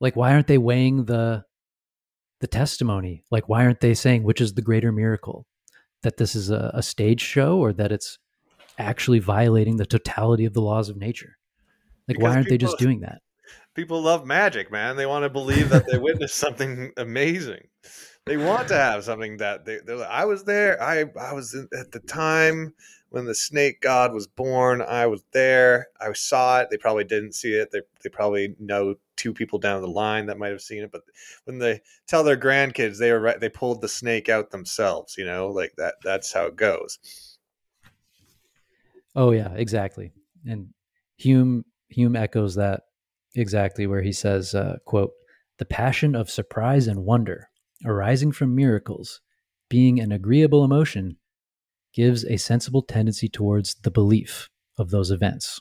like? 0.00 0.16
Why 0.16 0.32
aren't 0.32 0.46
they 0.46 0.58
weighing 0.58 1.04
the 1.04 1.44
the 2.40 2.46
testimony? 2.46 3.24
Like, 3.30 3.48
why 3.48 3.64
aren't 3.64 3.80
they 3.80 3.94
saying 3.94 4.22
which 4.22 4.40
is 4.40 4.54
the 4.54 4.62
greater 4.62 4.92
miracle? 4.92 5.46
That 6.02 6.18
this 6.18 6.34
is 6.34 6.50
a, 6.50 6.70
a 6.74 6.82
stage 6.82 7.22
show, 7.22 7.58
or 7.58 7.72
that 7.72 7.90
it's 7.90 8.18
actually 8.78 9.18
violating 9.20 9.76
the 9.76 9.86
totality 9.86 10.44
of 10.44 10.52
the 10.52 10.60
laws 10.60 10.88
of 10.88 10.96
nature? 10.96 11.38
Like, 12.06 12.18
Because 12.18 12.22
why 12.22 12.36
aren't 12.36 12.48
they 12.50 12.58
just 12.58 12.78
doing 12.78 13.00
that? 13.00 13.22
People 13.74 14.00
love 14.02 14.24
magic, 14.24 14.70
man. 14.70 14.96
They 14.96 15.06
want 15.06 15.24
to 15.24 15.30
believe 15.30 15.70
that 15.70 15.86
they 15.90 15.98
witnessed 15.98 16.36
something 16.36 16.92
amazing. 16.96 17.66
They 18.26 18.36
want 18.36 18.68
to 18.68 18.76
have 18.76 19.04
something 19.04 19.36
that 19.38 19.64
they, 19.64 19.80
they're 19.84 19.96
like, 19.96 20.08
I 20.08 20.24
was 20.24 20.44
there. 20.44 20.82
I 20.82 21.04
I 21.20 21.34
was 21.34 21.54
in, 21.54 21.68
at 21.78 21.90
the 21.90 22.00
time 22.00 22.72
when 23.10 23.26
the 23.26 23.34
snake 23.34 23.82
god 23.82 24.14
was 24.14 24.26
born. 24.26 24.80
I 24.80 25.06
was 25.06 25.24
there. 25.32 25.88
I 26.00 26.12
saw 26.14 26.60
it. 26.60 26.68
They 26.70 26.78
probably 26.78 27.04
didn't 27.04 27.34
see 27.34 27.52
it. 27.52 27.70
They 27.70 27.82
they 28.02 28.08
probably 28.08 28.54
know 28.58 28.94
two 29.16 29.34
people 29.34 29.58
down 29.58 29.82
the 29.82 29.88
line 29.88 30.26
that 30.26 30.38
might 30.38 30.52
have 30.52 30.62
seen 30.62 30.82
it. 30.82 30.90
But 30.90 31.02
when 31.44 31.58
they 31.58 31.80
tell 32.06 32.24
their 32.24 32.36
grandkids, 32.36 32.98
they 32.98 33.12
were 33.12 33.20
right. 33.20 33.38
They 33.38 33.50
pulled 33.50 33.82
the 33.82 33.88
snake 33.88 34.30
out 34.30 34.50
themselves. 34.50 35.16
You 35.18 35.26
know, 35.26 35.48
like 35.48 35.74
that. 35.76 35.96
That's 36.02 36.32
how 36.32 36.46
it 36.46 36.56
goes. 36.56 36.98
Oh 39.14 39.32
yeah, 39.32 39.52
exactly. 39.54 40.12
And 40.46 40.68
Hume 41.18 41.64
Hume 41.88 42.16
echoes 42.16 42.54
that 42.54 42.84
exactly 43.34 43.86
where 43.86 44.02
he 44.02 44.12
says, 44.12 44.54
uh, 44.54 44.76
"quote 44.84 45.12
The 45.58 45.64
passion 45.64 46.14
of 46.14 46.30
surprise 46.30 46.86
and 46.86 47.04
wonder 47.04 47.48
arising 47.84 48.32
from 48.32 48.54
miracles, 48.54 49.20
being 49.68 50.00
an 50.00 50.12
agreeable 50.12 50.64
emotion, 50.64 51.18
gives 51.92 52.24
a 52.24 52.36
sensible 52.36 52.82
tendency 52.82 53.28
towards 53.28 53.74
the 53.76 53.90
belief 53.90 54.48
of 54.78 54.90
those 54.90 55.10
events." 55.10 55.60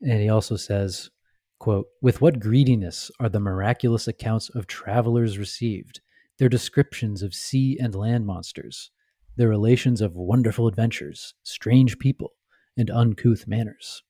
And 0.00 0.20
he 0.20 0.28
also 0.28 0.56
says, 0.56 1.10
"quote 1.58 1.86
With 2.00 2.20
what 2.20 2.40
greediness 2.40 3.10
are 3.20 3.28
the 3.28 3.40
miraculous 3.40 4.08
accounts 4.08 4.48
of 4.50 4.66
travelers 4.66 5.38
received, 5.38 6.00
their 6.38 6.48
descriptions 6.48 7.22
of 7.22 7.34
sea 7.34 7.78
and 7.78 7.94
land 7.94 8.26
monsters." 8.26 8.90
their 9.36 9.48
relations 9.48 10.00
of 10.00 10.14
wonderful 10.14 10.68
adventures, 10.68 11.34
strange 11.42 11.98
people, 11.98 12.32
and 12.76 12.90
uncouth 12.90 13.46
manners. 13.46 14.02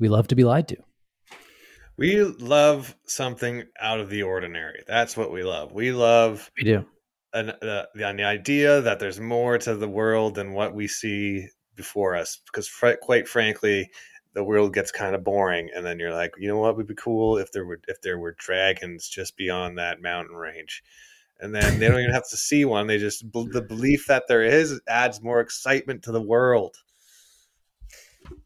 We 0.00 0.08
love 0.08 0.28
to 0.28 0.36
be 0.36 0.44
lied 0.44 0.68
to. 0.68 0.76
We 1.96 2.22
love 2.22 2.94
something 3.06 3.64
out 3.80 3.98
of 3.98 4.08
the 4.08 4.22
ordinary. 4.22 4.84
That's 4.86 5.16
what 5.16 5.32
we 5.32 5.42
love. 5.42 5.72
We 5.72 5.90
love 5.90 6.50
We 6.56 6.64
do. 6.64 6.86
an, 7.32 7.50
uh, 7.50 7.56
the, 7.60 7.88
the 7.94 8.24
idea 8.24 8.80
that 8.82 9.00
there's 9.00 9.18
more 9.18 9.58
to 9.58 9.74
the 9.74 9.88
world 9.88 10.36
than 10.36 10.52
what 10.52 10.74
we 10.74 10.86
see 10.86 11.48
before 11.74 12.14
us. 12.14 12.38
Because 12.46 12.68
fr- 12.68 12.92
quite 13.02 13.26
frankly, 13.26 13.90
the 14.34 14.44
world 14.44 14.72
gets 14.72 14.92
kind 14.92 15.16
of 15.16 15.24
boring, 15.24 15.70
and 15.74 15.84
then 15.84 15.98
you're 15.98 16.14
like, 16.14 16.32
you 16.38 16.46
know 16.46 16.58
what 16.58 16.76
would 16.76 16.86
be 16.86 16.94
cool 16.94 17.38
if 17.38 17.50
there 17.50 17.64
were 17.64 17.80
if 17.88 18.00
there 18.02 18.18
were 18.18 18.36
dragons 18.38 19.08
just 19.08 19.36
beyond 19.36 19.78
that 19.78 20.00
mountain 20.00 20.36
range. 20.36 20.84
And 21.40 21.52
then 21.54 21.78
they 21.78 21.88
don't 21.88 22.00
even 22.00 22.12
have 22.14 22.28
to 22.30 22.36
see 22.36 22.64
one; 22.64 22.86
they 22.86 22.98
just 22.98 23.24
the 23.32 23.64
belief 23.66 24.06
that 24.06 24.24
there 24.28 24.44
is 24.44 24.80
adds 24.86 25.20
more 25.20 25.40
excitement 25.40 26.04
to 26.04 26.12
the 26.12 26.22
world. 26.22 26.76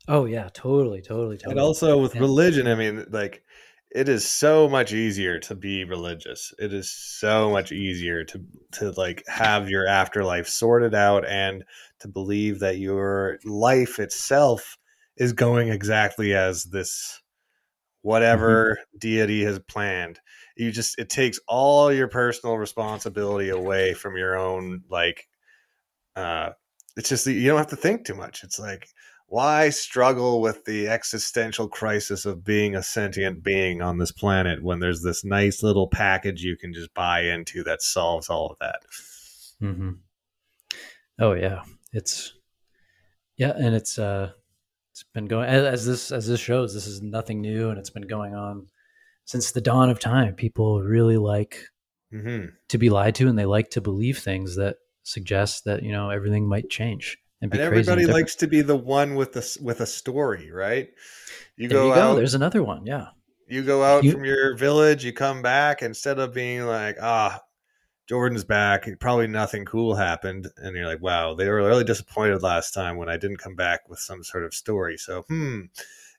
Oh 0.08 0.24
yeah, 0.26 0.48
totally, 0.52 1.00
totally, 1.00 1.36
totally. 1.38 1.52
And 1.52 1.60
also 1.60 1.98
with 1.98 2.14
Yeah. 2.14 2.20
religion, 2.20 2.66
I 2.66 2.74
mean, 2.74 3.06
like 3.10 3.44
it 3.94 4.08
is 4.08 4.26
so 4.26 4.68
much 4.68 4.92
easier 4.92 5.38
to 5.40 5.54
be 5.54 5.84
religious. 5.84 6.52
It 6.58 6.72
is 6.72 6.90
so 6.90 7.50
much 7.50 7.72
easier 7.72 8.24
to 8.24 8.44
to 8.72 8.90
like 8.92 9.22
have 9.28 9.68
your 9.68 9.86
afterlife 9.86 10.48
sorted 10.48 10.94
out 10.94 11.26
and 11.26 11.64
to 12.00 12.08
believe 12.08 12.60
that 12.60 12.78
your 12.78 13.38
life 13.44 13.98
itself 13.98 14.76
is 15.16 15.32
going 15.32 15.68
exactly 15.68 16.34
as 16.34 16.64
this 16.64 17.20
whatever 18.02 18.78
deity 18.98 19.44
has 19.44 19.58
planned. 19.60 20.20
You 20.56 20.72
just 20.72 20.98
it 20.98 21.10
takes 21.10 21.40
all 21.48 21.92
your 21.92 22.08
personal 22.08 22.58
responsibility 22.58 23.50
away 23.50 23.94
from 23.94 24.16
your 24.16 24.36
own 24.38 24.82
like 24.90 25.28
uh 26.16 26.50
it's 26.96 27.08
just 27.08 27.24
that 27.24 27.32
you 27.32 27.48
don't 27.48 27.58
have 27.58 27.68
to 27.68 27.76
think 27.76 28.04
too 28.04 28.14
much. 28.14 28.44
It's 28.44 28.58
like 28.58 28.88
why 29.32 29.70
struggle 29.70 30.42
with 30.42 30.62
the 30.66 30.86
existential 30.88 31.66
crisis 31.66 32.26
of 32.26 32.44
being 32.44 32.76
a 32.76 32.82
sentient 32.82 33.42
being 33.42 33.80
on 33.80 33.96
this 33.96 34.12
planet 34.12 34.62
when 34.62 34.78
there's 34.78 35.00
this 35.00 35.24
nice 35.24 35.62
little 35.62 35.88
package 35.88 36.42
you 36.42 36.54
can 36.54 36.74
just 36.74 36.92
buy 36.92 37.22
into 37.22 37.64
that 37.64 37.80
solves 37.80 38.28
all 38.28 38.50
of 38.50 38.58
that? 38.58 38.82
hmm 39.58 39.92
Oh 41.18 41.32
yeah, 41.32 41.62
it's 41.94 42.34
yeah, 43.38 43.54
and 43.56 43.74
it's 43.74 43.98
uh, 43.98 44.32
it's 44.90 45.04
been 45.14 45.24
going 45.24 45.48
as, 45.48 45.64
as 45.64 45.86
this 45.86 46.12
as 46.12 46.26
this 46.26 46.40
shows. 46.40 46.74
This 46.74 46.86
is 46.86 47.00
nothing 47.00 47.40
new, 47.40 47.70
and 47.70 47.78
it's 47.78 47.88
been 47.88 48.06
going 48.06 48.34
on 48.34 48.66
since 49.24 49.50
the 49.50 49.62
dawn 49.62 49.88
of 49.88 49.98
time. 49.98 50.34
People 50.34 50.82
really 50.82 51.16
like 51.16 51.68
hmm 52.10 52.46
to 52.68 52.76
be 52.76 52.90
lied 52.90 53.14
to, 53.14 53.28
and 53.28 53.38
they 53.38 53.46
like 53.46 53.70
to 53.70 53.80
believe 53.80 54.18
things 54.18 54.56
that 54.56 54.76
suggest 55.04 55.64
that 55.64 55.82
you 55.82 55.90
know 55.92 56.10
everything 56.10 56.46
might 56.46 56.68
change 56.68 57.16
and 57.42 57.52
And 57.52 57.60
everybody 57.60 58.02
different. 58.02 58.10
likes 58.20 58.34
to 58.36 58.46
be 58.46 58.62
the 58.62 58.76
one 58.76 59.14
with 59.16 59.32
the 59.34 59.58
with 59.62 59.80
a 59.80 59.86
story, 59.86 60.50
right? 60.50 60.88
You 61.56 61.68
there 61.68 61.78
go 61.78 61.88
you 61.88 61.94
go. 61.94 62.00
out, 62.00 62.14
There's 62.16 62.34
another 62.34 62.62
one. 62.62 62.86
Yeah. 62.86 63.08
you 63.48 63.62
go 63.62 63.82
out 63.84 64.04
You- 64.04 64.12
from 64.12 64.24
your 64.24 64.56
village, 64.56 65.04
you 65.04 65.12
come 65.12 65.42
back 65.42 65.82
instead 65.82 66.18
of 66.18 66.32
being 66.32 66.62
like, 66.66 66.96
ah, 67.02 67.42
Jordan's 68.08 68.44
back, 68.44 68.86
probably 69.00 69.26
nothing 69.26 69.64
cool 69.64 69.94
happened, 69.94 70.48
and 70.56 70.74
you're 70.76 70.86
like, 70.86 71.02
wow, 71.02 71.34
they 71.34 71.48
were 71.48 71.56
really 71.56 71.84
disappointed 71.84 72.42
last 72.42 72.72
time 72.72 72.96
when 72.96 73.08
I 73.08 73.16
didn't 73.16 73.36
come 73.38 73.54
back 73.56 73.88
with 73.88 73.98
some 73.98 74.22
sort 74.24 74.44
of 74.44 74.54
story. 74.54 74.96
So, 74.96 75.22
hmm, 75.28 75.62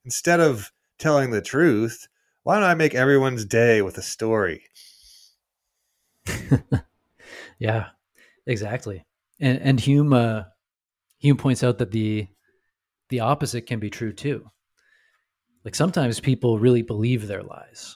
instead 0.05 0.39
of 0.39 0.71
telling 0.99 1.31
the 1.31 1.41
truth, 1.41 2.07
why 2.43 2.55
don't 2.55 2.69
I 2.69 2.75
make 2.75 2.93
everyone's 2.95 3.45
day 3.45 3.81
with 3.81 3.97
a 3.97 4.01
story? 4.01 4.63
Yeah, 7.59 7.87
exactly. 8.45 9.05
And 9.39 9.59
and 9.61 9.79
Hume 9.79 10.11
uh, 10.13 10.43
Hume 11.23 11.37
points 11.37 11.63
out 11.63 11.77
that 11.77 11.91
the 11.91 12.27
the 13.07 13.21
opposite 13.21 13.61
can 13.65 13.79
be 13.79 13.89
true 13.89 14.11
too. 14.11 14.45
Like 15.63 15.73
sometimes 15.73 16.19
people 16.19 16.59
really 16.59 16.81
believe 16.81 17.27
their 17.27 17.41
lies, 17.43 17.95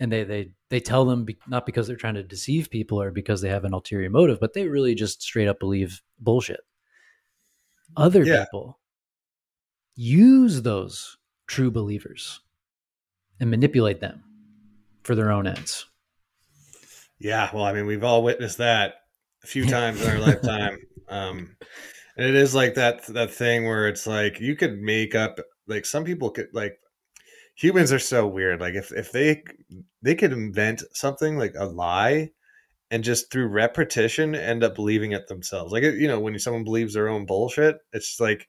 and 0.00 0.10
they 0.10 0.24
they 0.24 0.52
they 0.70 0.80
tell 0.80 1.04
them 1.04 1.26
be, 1.26 1.36
not 1.46 1.66
because 1.66 1.86
they're 1.86 1.96
trying 1.96 2.14
to 2.14 2.22
deceive 2.22 2.70
people 2.70 2.98
or 2.98 3.10
because 3.10 3.42
they 3.42 3.50
have 3.50 3.64
an 3.66 3.74
ulterior 3.74 4.08
motive, 4.08 4.40
but 4.40 4.54
they 4.54 4.66
really 4.66 4.94
just 4.94 5.20
straight 5.20 5.48
up 5.48 5.60
believe 5.60 6.00
bullshit. 6.18 6.60
Other 7.94 8.24
Yeah. 8.24 8.44
people 8.46 8.80
use 9.94 10.62
those 10.62 11.18
true 11.46 11.70
believers 11.70 12.40
and 13.38 13.50
manipulate 13.50 14.00
them 14.00 14.24
for 15.02 15.14
their 15.14 15.30
own 15.30 15.46
ends. 15.46 15.84
Yeah, 17.18 17.50
well, 17.54 17.64
I 17.64 17.74
mean, 17.74 17.84
we've 17.84 18.02
all 18.02 18.22
witnessed 18.22 18.56
that 18.58 18.94
a 19.42 19.46
few 19.46 19.66
times 19.68 20.00
in 20.00 20.10
our 20.10 20.18
lifetime. 20.18 20.78
Um, 21.08 21.56
and 22.16 22.26
it 22.26 22.34
is 22.34 22.54
like 22.54 22.74
that 22.74 23.04
that 23.08 23.32
thing 23.32 23.64
where 23.64 23.88
it's 23.88 24.06
like 24.06 24.40
you 24.40 24.56
could 24.56 24.80
make 24.80 25.14
up 25.14 25.38
like 25.66 25.86
some 25.86 26.04
people 26.04 26.30
could 26.30 26.48
like 26.52 26.78
humans 27.56 27.92
are 27.92 27.98
so 27.98 28.26
weird. 28.26 28.60
Like 28.60 28.74
if 28.74 28.92
if 28.92 29.12
they 29.12 29.42
they 30.02 30.14
could 30.14 30.32
invent 30.32 30.82
something 30.92 31.38
like 31.38 31.54
a 31.58 31.66
lie 31.66 32.30
and 32.90 33.04
just 33.04 33.30
through 33.30 33.48
repetition 33.48 34.34
end 34.34 34.64
up 34.64 34.74
believing 34.74 35.12
it 35.12 35.28
themselves. 35.28 35.72
Like 35.72 35.84
you 35.84 36.08
know, 36.08 36.20
when 36.20 36.38
someone 36.38 36.64
believes 36.64 36.94
their 36.94 37.08
own 37.08 37.26
bullshit, 37.26 37.78
it's 37.92 38.20
like 38.20 38.48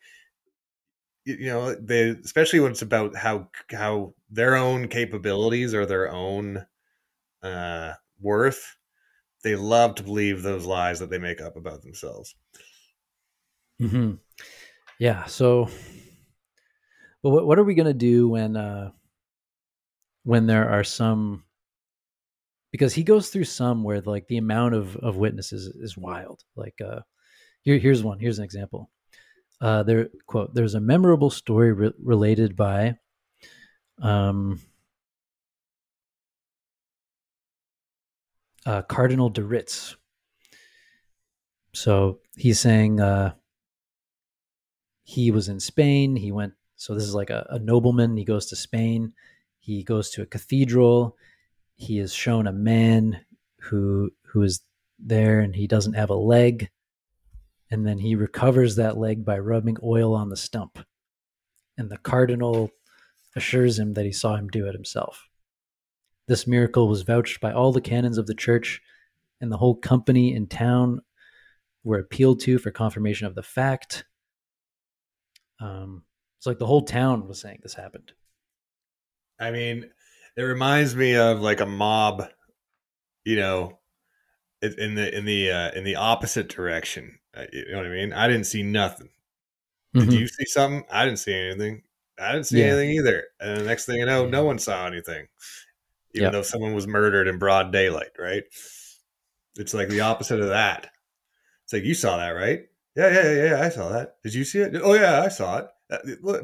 you 1.26 1.48
know 1.48 1.74
they 1.76 2.10
especially 2.24 2.60
when 2.60 2.72
it's 2.72 2.82
about 2.82 3.16
how 3.16 3.50
how 3.72 4.14
their 4.30 4.56
own 4.56 4.88
capabilities 4.88 5.74
or 5.74 5.86
their 5.86 6.12
own 6.12 6.66
uh 7.44 7.94
worth 8.22 8.78
they 9.44 9.56
love 9.56 9.96
to 9.96 10.04
believe 10.04 10.42
those 10.44 10.66
lies 10.66 11.00
that 11.00 11.10
they 11.10 11.20
make 11.20 11.42
up 11.42 11.56
about 11.58 11.82
themselves 11.82 12.36
hmm 13.80 14.16
Yeah. 15.00 15.26
So, 15.26 15.70
but 17.22 17.30
what 17.30 17.46
what 17.48 17.60
are 17.60 17.64
we 17.64 17.76
gonna 17.76 17.94
do 17.94 18.30
when 18.30 18.56
uh, 18.56 18.92
when 20.24 20.46
there 20.48 20.70
are 20.70 20.84
some 20.84 21.46
because 22.72 22.94
he 22.94 23.04
goes 23.04 23.30
through 23.30 23.44
some 23.46 23.84
where 23.84 24.02
like 24.02 24.28
the 24.28 24.38
amount 24.38 24.76
of 24.76 24.96
of 24.98 25.18
witnesses 25.18 25.68
is 25.68 25.98
wild. 25.98 26.44
Like 26.56 26.80
uh 26.82 27.02
here 27.62 27.78
here's 27.78 28.04
one. 28.04 28.20
Here's 28.20 28.40
an 28.40 28.46
example. 28.46 28.92
Uh 29.62 29.84
there 29.84 30.10
quote 30.28 30.54
there's 30.54 30.76
a 30.76 30.82
memorable 30.82 31.30
story 31.32 31.74
re- 31.74 31.94
related 32.00 32.56
by 32.56 32.98
um 34.02 34.60
uh, 38.66 38.82
Cardinal 38.84 39.30
de 39.30 39.44
Retz. 39.44 39.96
So 41.74 42.20
he's 42.38 42.60
saying 42.60 43.00
uh, 43.00 43.34
he 45.06 45.30
was 45.30 45.48
in 45.48 45.60
Spain. 45.60 46.16
He 46.16 46.32
went, 46.32 46.54
so 46.76 46.96
this 46.96 47.04
is 47.04 47.14
like 47.14 47.30
a, 47.30 47.46
a 47.52 47.60
nobleman. 47.60 48.18
He 48.18 48.26
goes 48.26 48.48
to 48.48 48.56
Spain. 48.56 49.14
He 49.60 49.84
goes 49.84 50.10
to 50.12 50.24
a 50.24 50.26
cathedral. 50.26 51.16
He 51.76 52.00
is 52.00 52.12
shown 52.12 52.48
a 52.48 52.52
man 52.52 53.22
who 53.60 54.12
who 54.24 54.42
is 54.42 54.62
there 55.00 55.40
and 55.40 55.56
he 55.56 55.68
doesn't 55.68 55.94
have 55.94 56.10
a 56.10 56.16
leg. 56.16 56.70
And 57.70 57.86
then 57.86 58.00
he 58.00 58.16
recovers 58.16 58.76
that 58.76 58.98
leg 58.98 59.24
by 59.24 59.38
rubbing 59.38 59.78
oil 59.84 60.16
on 60.16 60.30
the 60.30 60.36
stump. 60.36 60.80
And 61.78 61.90
the 61.90 61.98
cardinal 61.98 62.72
assures 63.36 63.78
him 63.78 63.94
that 63.94 64.06
he 64.06 64.12
saw 64.12 64.36
him 64.36 64.48
do 64.48 64.68
it 64.68 64.74
himself. 64.74 65.30
This 66.28 66.48
miracle 66.48 66.88
was 66.88 67.04
vouched 67.04 67.40
by 67.40 67.52
all 67.52 67.72
the 67.72 67.82
canons 67.82 68.18
of 68.18 68.26
the 68.26 68.34
church, 68.34 68.82
and 69.40 69.52
the 69.52 69.58
whole 69.58 69.76
company 69.76 70.34
in 70.34 70.48
town 70.48 71.02
were 71.84 72.00
appealed 72.00 72.40
to 72.42 72.58
for 72.58 72.72
confirmation 72.72 73.28
of 73.28 73.36
the 73.36 73.44
fact. 73.44 74.06
Um, 75.60 76.04
it's 76.38 76.46
like 76.46 76.60
the 76.60 76.66
whole 76.66 76.84
town 76.84 77.28
was 77.28 77.40
saying 77.40 77.60
this 77.62 77.74
happened. 77.74 78.12
I 79.40 79.52
mean, 79.52 79.90
it 80.38 80.42
reminds 80.42 80.96
me 80.96 81.16
of 81.16 81.42
like 81.42 81.60
a 81.60 81.66
mob, 81.66 82.28
you 83.24 83.38
know, 83.38 83.80
in 84.62 84.96
the 84.96 85.16
in 85.16 85.26
the 85.26 85.52
uh, 85.52 85.72
in 85.72 85.84
the 85.84 85.96
opposite 85.96 86.50
direction. 86.50 87.20
Uh, 87.36 87.46
you 87.52 87.72
know 87.72 87.78
what 87.78 87.88
I 87.88 87.90
mean? 87.90 88.14
I 88.14 88.28
didn't 88.28 88.46
see 88.46 88.64
nothing. 88.64 89.10
Did 89.94 90.04
mm-hmm. 90.04 90.12
you 90.12 90.28
see 90.28 90.46
something? 90.46 90.84
I 90.92 91.06
didn't 91.06 91.20
see 91.20 91.34
anything. 91.34 91.84
I 92.20 92.32
didn't 92.32 92.48
see 92.48 92.60
yeah. 92.60 92.68
anything 92.68 92.92
either. 92.92 93.24
And 93.40 93.60
the 93.60 93.66
next 93.66 93.86
thing 93.86 93.98
you 93.98 94.06
know, 94.06 94.26
no 94.26 94.46
one 94.46 94.60
saw 94.60 94.88
anything 94.88 95.28
even 96.16 96.24
yep. 96.24 96.32
though 96.32 96.42
someone 96.44 96.74
was 96.74 96.88
murdered 96.88 97.28
in 97.28 97.38
broad 97.38 97.74
daylight, 97.74 98.12
right? 98.18 98.44
It's 99.58 99.74
like 99.74 99.90
the 99.90 100.00
opposite 100.00 100.40
of 100.40 100.48
that. 100.48 100.90
It's 101.66 101.74
like 101.74 101.84
you 101.84 101.94
saw 101.94 102.18
that, 102.18 102.30
right? 102.30 102.62
Yeah, 102.96 103.10
yeah, 103.10 103.32
yeah, 103.32 103.50
yeah. 103.50 103.62
I 103.62 103.70
saw 103.70 103.90
that. 103.90 104.16
Did 104.24 104.34
you 104.34 104.46
see 104.46 104.60
it? 104.60 104.74
Oh 104.82 104.94
yeah, 104.94 105.22
I 105.22 105.28
saw 105.28 105.58
it. 105.58 105.68
Uh, 105.90 105.98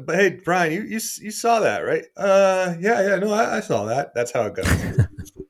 but 0.04 0.14
hey, 0.14 0.40
Brian, 0.44 0.72
you 0.72 0.82
you 0.82 1.00
you 1.20 1.30
saw 1.30 1.60
that, 1.60 1.80
right? 1.80 2.04
Uh, 2.16 2.74
yeah, 2.78 3.08
yeah. 3.08 3.16
No, 3.16 3.32
I, 3.32 3.56
I 3.56 3.60
saw 3.60 3.86
that. 3.86 4.14
That's 4.14 4.32
how 4.32 4.42
it 4.46 4.54
goes. 4.54 5.06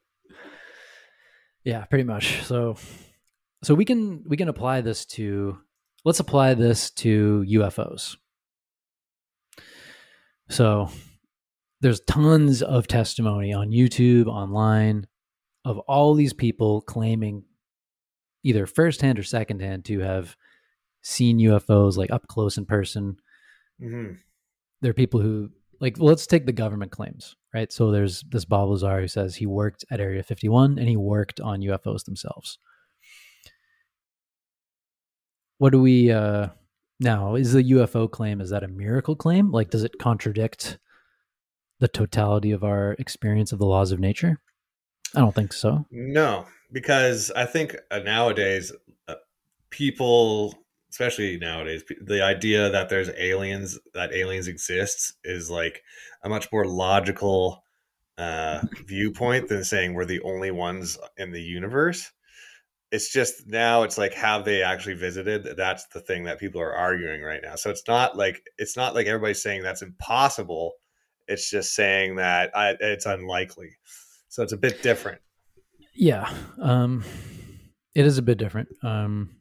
yeah, 1.64 1.84
pretty 1.86 2.04
much. 2.04 2.42
So, 2.44 2.76
so 3.62 3.74
we 3.74 3.84
can 3.84 4.24
we 4.26 4.36
can 4.36 4.48
apply 4.48 4.80
this 4.80 5.04
to 5.06 5.58
let's 6.04 6.20
apply 6.20 6.54
this 6.54 6.90
to 6.90 7.44
UFOs. 7.48 8.16
So 10.48 10.88
there's 11.80 12.00
tons 12.00 12.62
of 12.62 12.86
testimony 12.86 13.52
on 13.52 13.70
YouTube, 13.70 14.26
online, 14.26 15.06
of 15.64 15.78
all 15.80 16.14
these 16.14 16.32
people 16.32 16.80
claiming 16.82 17.44
either 18.44 18.66
firsthand 18.66 19.18
or 19.18 19.22
secondhand 19.22 19.84
to 19.86 20.00
have 20.00 20.36
seen 21.02 21.38
UFOs 21.38 21.96
like 21.96 22.10
up 22.10 22.26
close 22.28 22.56
in 22.58 22.64
person. 22.64 23.16
Mm-hmm. 23.80 24.14
There 24.80 24.90
are 24.90 24.94
people 24.94 25.20
who 25.20 25.50
like 25.80 25.98
well, 25.98 26.08
let's 26.08 26.26
take 26.26 26.46
the 26.46 26.52
government 26.52 26.92
claims, 26.92 27.36
right? 27.52 27.72
So 27.72 27.90
there's 27.90 28.22
this 28.30 28.44
Bob 28.44 28.70
Lazar 28.70 29.00
who 29.00 29.08
says 29.08 29.36
he 29.36 29.46
worked 29.46 29.84
at 29.90 30.00
Area 30.00 30.22
51 30.22 30.78
and 30.78 30.88
he 30.88 30.96
worked 30.96 31.40
on 31.40 31.60
UFOs 31.60 32.04
themselves. 32.04 32.58
What 35.58 35.70
do 35.70 35.80
we 35.80 36.10
uh 36.10 36.48
now 37.00 37.34
is 37.34 37.52
the 37.52 37.62
UFO 37.72 38.10
claim 38.10 38.40
is 38.40 38.50
that 38.50 38.64
a 38.64 38.68
miracle 38.68 39.16
claim? 39.16 39.50
Like 39.50 39.70
does 39.70 39.84
it 39.84 39.98
contradict 39.98 40.78
the 41.80 41.88
totality 41.88 42.52
of 42.52 42.62
our 42.62 42.92
experience 43.00 43.50
of 43.50 43.58
the 43.58 43.66
laws 43.66 43.90
of 43.90 43.98
nature? 43.98 44.40
I 45.14 45.20
don't 45.20 45.34
think 45.34 45.52
so. 45.52 45.84
No, 45.90 46.46
because 46.70 47.30
I 47.32 47.44
think 47.44 47.76
uh, 47.90 47.98
nowadays 47.98 48.72
uh, 49.08 49.16
people, 49.70 50.54
especially 50.92 51.38
nowadays, 51.38 51.82
the 52.00 52.22
idea 52.22 52.70
that 52.70 52.88
there's 52.88 53.10
aliens, 53.16 53.78
that 53.94 54.14
aliens 54.14 54.46
exist, 54.46 55.14
is 55.24 55.50
like 55.50 55.82
a 56.22 56.28
much 56.28 56.52
more 56.52 56.66
logical 56.66 57.64
uh, 58.18 58.60
viewpoint 58.86 59.48
than 59.48 59.64
saying 59.64 59.94
we're 59.94 60.04
the 60.04 60.22
only 60.22 60.52
ones 60.52 60.98
in 61.16 61.32
the 61.32 61.42
universe. 61.42 62.12
It's 62.92 63.10
just 63.10 63.48
now 63.48 63.82
it's 63.82 63.98
like 63.98 64.12
have 64.14 64.44
they 64.44 64.62
actually 64.62 64.94
visited? 64.94 65.56
That's 65.56 65.86
the 65.88 66.00
thing 66.00 66.24
that 66.24 66.38
people 66.38 66.60
are 66.60 66.74
arguing 66.74 67.22
right 67.22 67.40
now. 67.42 67.56
So 67.56 67.70
it's 67.70 67.88
not 67.88 68.16
like 68.16 68.42
it's 68.58 68.76
not 68.76 68.94
like 68.94 69.06
everybody's 69.06 69.42
saying 69.42 69.62
that's 69.62 69.82
impossible 69.82 70.74
it's 71.28 71.50
just 71.50 71.74
saying 71.74 72.16
that 72.16 72.56
I, 72.56 72.74
it's 72.80 73.06
unlikely. 73.06 73.70
So 74.28 74.42
it's 74.42 74.52
a 74.52 74.56
bit 74.56 74.82
different. 74.82 75.20
Yeah. 75.94 76.32
Um, 76.60 77.04
it 77.94 78.06
is 78.06 78.18
a 78.18 78.22
bit 78.22 78.38
different. 78.38 78.68
Um, 78.82 79.36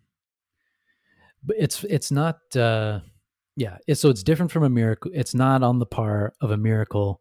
but 1.43 1.55
it's, 1.59 1.83
it's 1.85 2.11
not, 2.11 2.37
uh, 2.55 2.99
yeah. 3.55 3.77
It's, 3.87 4.01
so 4.01 4.09
it's 4.09 4.23
different 4.23 4.51
from 4.51 4.63
a 4.63 4.69
miracle. 4.69 5.11
It's 5.13 5.33
not 5.33 5.63
on 5.63 5.79
the 5.79 5.85
par 5.85 6.33
of 6.41 6.51
a 6.51 6.57
miracle, 6.57 7.19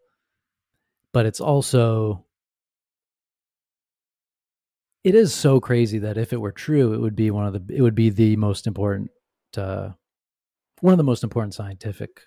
but 1.12 1.26
it's 1.26 1.40
also, 1.40 2.24
it 5.02 5.14
is 5.14 5.34
so 5.34 5.60
crazy 5.60 5.98
that 6.00 6.18
if 6.18 6.32
it 6.32 6.40
were 6.40 6.52
true, 6.52 6.92
it 6.92 7.00
would 7.00 7.16
be 7.16 7.30
one 7.30 7.46
of 7.46 7.52
the, 7.52 7.74
it 7.74 7.82
would 7.82 7.94
be 7.94 8.10
the 8.10 8.36
most 8.36 8.66
important, 8.66 9.10
uh, 9.56 9.90
one 10.80 10.92
of 10.92 10.98
the 10.98 11.04
most 11.04 11.24
important 11.24 11.54
scientific 11.54 12.22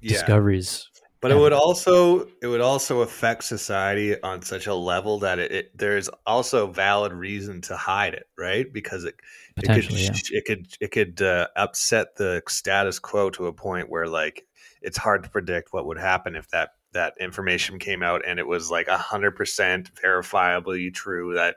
yeah. 0.00 0.12
discoveries 0.12 0.88
but 1.20 1.30
it 1.30 1.36
would 1.36 1.52
also 1.52 2.26
it 2.40 2.46
would 2.46 2.62
also 2.62 3.02
affect 3.02 3.44
society 3.44 4.20
on 4.22 4.40
such 4.42 4.66
a 4.66 4.74
level 4.74 5.18
that 5.18 5.38
it, 5.38 5.52
it 5.52 5.78
there's 5.78 6.08
also 6.26 6.66
valid 6.66 7.12
reason 7.12 7.60
to 7.62 7.76
hide 7.76 8.14
it, 8.14 8.26
right? 8.38 8.72
Because 8.72 9.04
it 9.04 9.16
it 9.56 9.66
could 9.66 9.90
yeah. 9.90 10.10
it 10.30 10.44
could 10.46 10.66
it 10.80 10.90
could 10.90 11.20
uh, 11.20 11.48
upset 11.56 12.16
the 12.16 12.42
status 12.48 12.98
quo 12.98 13.28
to 13.30 13.46
a 13.46 13.52
point 13.52 13.90
where 13.90 14.06
like 14.06 14.46
it's 14.80 14.96
hard 14.96 15.22
to 15.24 15.30
predict 15.30 15.72
what 15.72 15.86
would 15.86 15.98
happen 15.98 16.36
if 16.36 16.48
that 16.50 16.70
that 16.92 17.14
information 17.20 17.78
came 17.78 18.02
out 18.02 18.22
and 18.26 18.38
it 18.38 18.46
was 18.46 18.70
like 18.70 18.88
a 18.88 18.98
hundred 18.98 19.32
percent 19.32 19.94
verifiably 19.94 20.92
true 20.92 21.34
that 21.34 21.56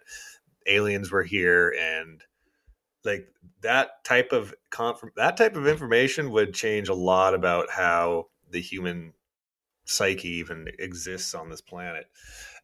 aliens 0.68 1.12
were 1.12 1.24
here 1.24 1.74
and 1.80 2.22
like 3.06 3.28
that 3.62 4.04
type 4.04 4.32
of 4.32 4.54
conf- 4.70 5.04
that 5.16 5.38
type 5.38 5.56
of 5.56 5.68
information 5.68 6.32
would 6.32 6.54
change 6.54 6.90
a 6.90 6.94
lot 6.94 7.34
about 7.34 7.70
how 7.70 8.28
the 8.50 8.62
human 8.62 9.14
psyche 9.86 10.30
even 10.30 10.68
exists 10.80 11.34
on 11.34 11.50
this 11.50 11.62
planet. 11.62 12.06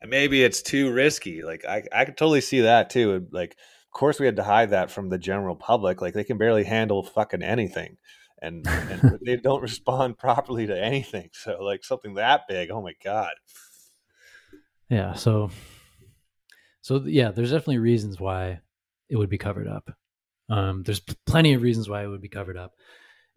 And 0.02 0.10
maybe 0.10 0.44
it's 0.44 0.62
too 0.62 0.92
risky. 0.92 1.44
Like 1.44 1.66
I, 1.66 1.84
I 1.92 2.06
could 2.06 2.18
totally 2.18 2.42
see 2.42 2.62
that 2.62 2.90
too. 2.90 3.28
Like, 3.32 3.52
of 3.52 3.92
course, 4.00 4.20
we 4.20 4.26
had 4.26 4.38
to 4.38 4.44
hide 4.44 4.70
that 4.70 4.92
from 4.92 5.10
the 5.10 5.18
general 5.18 5.56
public. 5.56 6.02
Like 6.02 6.14
they 6.14 6.24
can 6.24 6.38
barely 6.38 6.64
handle 6.64 7.04
fucking 7.04 7.42
anything, 7.42 7.98
and, 8.42 8.66
and 8.68 9.20
they 9.26 9.36
don't 9.38 9.62
respond 9.62 10.18
properly 10.18 10.68
to 10.68 10.84
anything. 10.84 11.30
So 11.34 11.62
like 11.62 11.84
something 11.84 12.16
that 12.16 12.48
big, 12.48 12.72
oh 12.72 12.82
my 12.82 12.94
god. 13.04 13.34
Yeah. 14.90 15.14
So, 15.14 15.52
so 16.82 17.02
yeah, 17.06 17.32
there's 17.32 17.52
definitely 17.52 17.80
reasons 17.80 18.20
why 18.20 18.62
it 19.10 19.18
would 19.18 19.30
be 19.30 19.38
covered 19.38 19.68
up. 19.68 19.92
Um, 20.50 20.82
there's 20.84 21.00
plenty 21.00 21.54
of 21.54 21.62
reasons 21.62 21.88
why 21.88 22.04
it 22.04 22.08
would 22.08 22.22
be 22.22 22.30
covered 22.30 22.58
up, 22.58 22.74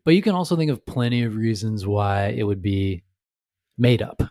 but 0.05 0.15
you 0.15 0.23
can 0.23 0.35
also 0.35 0.57
think 0.57 0.71
of 0.71 0.87
plenty 0.87 1.25
of 1.25 1.37
reasons 1.37 1.87
why 1.87 2.29
it 2.29 2.43
would 2.43 2.63
be 2.63 3.05
made 3.79 4.03
up. 4.03 4.23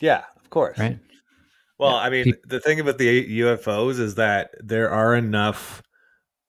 Yeah, 0.00 0.24
of 0.36 0.50
course. 0.50 0.78
Right. 0.78 0.98
Well, 1.78 1.92
yeah. 1.92 1.96
I 1.96 2.10
mean, 2.10 2.34
the 2.44 2.60
thing 2.60 2.80
about 2.80 2.98
the 2.98 3.40
UFOs 3.40 3.98
is 3.98 4.14
that 4.16 4.50
there 4.60 4.90
are 4.90 5.14
enough 5.14 5.82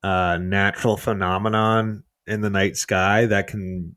uh, 0.03 0.37
natural 0.37 0.97
phenomenon 0.97 2.03
in 2.25 2.41
the 2.41 2.49
night 2.49 2.77
sky 2.77 3.25
that 3.25 3.47
can 3.47 3.95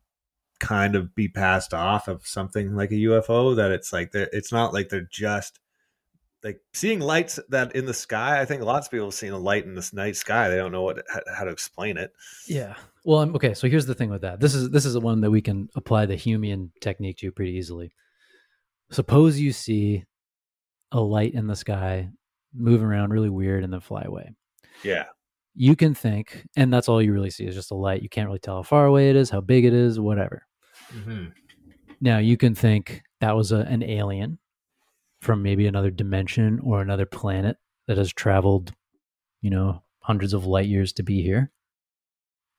kind 0.58 0.94
of 0.94 1.14
be 1.14 1.28
passed 1.28 1.72
off 1.72 2.08
of 2.08 2.26
something 2.26 2.74
like 2.74 2.90
a 2.90 2.94
UFO. 2.94 3.56
That 3.56 3.70
it's 3.70 3.92
like 3.92 4.10
it's 4.14 4.52
not 4.52 4.72
like 4.72 4.88
they're 4.88 5.08
just 5.10 5.60
like 6.42 6.60
seeing 6.72 7.00
lights 7.00 7.38
that 7.48 7.74
in 7.76 7.86
the 7.86 7.94
sky. 7.94 8.40
I 8.40 8.44
think 8.44 8.62
lots 8.62 8.86
of 8.86 8.90
people 8.90 9.06
have 9.06 9.14
seen 9.14 9.32
a 9.32 9.38
light 9.38 9.64
in 9.64 9.74
this 9.74 9.92
night 9.92 10.16
sky. 10.16 10.48
They 10.48 10.56
don't 10.56 10.72
know 10.72 10.82
what 10.82 11.04
how 11.32 11.44
to 11.44 11.50
explain 11.50 11.96
it. 11.96 12.12
Yeah. 12.46 12.74
Well, 13.04 13.20
I'm, 13.20 13.34
okay. 13.36 13.54
So 13.54 13.68
here's 13.68 13.86
the 13.86 13.94
thing 13.94 14.10
with 14.10 14.22
that. 14.22 14.40
This 14.40 14.54
is 14.54 14.70
this 14.70 14.84
is 14.84 14.92
the 14.92 15.00
one 15.00 15.20
that 15.22 15.30
we 15.30 15.40
can 15.40 15.68
apply 15.74 16.06
the 16.06 16.16
Humean 16.16 16.70
technique 16.80 17.18
to 17.18 17.32
pretty 17.32 17.52
easily. 17.52 17.92
Suppose 18.90 19.38
you 19.38 19.52
see 19.52 20.04
a 20.92 21.00
light 21.00 21.34
in 21.34 21.46
the 21.46 21.56
sky 21.56 22.10
move 22.54 22.82
around 22.82 23.10
really 23.10 23.30
weird 23.30 23.64
and 23.64 23.72
then 23.72 23.80
fly 23.80 24.02
away. 24.02 24.34
Yeah. 24.82 25.04
You 25.54 25.76
can 25.76 25.94
think, 25.94 26.46
and 26.56 26.72
that's 26.72 26.88
all 26.88 27.00
you 27.00 27.12
really 27.12 27.30
see 27.30 27.46
is 27.46 27.54
just 27.54 27.70
a 27.70 27.76
light. 27.76 28.02
You 28.02 28.08
can't 28.08 28.26
really 28.26 28.38
tell 28.38 28.56
how 28.56 28.62
far 28.62 28.86
away 28.86 29.10
it 29.10 29.16
is, 29.16 29.30
how 29.30 29.40
big 29.40 29.64
it 29.64 29.72
is, 29.72 29.98
whatever. 29.98 30.46
Mm-hmm. 30.92 31.26
Now 32.00 32.18
you 32.18 32.36
can 32.36 32.54
think, 32.54 33.02
that 33.20 33.36
was 33.36 33.52
a, 33.52 33.58
an 33.58 33.82
alien 33.82 34.38
from 35.20 35.42
maybe 35.42 35.66
another 35.66 35.90
dimension 35.90 36.58
or 36.62 36.80
another 36.80 37.04
planet 37.04 37.58
that 37.86 37.98
has 37.98 38.12
traveled, 38.12 38.72
you 39.42 39.50
know, 39.50 39.82
hundreds 40.00 40.32
of 40.32 40.46
light 40.46 40.66
years 40.66 40.92
to 40.94 41.02
be 41.02 41.22
here. 41.22 41.50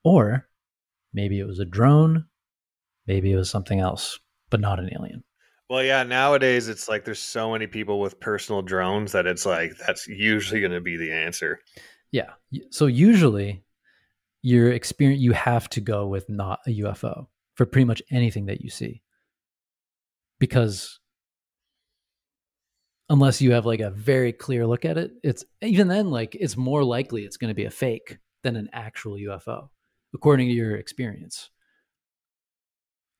Or 0.03 0.47
maybe 1.13 1.39
it 1.39 1.47
was 1.47 1.59
a 1.59 1.65
drone, 1.65 2.25
maybe 3.07 3.31
it 3.31 3.35
was 3.37 3.49
something 3.49 3.79
else, 3.79 4.19
but 4.49 4.59
not 4.59 4.79
an 4.79 4.89
alien. 4.93 5.23
Well, 5.69 5.83
yeah, 5.83 6.03
nowadays 6.03 6.67
it's 6.67 6.89
like 6.89 7.05
there's 7.05 7.19
so 7.19 7.51
many 7.51 7.65
people 7.65 8.01
with 8.01 8.19
personal 8.19 8.61
drones 8.61 9.13
that 9.13 9.25
it's 9.25 9.45
like 9.45 9.71
that's 9.77 10.07
usually 10.07 10.59
going 10.59 10.73
to 10.73 10.81
be 10.81 10.97
the 10.97 11.11
answer. 11.13 11.59
Yeah. 12.11 12.31
So 12.71 12.87
usually 12.87 13.63
your 14.41 14.71
experience 14.71 15.21
you 15.21 15.31
have 15.31 15.69
to 15.69 15.81
go 15.81 16.07
with 16.07 16.27
not 16.27 16.59
a 16.67 16.71
UFO 16.81 17.27
for 17.55 17.65
pretty 17.65 17.85
much 17.85 18.01
anything 18.11 18.47
that 18.47 18.61
you 18.61 18.69
see. 18.69 19.01
Because 20.39 20.99
unless 23.07 23.41
you 23.41 23.53
have 23.53 23.65
like 23.65 23.79
a 23.79 23.91
very 23.91 24.33
clear 24.33 24.67
look 24.67 24.83
at 24.83 24.97
it, 24.97 25.11
it's 25.23 25.45
even 25.61 25.87
then 25.87 26.09
like 26.09 26.35
it's 26.35 26.57
more 26.57 26.83
likely 26.83 27.23
it's 27.23 27.37
going 27.37 27.49
to 27.49 27.55
be 27.55 27.65
a 27.65 27.71
fake 27.71 28.17
than 28.43 28.57
an 28.57 28.69
actual 28.73 29.13
UFO 29.13 29.69
according 30.13 30.47
to 30.49 30.53
your 30.53 30.75
experience. 30.75 31.49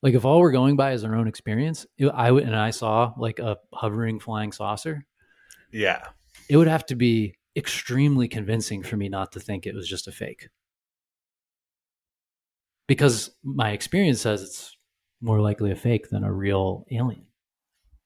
Like 0.01 0.13
if 0.15 0.25
all 0.25 0.39
we're 0.39 0.51
going 0.51 0.75
by 0.75 0.93
is 0.93 1.03
our 1.03 1.15
own 1.15 1.27
experience, 1.27 1.85
I 2.13 2.31
would 2.31 2.43
and 2.43 2.55
I 2.55 2.71
saw 2.71 3.13
like 3.17 3.39
a 3.39 3.57
hovering 3.73 4.19
flying 4.19 4.51
saucer. 4.51 5.05
Yeah. 5.71 6.03
It 6.49 6.57
would 6.57 6.67
have 6.67 6.85
to 6.87 6.95
be 6.95 7.35
extremely 7.55 8.27
convincing 8.27 8.83
for 8.83 8.97
me 8.97 9.09
not 9.09 9.33
to 9.33 9.39
think 9.39 9.65
it 9.65 9.75
was 9.75 9.87
just 9.87 10.07
a 10.07 10.11
fake. 10.11 10.49
Because 12.87 13.31
my 13.43 13.71
experience 13.71 14.21
says 14.21 14.41
it's 14.41 14.75
more 15.21 15.39
likely 15.39 15.71
a 15.71 15.75
fake 15.75 16.09
than 16.09 16.23
a 16.23 16.33
real 16.33 16.85
alien. 16.91 17.25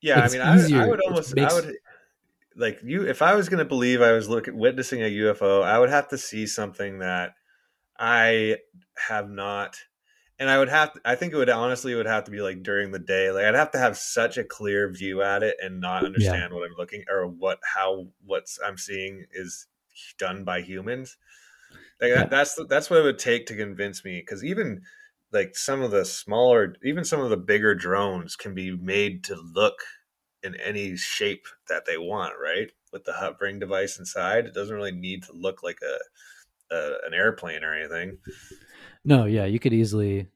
Yeah, 0.01 0.19
like 0.19 0.31
I 0.31 0.33
mean, 0.33 0.41
I 0.41 0.55
would, 0.55 0.73
I 0.73 0.87
would, 0.87 1.01
almost, 1.01 1.35
makes, 1.35 1.53
I 1.53 1.55
would, 1.55 1.75
like 2.55 2.79
you. 2.83 3.07
If 3.07 3.21
I 3.21 3.33
was 3.33 3.49
going 3.49 3.59
to 3.59 3.65
believe 3.65 4.01
I 4.01 4.11
was 4.11 4.29
looking 4.29 4.57
witnessing 4.57 5.01
a 5.01 5.09
UFO, 5.09 5.63
I 5.63 5.79
would 5.79 5.89
have 5.89 6.09
to 6.09 6.17
see 6.17 6.45
something 6.45 6.99
that 6.99 7.31
I 7.97 8.57
have 9.07 9.29
not, 9.29 9.77
and 10.39 10.49
I 10.49 10.57
would 10.57 10.69
have. 10.69 10.93
To, 10.93 11.01
I 11.05 11.15
think 11.15 11.33
it 11.33 11.37
would 11.37 11.49
honestly 11.49 11.93
it 11.93 11.95
would 11.95 12.05
have 12.05 12.25
to 12.25 12.31
be 12.31 12.41
like 12.41 12.63
during 12.63 12.91
the 12.91 12.99
day. 12.99 13.31
Like 13.31 13.45
I'd 13.45 13.55
have 13.55 13.71
to 13.71 13.79
have 13.79 13.97
such 13.97 14.37
a 14.37 14.43
clear 14.43 14.91
view 14.91 15.21
at 15.21 15.43
it 15.43 15.57
and 15.61 15.79
not 15.79 16.05
understand 16.05 16.51
yeah. 16.51 16.57
what 16.57 16.65
I'm 16.69 16.75
looking 16.77 17.03
or 17.09 17.27
what 17.27 17.59
how 17.63 18.07
what's 18.25 18.59
I'm 18.63 18.77
seeing 18.77 19.25
is 19.33 19.67
done 20.17 20.43
by 20.43 20.61
humans. 20.61 21.17
Like 22.01 22.09
yeah. 22.09 22.15
that, 22.15 22.29
that's 22.29 22.59
that's 22.69 22.89
what 22.89 22.99
it 22.99 23.03
would 23.03 23.19
take 23.19 23.45
to 23.47 23.55
convince 23.55 24.03
me. 24.03 24.19
Because 24.19 24.43
even 24.43 24.81
like 25.31 25.55
some 25.55 25.81
of 25.81 25.91
the 25.91 26.05
smaller, 26.05 26.75
even 26.83 27.03
some 27.03 27.21
of 27.21 27.29
the 27.29 27.37
bigger 27.37 27.75
drones 27.75 28.35
can 28.35 28.53
be 28.53 28.75
made 28.75 29.23
to 29.25 29.35
look 29.35 29.75
in 30.43 30.55
any 30.55 30.95
shape 30.95 31.47
that 31.67 31.85
they 31.85 31.97
want, 31.97 32.33
right? 32.41 32.71
With 32.93 33.03
the 33.03 33.13
hovering 33.13 33.59
device 33.59 33.99
inside, 33.99 34.45
it 34.45 34.53
doesn't 34.53 34.75
really 34.75 34.91
need 34.91 35.23
to 35.23 35.33
look 35.33 35.63
like 35.63 35.79
a, 35.81 35.97
a 36.71 36.93
an 37.05 37.13
airplane 37.13 37.63
or 37.63 37.73
anything. 37.73 38.17
No, 39.03 39.25
yeah, 39.25 39.45
you 39.45 39.59
could 39.59 39.73
easily 39.73 40.27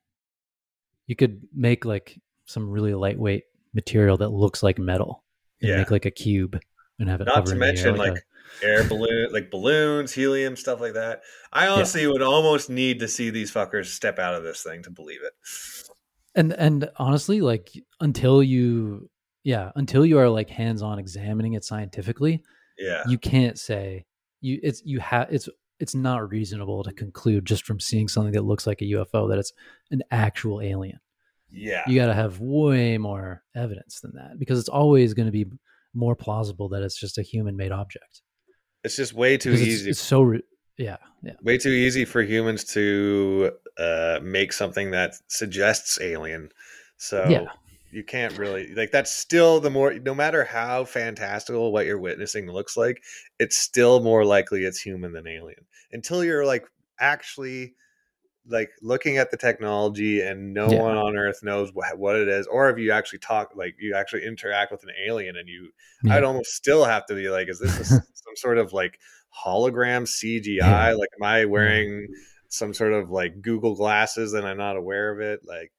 you 1.07 1.15
could 1.15 1.41
make 1.53 1.85
like 1.85 2.19
some 2.45 2.69
really 2.69 2.93
lightweight 2.93 3.45
material 3.73 4.17
that 4.17 4.29
looks 4.29 4.63
like 4.63 4.77
metal 4.77 5.23
and 5.61 5.69
yeah. 5.69 5.77
make 5.77 5.91
like 5.91 6.05
a 6.05 6.11
cube 6.11 6.59
and 6.99 7.09
have 7.09 7.21
it 7.21 7.25
not 7.25 7.45
to 7.45 7.55
mention 7.55 7.95
like, 7.95 8.13
like 8.13 8.23
air 8.61 8.83
balloon, 8.83 9.31
like 9.31 9.49
balloons, 9.49 10.13
helium, 10.13 10.55
stuff 10.55 10.79
like 10.79 10.93
that. 10.93 11.21
I 11.51 11.67
honestly 11.67 12.03
yeah. 12.03 12.09
would 12.09 12.21
almost 12.21 12.69
need 12.69 12.99
to 12.99 13.07
see 13.07 13.29
these 13.29 13.51
fuckers 13.51 13.87
step 13.87 14.19
out 14.19 14.35
of 14.35 14.43
this 14.43 14.63
thing 14.63 14.83
to 14.83 14.91
believe 14.91 15.21
it. 15.23 15.33
And 16.35 16.53
and 16.53 16.89
honestly, 16.97 17.41
like 17.41 17.71
until 17.99 18.43
you, 18.43 19.09
yeah, 19.43 19.71
until 19.75 20.05
you 20.05 20.19
are 20.19 20.29
like 20.29 20.49
hands 20.49 20.81
on 20.81 20.99
examining 20.99 21.53
it 21.53 21.63
scientifically, 21.63 22.43
yeah, 22.77 23.03
you 23.07 23.17
can't 23.17 23.57
say 23.57 24.05
you 24.41 24.59
it's 24.61 24.81
you 24.85 24.99
have 24.99 25.27
it's 25.31 25.49
it's 25.79 25.95
not 25.95 26.29
reasonable 26.29 26.83
to 26.83 26.91
conclude 26.91 27.45
just 27.45 27.65
from 27.65 27.79
seeing 27.79 28.07
something 28.07 28.33
that 28.33 28.43
looks 28.43 28.67
like 28.67 28.81
a 28.81 28.85
UFO 28.85 29.29
that 29.29 29.39
it's 29.39 29.53
an 29.91 30.01
actual 30.11 30.61
alien. 30.61 30.99
Yeah. 31.51 31.83
You 31.87 31.99
got 31.99 32.07
to 32.07 32.13
have 32.13 32.39
way 32.39 32.97
more 32.97 33.43
evidence 33.55 34.01
than 34.01 34.13
that 34.15 34.37
because 34.37 34.59
it's 34.59 34.69
always 34.69 35.13
going 35.13 35.27
to 35.27 35.31
be 35.31 35.45
more 35.93 36.15
plausible 36.15 36.69
that 36.69 36.83
it's 36.83 36.99
just 36.99 37.17
a 37.17 37.21
human 37.21 37.55
made 37.57 37.71
object. 37.71 38.21
It's 38.83 38.95
just 38.95 39.13
way 39.13 39.37
too 39.37 39.51
easy. 39.51 39.89
It's, 39.89 39.99
it's 39.99 40.01
so 40.01 40.21
re- 40.21 40.43
yeah, 40.77 40.97
yeah. 41.23 41.33
Way 41.43 41.57
too 41.57 41.71
easy 41.71 42.05
for 42.05 42.21
humans 42.21 42.63
to 42.73 43.51
uh, 43.77 44.19
make 44.23 44.53
something 44.53 44.91
that 44.91 45.15
suggests 45.27 45.99
alien. 45.99 46.49
So 46.97 47.25
yeah. 47.27 47.45
you 47.91 48.03
can't 48.03 48.37
really 48.37 48.73
like 48.73 48.91
that's 48.91 49.11
still 49.11 49.59
the 49.59 49.69
more 49.69 49.93
no 49.95 50.15
matter 50.15 50.45
how 50.45 50.85
fantastical 50.85 51.73
what 51.73 51.85
you're 51.85 51.99
witnessing 51.99 52.49
looks 52.49 52.77
like, 52.77 53.03
it's 53.39 53.57
still 53.57 53.99
more 53.99 54.23
likely 54.23 54.63
it's 54.63 54.79
human 54.79 55.11
than 55.11 55.27
alien. 55.27 55.65
Until 55.91 56.23
you're 56.23 56.45
like 56.45 56.65
actually 56.99 57.73
like 58.49 58.71
looking 58.81 59.17
at 59.17 59.31
the 59.31 59.37
technology 59.37 60.21
and 60.21 60.53
no 60.53 60.69
yeah. 60.69 60.81
one 60.81 60.97
on 60.97 61.15
earth 61.15 61.43
knows 61.43 61.71
what, 61.73 61.97
what 61.97 62.15
it 62.15 62.27
is 62.27 62.47
or 62.47 62.69
if 62.69 62.77
you 62.77 62.91
actually 62.91 63.19
talk 63.19 63.51
like 63.55 63.75
you 63.79 63.95
actually 63.95 64.25
interact 64.25 64.71
with 64.71 64.83
an 64.83 64.89
alien 65.05 65.35
and 65.37 65.47
you 65.47 65.69
yeah. 66.03 66.15
i'd 66.15 66.23
almost 66.23 66.51
still 66.51 66.83
have 66.83 67.05
to 67.05 67.15
be 67.15 67.29
like 67.29 67.47
is 67.47 67.59
this 67.59 67.79
a, 67.79 67.83
some 68.13 68.35
sort 68.35 68.57
of 68.57 68.73
like 68.73 68.99
hologram 69.45 70.03
cgi 70.03 70.57
yeah. 70.57 70.91
like 70.91 71.09
am 71.19 71.23
i 71.23 71.45
wearing 71.45 72.07
some 72.47 72.73
sort 72.73 72.93
of 72.93 73.11
like 73.11 73.41
google 73.41 73.75
glasses 73.75 74.33
and 74.33 74.47
i'm 74.47 74.57
not 74.57 74.75
aware 74.75 75.11
of 75.11 75.19
it 75.19 75.41
like 75.45 75.71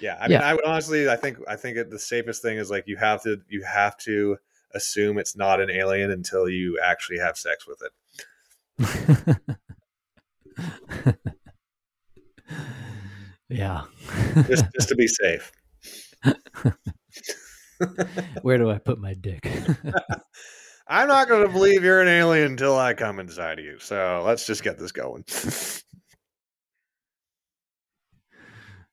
yeah 0.00 0.18
i 0.20 0.28
mean 0.28 0.38
i 0.38 0.52
would 0.52 0.64
honestly 0.64 1.08
i 1.08 1.16
think 1.16 1.38
i 1.48 1.56
think 1.56 1.76
it, 1.76 1.90
the 1.90 1.98
safest 1.98 2.42
thing 2.42 2.58
is 2.58 2.70
like 2.70 2.84
you 2.86 2.96
have 2.96 3.22
to 3.22 3.40
you 3.48 3.62
have 3.62 3.96
to 3.96 4.36
assume 4.74 5.18
it's 5.18 5.36
not 5.36 5.60
an 5.60 5.70
alien 5.70 6.10
until 6.10 6.48
you 6.48 6.78
actually 6.82 7.18
have 7.18 7.36
sex 7.36 7.66
with 7.66 7.80
it 7.82 7.92
Yeah. 13.52 13.82
just, 14.46 14.64
just 14.74 14.88
to 14.88 14.96
be 14.96 15.06
safe. 15.06 15.52
Where 18.42 18.56
do 18.56 18.70
I 18.70 18.78
put 18.78 18.98
my 18.98 19.12
dick? 19.14 19.46
I'm 20.88 21.08
not 21.08 21.28
going 21.28 21.46
to 21.46 21.52
believe 21.52 21.84
you're 21.84 22.00
an 22.00 22.08
alien 22.08 22.52
until 22.52 22.78
I 22.78 22.94
come 22.94 23.20
inside 23.20 23.58
of 23.58 23.64
you. 23.64 23.78
So 23.78 24.22
let's 24.24 24.46
just 24.46 24.62
get 24.62 24.78
this 24.78 24.92
going. 24.92 25.24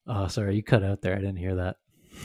oh, 0.07 0.27
sorry, 0.27 0.55
you 0.55 0.63
cut 0.63 0.83
out 0.83 1.01
there. 1.01 1.13
I 1.13 1.19
didn't 1.19 1.37
hear 1.37 1.55
that. 1.55 1.77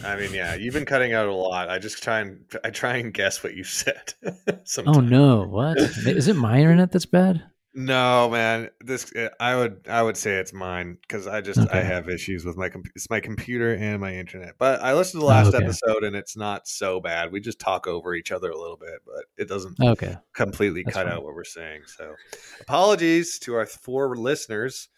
I 0.03 0.16
mean, 0.16 0.32
yeah, 0.32 0.55
you've 0.55 0.74
been 0.74 0.84
cutting 0.84 1.12
out 1.12 1.26
a 1.26 1.34
lot. 1.34 1.68
I 1.68 1.78
just 1.78 2.03
try 2.03 2.20
and 2.20 2.45
I 2.64 2.70
try 2.70 2.97
and 2.97 3.12
guess 3.12 3.42
what 3.42 3.55
you 3.55 3.64
said. 3.64 4.14
oh 4.86 5.01
no, 5.01 5.45
what 5.45 5.78
is 5.78 6.28
it? 6.28 6.36
My 6.36 6.59
internet 6.59 6.92
that's 6.92 7.07
bad? 7.07 7.42
No, 7.76 8.30
man. 8.30 8.70
This 8.80 9.12
eh, 9.16 9.28
I 9.40 9.57
would 9.57 9.86
I 9.88 10.01
would 10.01 10.16
say 10.16 10.36
it's 10.36 10.53
mine 10.53 10.97
because 11.03 11.26
I 11.26 11.40
just 11.40 11.59
okay. 11.59 11.80
I 11.80 11.82
have 11.82 12.09
issues 12.09 12.45
with 12.45 12.57
my 12.57 12.70
it's 12.95 13.11
my 13.11 13.18
computer 13.18 13.74
and 13.74 14.01
my 14.01 14.14
internet. 14.14 14.55
But 14.59 14.80
I 14.80 14.95
listened 14.95 15.20
to 15.20 15.24
the 15.24 15.28
last 15.28 15.47
oh, 15.47 15.57
okay. 15.57 15.64
episode 15.64 16.05
and 16.05 16.14
it's 16.14 16.36
not 16.36 16.68
so 16.68 17.01
bad. 17.01 17.32
We 17.32 17.40
just 17.40 17.59
talk 17.59 17.88
over 17.88 18.14
each 18.14 18.30
other 18.30 18.51
a 18.51 18.57
little 18.57 18.76
bit, 18.76 19.01
but 19.05 19.24
it 19.36 19.49
doesn't 19.49 19.80
okay 19.80 20.16
completely 20.34 20.84
That's 20.84 20.95
cut 20.95 21.07
fine. 21.07 21.16
out 21.16 21.24
what 21.24 21.34
we're 21.34 21.42
saying. 21.42 21.82
So 21.86 22.14
apologies 22.61 23.40
to 23.40 23.55
our 23.55 23.66
four 23.66 24.16
listeners. 24.16 24.88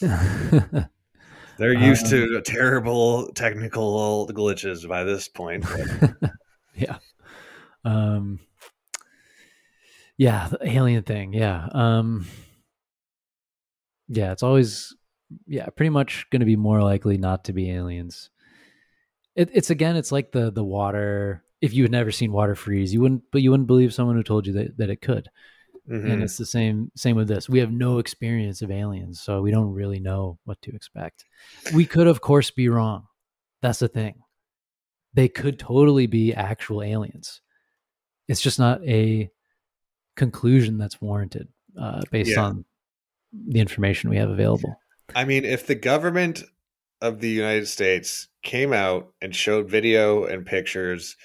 They're 1.58 1.72
used 1.72 2.06
um, 2.06 2.10
to 2.10 2.40
terrible 2.42 3.32
technical 3.32 4.28
glitches 4.28 4.88
by 4.88 5.04
this 5.04 5.28
point. 5.28 5.64
yeah. 6.74 6.98
Um 7.84 8.40
yeah, 10.16 10.48
the 10.48 10.58
alien 10.68 11.02
thing. 11.02 11.32
Yeah. 11.32 11.68
Um 11.72 12.26
Yeah, 14.08 14.32
it's 14.32 14.42
always 14.42 14.94
yeah, 15.46 15.66
pretty 15.66 15.90
much 15.90 16.26
going 16.30 16.40
to 16.40 16.46
be 16.46 16.56
more 16.56 16.82
likely 16.82 17.18
not 17.18 17.44
to 17.44 17.52
be 17.52 17.70
aliens. 17.70 18.30
It, 19.34 19.50
it's 19.52 19.70
again, 19.70 19.96
it's 19.96 20.12
like 20.12 20.32
the 20.32 20.50
the 20.50 20.64
water. 20.64 21.44
If 21.60 21.74
you 21.74 21.82
had 21.82 21.92
never 21.92 22.12
seen 22.12 22.32
water 22.32 22.54
freeze, 22.54 22.94
you 22.94 23.00
wouldn't, 23.00 23.24
but 23.32 23.42
you 23.42 23.50
wouldn't 23.50 23.66
believe 23.66 23.92
someone 23.92 24.16
who 24.16 24.22
told 24.22 24.46
you 24.46 24.52
that, 24.54 24.76
that 24.78 24.90
it 24.90 25.02
could. 25.02 25.28
Mm-hmm. 25.90 26.10
And 26.10 26.22
it's 26.22 26.36
the 26.36 26.46
same 26.46 26.90
same 26.96 27.16
with 27.16 27.28
this. 27.28 27.48
We 27.48 27.60
have 27.60 27.72
no 27.72 27.98
experience 27.98 28.60
of 28.60 28.70
aliens, 28.70 29.20
so 29.20 29.40
we 29.40 29.50
don't 29.50 29.72
really 29.72 30.00
know 30.00 30.38
what 30.44 30.60
to 30.62 30.74
expect. 30.74 31.24
We 31.72 31.86
could, 31.86 32.06
of 32.06 32.20
course, 32.20 32.50
be 32.50 32.68
wrong. 32.68 33.06
That's 33.62 33.78
the 33.78 33.88
thing. 33.88 34.20
They 35.14 35.28
could 35.28 35.58
totally 35.58 36.06
be 36.06 36.34
actual 36.34 36.82
aliens. 36.82 37.40
It's 38.28 38.42
just 38.42 38.58
not 38.58 38.84
a 38.84 39.30
conclusion 40.16 40.76
that's 40.76 41.00
warranted 41.00 41.48
uh, 41.80 42.02
based 42.10 42.32
yeah. 42.32 42.42
on 42.42 42.64
the 43.32 43.60
information 43.60 44.10
we 44.10 44.16
have 44.16 44.30
available. 44.30 44.78
I 45.14 45.24
mean, 45.24 45.44
if 45.44 45.66
the 45.66 45.74
government 45.74 46.42
of 47.00 47.20
the 47.20 47.30
United 47.30 47.66
States 47.68 48.28
came 48.42 48.72
out 48.72 49.12
and 49.22 49.34
showed 49.34 49.70
video 49.70 50.24
and 50.24 50.44
pictures 50.44 51.16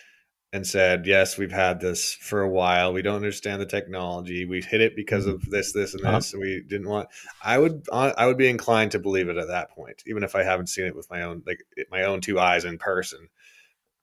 and 0.54 0.66
said, 0.66 1.08
"Yes, 1.08 1.38
we've 1.38 1.52
had 1.52 1.82
this 1.82 2.14
for 2.14 2.42
a 2.42 2.50
while. 2.50 2.94
We 2.94 3.02
don't 3.02 3.16
understand 3.16 3.60
the 3.60 3.66
technology. 3.66 4.46
We've 4.46 4.64
hit 4.64 4.82
it 4.82 4.96
because 4.96 5.26
of 5.26 5.42
this, 5.50 5.74
this, 5.74 5.96
and 5.96 6.06
uh-huh. 6.06 6.20
this, 6.20 6.32
and 6.34 6.42
we 6.42 6.62
didn't 6.66 6.88
want." 6.88 7.10
I 7.44 7.58
would, 7.58 7.86
I 7.92 8.28
would 8.28 8.38
be 8.38 8.48
inclined 8.48 8.92
to 8.92 9.00
believe 9.00 9.30
it 9.30 9.38
at 9.38 9.48
that 9.48 9.72
point, 9.72 10.04
even 10.06 10.24
if 10.24 10.36
I 10.36 10.44
haven't 10.44 10.68
seen 10.68 10.86
it 10.86 10.96
with 10.96 11.10
my 11.10 11.24
own, 11.24 11.42
like 11.46 11.60
my 11.92 12.04
own 12.04 12.22
two 12.22 12.40
eyes 12.40 12.64
in 12.66 12.78
person. 12.78 13.28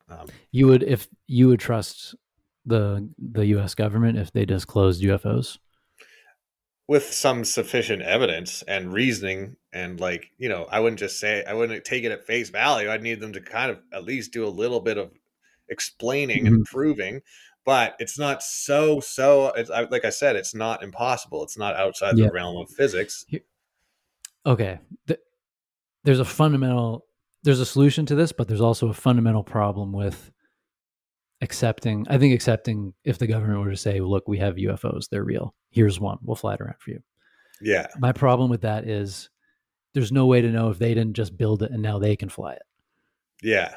Um, 0.09 0.27
You 0.51 0.67
would 0.67 0.83
if 0.83 1.09
you 1.29 1.47
would 1.49 1.61
trust 1.61 2.17
the 2.67 3.09
the 3.17 3.47
U.S. 3.47 3.75
government 3.77 4.19
if 4.19 4.33
they 4.33 4.45
disclosed 4.45 5.03
UFOs. 5.03 5.59
with 6.89 7.13
some 7.13 7.45
sufficient 7.45 8.03
evidence 8.03 8.63
and 8.63 8.93
reasoning 8.93 9.55
and 9.73 10.01
like 10.01 10.33
you 10.39 10.49
know 10.49 10.67
i 10.73 10.81
wouldn't 10.81 10.99
just 10.99 11.21
say 11.21 11.45
i 11.45 11.55
wouldn't 11.55 11.85
take 11.85 12.03
it 12.03 12.11
at 12.11 12.27
face 12.27 12.51
value 12.51 12.91
i'd 12.91 13.01
need 13.01 13.21
them 13.21 13.33
to 13.33 13.41
kind 13.41 13.71
of 13.71 13.79
at 13.93 14.03
least 14.03 14.33
do 14.33 14.45
a 14.45 14.49
little 14.49 14.81
bit 14.81 14.99
of 14.99 15.13
explaining 15.71 16.47
and 16.47 16.57
mm-hmm. 16.57 16.75
proving 16.77 17.21
but 17.64 17.95
it's 17.99 18.18
not 18.18 18.43
so 18.43 19.01
so 19.01 19.49
it's 19.53 19.71
I, 19.71 19.83
like 19.83 20.05
i 20.05 20.11
said 20.11 20.37
it's 20.37 20.55
not 20.55 20.83
impossible 20.83 21.43
it's 21.43 21.59
not 21.59 21.77
outside 21.77 22.18
Yeah. 22.18 22.27
the 22.27 22.33
realm 22.33 22.57
of 22.57 22.71
physics 22.71 23.25
Okay, 24.47 24.79
Th- 25.07 25.21
there's 26.05 26.21
a 26.21 26.25
fundamental 26.25 27.05
there's 27.43 27.61
a 27.61 27.66
solution 27.66 28.07
to 28.07 28.14
this, 28.14 28.33
but 28.33 28.49
there's 28.49 28.61
also 28.61 28.89
a 28.89 28.95
fundamental 28.95 29.45
problem 29.45 29.93
with 29.93 30.31
accepting. 31.43 32.07
I 32.09 32.18
think 32.18 32.35
accepting 32.35 32.95
if 33.05 33.18
the 33.18 33.27
government 33.27 33.61
were 33.61 33.71
to 33.71 33.77
say, 33.77 34.01
"Look, 34.01 34.29
we 34.29 34.39
have 34.39 34.57
UFOs; 34.57 35.09
they're 35.11 35.25
real. 35.25 35.55
Here's 35.71 36.01
one. 36.01 36.18
We'll 36.23 36.37
fly 36.37 36.55
it 36.55 36.61
around 36.61 36.77
for 36.79 36.91
you." 36.91 37.03
yeah 37.61 37.89
My 37.99 38.12
problem 38.12 38.49
with 38.49 38.62
that 38.62 38.89
is 38.89 39.29
there's 39.93 40.11
no 40.12 40.25
way 40.25 40.41
to 40.41 40.49
know 40.49 40.71
if 40.71 40.79
they 40.79 40.95
didn't 40.95 41.16
just 41.16 41.37
build 41.37 41.62
it 41.62 41.71
and 41.71 41.83
now 41.83 41.99
they 41.99 42.16
can 42.16 42.31
fly 42.31 42.55
it. 42.55 42.62
yeah 43.43 43.75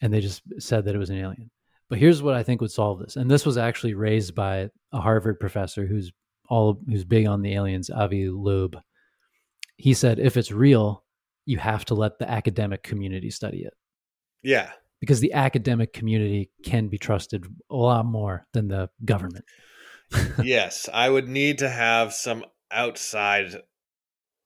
and 0.00 0.12
they 0.12 0.20
just 0.20 0.42
said 0.58 0.84
that 0.84 0.94
it 0.94 0.98
was 0.98 1.10
an 1.10 1.18
alien. 1.18 1.50
But 1.88 1.98
here's 1.98 2.22
what 2.22 2.34
I 2.34 2.42
think 2.42 2.60
would 2.60 2.72
solve 2.72 2.98
this. 2.98 3.16
And 3.16 3.30
this 3.30 3.46
was 3.46 3.56
actually 3.56 3.94
raised 3.94 4.34
by 4.34 4.70
a 4.92 5.00
Harvard 5.00 5.38
professor 5.38 5.86
who's 5.86 6.12
all 6.48 6.80
who's 6.88 7.04
big 7.04 7.26
on 7.26 7.42
the 7.42 7.54
aliens, 7.54 7.90
Avi 7.90 8.28
Loeb. 8.28 8.76
He 9.76 9.94
said 9.94 10.18
if 10.18 10.36
it's 10.36 10.50
real, 10.50 11.04
you 11.46 11.58
have 11.58 11.84
to 11.86 11.94
let 11.94 12.18
the 12.18 12.30
academic 12.30 12.82
community 12.82 13.30
study 13.30 13.62
it 13.62 13.72
yeah 14.46 14.70
because 15.00 15.20
the 15.20 15.32
academic 15.32 15.92
community 15.92 16.50
can 16.64 16.88
be 16.88 16.98
trusted 16.98 17.46
a 17.70 17.74
lot 17.74 18.06
more 18.06 18.46
than 18.52 18.68
the 18.68 18.88
government. 19.04 19.44
yes 20.42 20.88
i 20.92 21.08
would 21.08 21.28
need 21.28 21.58
to 21.58 21.68
have 21.68 22.12
some 22.12 22.44
outside 22.70 23.56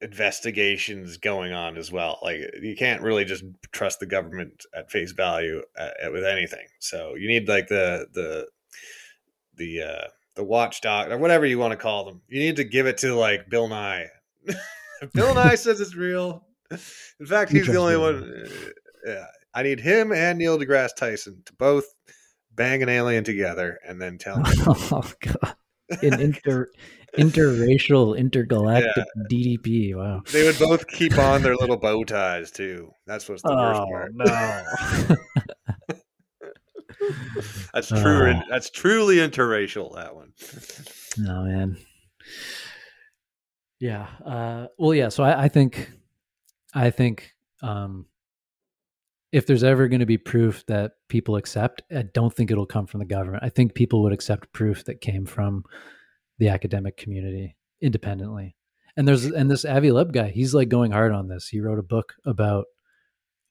investigations 0.01 1.16
going 1.18 1.53
on 1.53 1.76
as 1.76 1.92
well. 1.92 2.18
Like 2.22 2.40
you 2.61 2.74
can't 2.76 3.03
really 3.03 3.24
just 3.24 3.44
trust 3.72 4.01
the 4.01 4.07
government 4.07 4.64
at 4.74 4.90
face 4.90 5.12
value 5.12 5.62
uh, 5.78 5.90
with 6.12 6.24
anything. 6.24 6.66
So 6.78 7.14
you 7.14 7.28
need 7.28 7.48
like 7.48 7.68
the 7.68 8.07
the 8.12 8.48
the 9.57 9.82
uh 9.82 10.09
the 10.36 10.44
watchdog 10.44 11.11
or 11.11 11.18
whatever 11.18 11.44
you 11.44 11.59
want 11.59 11.72
to 11.72 11.76
call 11.76 12.05
them. 12.05 12.22
You 12.28 12.40
need 12.40 12.57
to 12.57 12.64
give 12.64 12.86
it 12.86 12.98
to 12.98 13.14
like 13.14 13.48
bill 13.48 13.68
nye. 13.68 14.09
Bill 15.14 15.34
nye 15.34 15.55
says 15.55 15.80
it's 15.80 15.94
real. 15.94 16.44
In 16.70 17.26
fact 17.26 17.51
he's 17.51 17.66
the 17.66 17.76
only 17.76 17.96
one 17.96 18.44
uh, 18.44 18.51
yeah. 19.07 19.26
I 19.55 19.62
need 19.62 19.80
him 19.80 20.12
and 20.12 20.38
neil 20.38 20.59
degrasse 20.59 20.94
tyson 20.94 21.42
to 21.46 21.55
both 21.55 21.86
bang 22.55 22.82
an 22.82 22.90
alien 22.90 23.24
together 23.24 23.78
and 23.86 24.01
then 24.01 24.18
tell 24.18 24.38
me. 24.38 24.51
Oh 24.66 25.11
god. 25.20 25.57
An 26.03 26.20
inter 26.20 26.70
interracial 27.18 28.16
intergalactic 28.16 29.04
DDP. 29.30 29.94
Wow. 29.94 30.22
They 30.32 30.44
would 30.44 30.58
both 30.58 30.86
keep 30.86 31.18
on 31.18 31.42
their 31.42 31.56
little 31.56 31.76
bow 31.76 32.04
ties 32.04 32.50
too. 32.50 32.90
That's 33.06 33.28
what's 33.28 33.42
the 33.42 33.54
worst 33.54 33.82
part. 33.90 34.12
Oh, 34.20 35.16
no. 35.88 35.96
That's 37.74 37.88
true. 37.88 38.32
Oh. 38.32 38.42
That's 38.48 38.70
truly 38.70 39.16
interracial. 39.16 39.94
That 39.94 40.14
one. 40.14 40.32
No 41.18 41.42
man. 41.42 41.76
Yeah. 43.80 44.06
Uh, 44.24 44.68
well, 44.78 44.94
yeah. 44.94 45.08
So 45.08 45.24
I, 45.24 45.44
I 45.44 45.48
think, 45.48 45.90
I 46.72 46.90
think, 46.90 47.34
um, 47.62 48.06
if 49.32 49.44
there's 49.44 49.64
ever 49.64 49.88
going 49.88 50.00
to 50.00 50.06
be 50.06 50.18
proof 50.18 50.64
that 50.66 50.92
people 51.08 51.34
accept, 51.34 51.82
I 51.90 52.02
don't 52.02 52.32
think 52.32 52.52
it'll 52.52 52.64
come 52.64 52.86
from 52.86 53.00
the 53.00 53.06
government. 53.06 53.42
I 53.42 53.48
think 53.48 53.74
people 53.74 54.02
would 54.02 54.12
accept 54.12 54.52
proof 54.52 54.84
that 54.84 55.00
came 55.00 55.26
from 55.26 55.64
the 56.41 56.49
academic 56.49 56.97
community 56.97 57.55
independently. 57.80 58.57
And 58.97 59.07
there's 59.07 59.26
and 59.26 59.49
this 59.49 59.64
Avi 59.64 59.93
Loeb 59.93 60.12
guy, 60.12 60.30
he's 60.30 60.53
like 60.53 60.68
going 60.68 60.91
hard 60.91 61.12
on 61.12 61.28
this. 61.28 61.47
He 61.47 61.61
wrote 61.61 61.78
a 61.78 61.84
book 61.84 62.14
about 62.24 62.64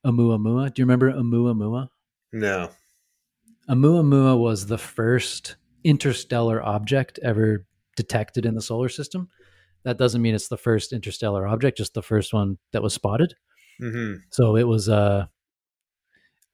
Oumuamua. 0.04 0.74
Do 0.74 0.82
you 0.82 0.84
remember 0.84 1.10
Oumuamua? 1.12 1.88
No. 2.32 2.68
Oumuamua 3.68 4.38
was 4.38 4.66
the 4.66 4.76
first 4.76 5.56
interstellar 5.84 6.62
object 6.62 7.18
ever 7.22 7.66
detected 7.96 8.44
in 8.44 8.54
the 8.54 8.60
solar 8.60 8.88
system. 8.88 9.28
That 9.84 9.96
doesn't 9.96 10.20
mean 10.20 10.34
it's 10.34 10.48
the 10.48 10.58
first 10.58 10.92
interstellar 10.92 11.46
object, 11.46 11.78
just 11.78 11.94
the 11.94 12.02
first 12.02 12.34
one 12.34 12.58
that 12.72 12.82
was 12.82 12.92
spotted. 12.92 13.34
hmm 13.80 14.16
So 14.30 14.56
it 14.56 14.68
was 14.68 14.88
a 14.88 15.30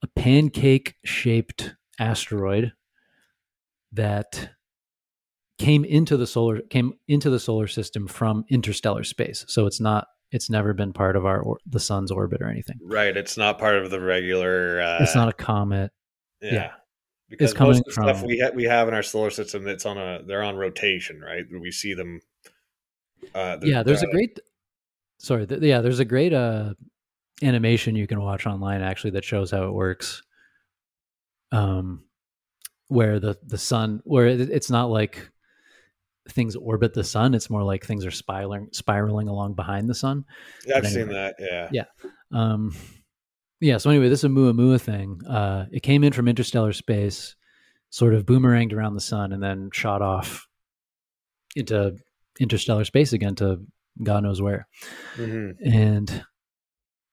a 0.02 0.06
pancake 0.08 0.94
shaped 1.04 1.74
asteroid 1.98 2.72
that 3.92 4.50
came 5.58 5.84
into 5.84 6.16
the 6.16 6.26
solar 6.26 6.60
came 6.60 6.92
into 7.08 7.30
the 7.30 7.40
solar 7.40 7.66
system 7.66 8.06
from 8.06 8.44
interstellar 8.50 9.04
space. 9.04 9.44
So 9.48 9.66
it's 9.66 9.80
not 9.80 10.06
it's 10.32 10.50
never 10.50 10.74
been 10.74 10.92
part 10.92 11.16
of 11.16 11.24
our 11.24 11.40
or, 11.40 11.58
the 11.66 11.80
sun's 11.80 12.10
orbit 12.10 12.42
or 12.42 12.48
anything. 12.48 12.78
Right. 12.82 13.16
It's 13.16 13.36
not 13.36 13.58
part 13.58 13.76
of 13.76 13.90
the 13.90 14.00
regular. 14.00 14.80
Uh, 14.80 14.98
It's 15.00 15.14
not 15.14 15.28
a 15.28 15.32
comet. 15.32 15.92
Yeah. 16.42 16.52
yeah. 16.52 16.70
Because 17.28 17.54
coming 17.54 17.72
most 17.72 17.80
of 17.80 17.84
the 17.86 17.92
stuff 17.92 18.22
we 18.22 18.38
ha- 18.40 18.52
we 18.54 18.64
have 18.64 18.86
in 18.86 18.94
our 18.94 19.02
solar 19.02 19.30
system, 19.30 19.66
it's 19.66 19.86
on 19.86 19.98
a 19.98 20.22
they're 20.24 20.42
on 20.42 20.56
rotation, 20.56 21.20
right? 21.20 21.44
We 21.50 21.72
see 21.72 21.94
them. 21.94 22.20
Uh, 23.34 23.56
yeah, 23.62 23.82
there's 23.82 24.02
a 24.02 24.06
great 24.06 24.38
sorry, 25.18 25.46
th- 25.46 25.60
yeah, 25.62 25.80
there's 25.80 25.98
a 25.98 26.04
great 26.04 26.32
uh 26.32 26.74
animation 27.42 27.96
you 27.96 28.06
can 28.06 28.20
watch 28.20 28.46
online 28.46 28.80
actually 28.80 29.10
that 29.10 29.24
shows 29.24 29.50
how 29.50 29.64
it 29.64 29.72
works. 29.72 30.22
Um 31.50 32.04
where 32.88 33.18
the 33.18 33.36
the 33.44 33.58
sun 33.58 34.02
where 34.04 34.26
it, 34.28 34.40
it's 34.42 34.70
not 34.70 34.90
like 34.90 35.30
things 36.28 36.56
orbit 36.56 36.94
the 36.94 37.04
sun, 37.04 37.34
it's 37.34 37.50
more 37.50 37.62
like 37.62 37.84
things 37.84 38.04
are 38.04 38.10
spiraling 38.10 38.68
spiraling 38.72 39.28
along 39.28 39.54
behind 39.54 39.88
the 39.88 39.94
sun. 39.94 40.24
I've 40.74 40.82
but 40.82 40.90
seen 40.90 41.08
that. 41.08 41.36
Yeah. 41.38 41.68
Yeah. 41.72 41.84
Um 42.32 42.74
yeah, 43.60 43.78
so 43.78 43.88
anyway, 43.88 44.10
this 44.10 44.22
is 44.22 44.30
Oumuamua 44.30 44.80
thing, 44.80 45.20
uh 45.26 45.66
it 45.72 45.82
came 45.82 46.04
in 46.04 46.12
from 46.12 46.28
interstellar 46.28 46.72
space, 46.72 47.36
sort 47.90 48.14
of 48.14 48.26
boomeranged 48.26 48.72
around 48.72 48.94
the 48.94 49.00
sun 49.00 49.32
and 49.32 49.42
then 49.42 49.70
shot 49.72 50.02
off 50.02 50.46
into 51.54 51.96
interstellar 52.38 52.84
space 52.84 53.12
again 53.12 53.34
to 53.36 53.60
God 54.02 54.22
knows 54.22 54.42
where. 54.42 54.68
hmm 55.14 55.52
And 55.64 56.24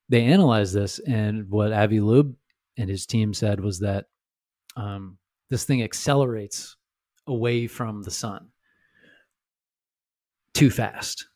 they 0.09 0.26
analyzed 0.26 0.74
this, 0.74 0.99
and 0.99 1.49
what 1.49 1.72
Avi 1.72 2.01
Loeb 2.01 2.36
and 2.78 2.89
his 2.89 3.05
team 3.05 3.34
said 3.34 3.61
was 3.61 3.80
that 3.80 4.05
um, 4.76 5.18
this 5.49 5.64
thing 5.64 5.82
accelerates 5.82 6.76
away 7.26 7.68
from 7.68 8.03
the 8.03 8.11
sun 8.11 8.49
too 10.54 10.70
fast. 10.70 11.28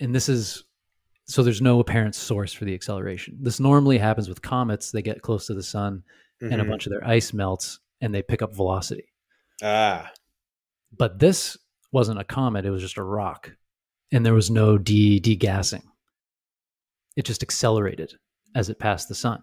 And 0.00 0.14
this 0.14 0.28
is 0.28 0.64
so 1.26 1.42
there's 1.42 1.62
no 1.62 1.80
apparent 1.80 2.14
source 2.14 2.52
for 2.52 2.66
the 2.66 2.74
acceleration. 2.74 3.38
This 3.40 3.58
normally 3.58 3.96
happens 3.96 4.28
with 4.28 4.42
comets. 4.42 4.90
They 4.90 5.00
get 5.00 5.22
close 5.22 5.46
to 5.46 5.54
the 5.54 5.62
sun 5.62 6.02
and 6.42 6.60
a 6.60 6.64
Mhm. 6.64 6.68
bunch 6.68 6.86
of 6.86 6.90
their 6.90 7.06
ice 7.06 7.32
melts 7.32 7.80
and 8.02 8.14
they 8.14 8.22
pick 8.22 8.42
up 8.42 8.54
velocity. 8.54 9.06
Ah. 9.62 10.12
But 10.92 11.18
this 11.18 11.56
wasn't 11.92 12.20
a 12.20 12.24
comet, 12.24 12.66
it 12.66 12.70
was 12.70 12.82
just 12.82 12.98
a 12.98 13.02
rock. 13.02 13.56
And 14.12 14.26
there 14.26 14.34
was 14.34 14.50
no 14.50 14.76
de 14.76 15.18
degassing. 15.18 15.84
It 17.16 17.24
just 17.24 17.42
accelerated 17.42 18.18
as 18.54 18.68
it 18.68 18.78
passed 18.78 19.08
the 19.08 19.14
sun. 19.14 19.42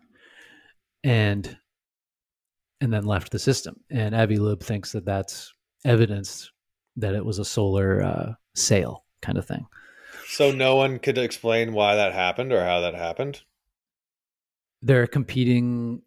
And 1.03 1.57
and 2.81 2.91
then 2.93 3.05
left 3.05 3.31
the 3.31 3.39
system. 3.39 3.83
And 3.89 4.13
Avi 4.15 4.37
Loeb 4.37 4.61
thinks 4.61 4.91
that 4.91 5.05
that's 5.05 5.51
evidence 5.85 6.51
that 6.97 7.15
it 7.15 7.25
was 7.25 7.39
a 7.39 7.45
solar 7.45 8.01
uh, 8.01 8.33
sail 8.55 9.05
kind 9.21 9.37
of 9.37 9.45
thing. 9.45 9.65
So 10.27 10.51
no 10.51 10.75
one 10.75 10.99
could 10.99 11.17
explain 11.17 11.73
why 11.73 11.95
that 11.95 12.13
happened 12.13 12.53
or 12.53 12.63
how 12.63 12.79
that 12.81 12.95
happened. 12.95 13.41
There 14.81 15.01
are 15.03 15.07
competing 15.07 16.01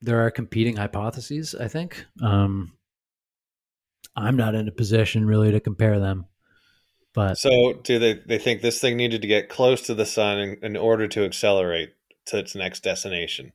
there 0.00 0.24
are 0.24 0.30
competing 0.30 0.76
hypotheses, 0.76 1.54
I 1.54 1.68
think. 1.68 2.04
Um, 2.22 2.72
I'm 4.14 4.36
not 4.36 4.54
in 4.54 4.68
a 4.68 4.72
position 4.72 5.26
really 5.26 5.50
to 5.50 5.60
compare 5.60 5.98
them. 5.98 6.26
But 7.12 7.38
So 7.38 7.72
do 7.82 7.98
they 7.98 8.14
they 8.14 8.38
think 8.38 8.60
this 8.60 8.80
thing 8.80 8.96
needed 8.96 9.22
to 9.22 9.28
get 9.28 9.48
close 9.48 9.82
to 9.82 9.94
the 9.94 10.06
sun 10.06 10.38
in, 10.38 10.58
in 10.62 10.76
order 10.76 11.08
to 11.08 11.24
accelerate 11.24 11.94
to 12.26 12.38
its 12.38 12.54
next 12.54 12.82
destination? 12.82 13.52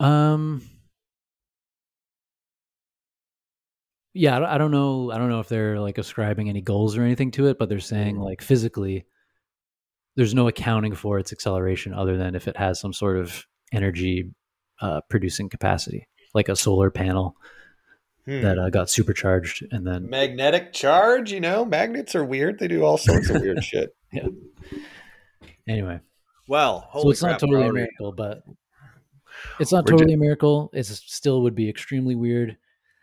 Um. 0.00 0.62
Yeah, 4.16 4.40
I 4.46 4.56
don't, 4.58 4.70
know. 4.70 5.10
I 5.12 5.18
don't 5.18 5.28
know 5.28 5.40
if 5.40 5.48
they're 5.48 5.78
like 5.78 5.98
ascribing 5.98 6.48
any 6.48 6.60
goals 6.62 6.96
or 6.96 7.02
anything 7.02 7.30
to 7.32 7.46
it, 7.48 7.58
but 7.58 7.68
they're 7.68 7.80
saying 7.80 8.16
Mhm. 8.16 8.24
like 8.24 8.40
physically, 8.42 9.04
there's 10.16 10.34
no 10.34 10.48
accounting 10.48 10.94
for 10.94 11.18
its 11.18 11.32
acceleration 11.32 11.92
other 11.92 12.16
than 12.16 12.34
if 12.34 12.48
it 12.48 12.56
has 12.56 12.80
some 12.80 12.92
sort 12.92 13.18
of 13.18 13.46
energy 13.72 14.30
uh, 14.80 15.00
producing 15.10 15.48
capacity, 15.48 16.06
like 16.34 16.48
a 16.48 16.56
solar 16.56 16.90
panel 16.90 17.36
Hmm. 18.26 18.42
that 18.42 18.58
uh, 18.58 18.70
got 18.70 18.90
supercharged 18.90 19.64
and 19.70 19.86
then 19.86 20.08
Magnetic 20.10 20.72
charge, 20.72 21.30
you 21.32 21.40
know, 21.40 21.64
magnets 21.64 22.14
are 22.14 22.24
weird. 22.24 22.58
They 22.58 22.68
do 22.68 22.84
all 22.84 22.98
sorts 22.98 23.30
of 23.30 23.40
weird 23.40 23.62
shit. 23.64 23.94
Yeah. 24.12 24.28
anyway. 25.68 26.00
Well, 26.48 26.88
so 26.92 27.10
it's 27.10 27.22
not 27.22 27.38
totally 27.40 27.66
a 27.66 27.72
miracle, 27.72 28.12
but 28.12 28.42
it's 29.60 29.72
not 29.72 29.84
We're 29.84 29.92
totally 29.98 30.14
a 30.14 30.18
miracle. 30.18 30.70
It 30.72 30.84
still 30.86 31.42
would 31.42 31.54
be 31.54 31.68
extremely 31.68 32.14
weird. 32.14 32.56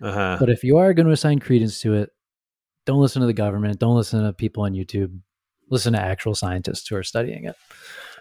Uh-huh. 0.04 0.38
But 0.40 0.50
if 0.50 0.64
you 0.64 0.78
are 0.78 0.94
going 0.94 1.06
to 1.08 1.14
assign 1.14 1.40
credence 1.40 1.80
to 1.82 1.94
it, 1.94 2.10
don't 2.86 3.00
listen 3.00 3.22
to 3.22 3.26
the 3.26 3.34
government. 3.34 3.80
Don't 3.80 3.96
listen 3.96 4.24
to 4.24 4.34
people 4.34 4.64
on 4.64 4.74
YouTube. 4.74 5.18
Listen 5.70 5.94
to 5.94 6.00
actual 6.00 6.36
scientists 6.36 6.88
who 6.88 6.96
are 6.98 7.04
studying 7.04 7.46
it. 7.46 7.56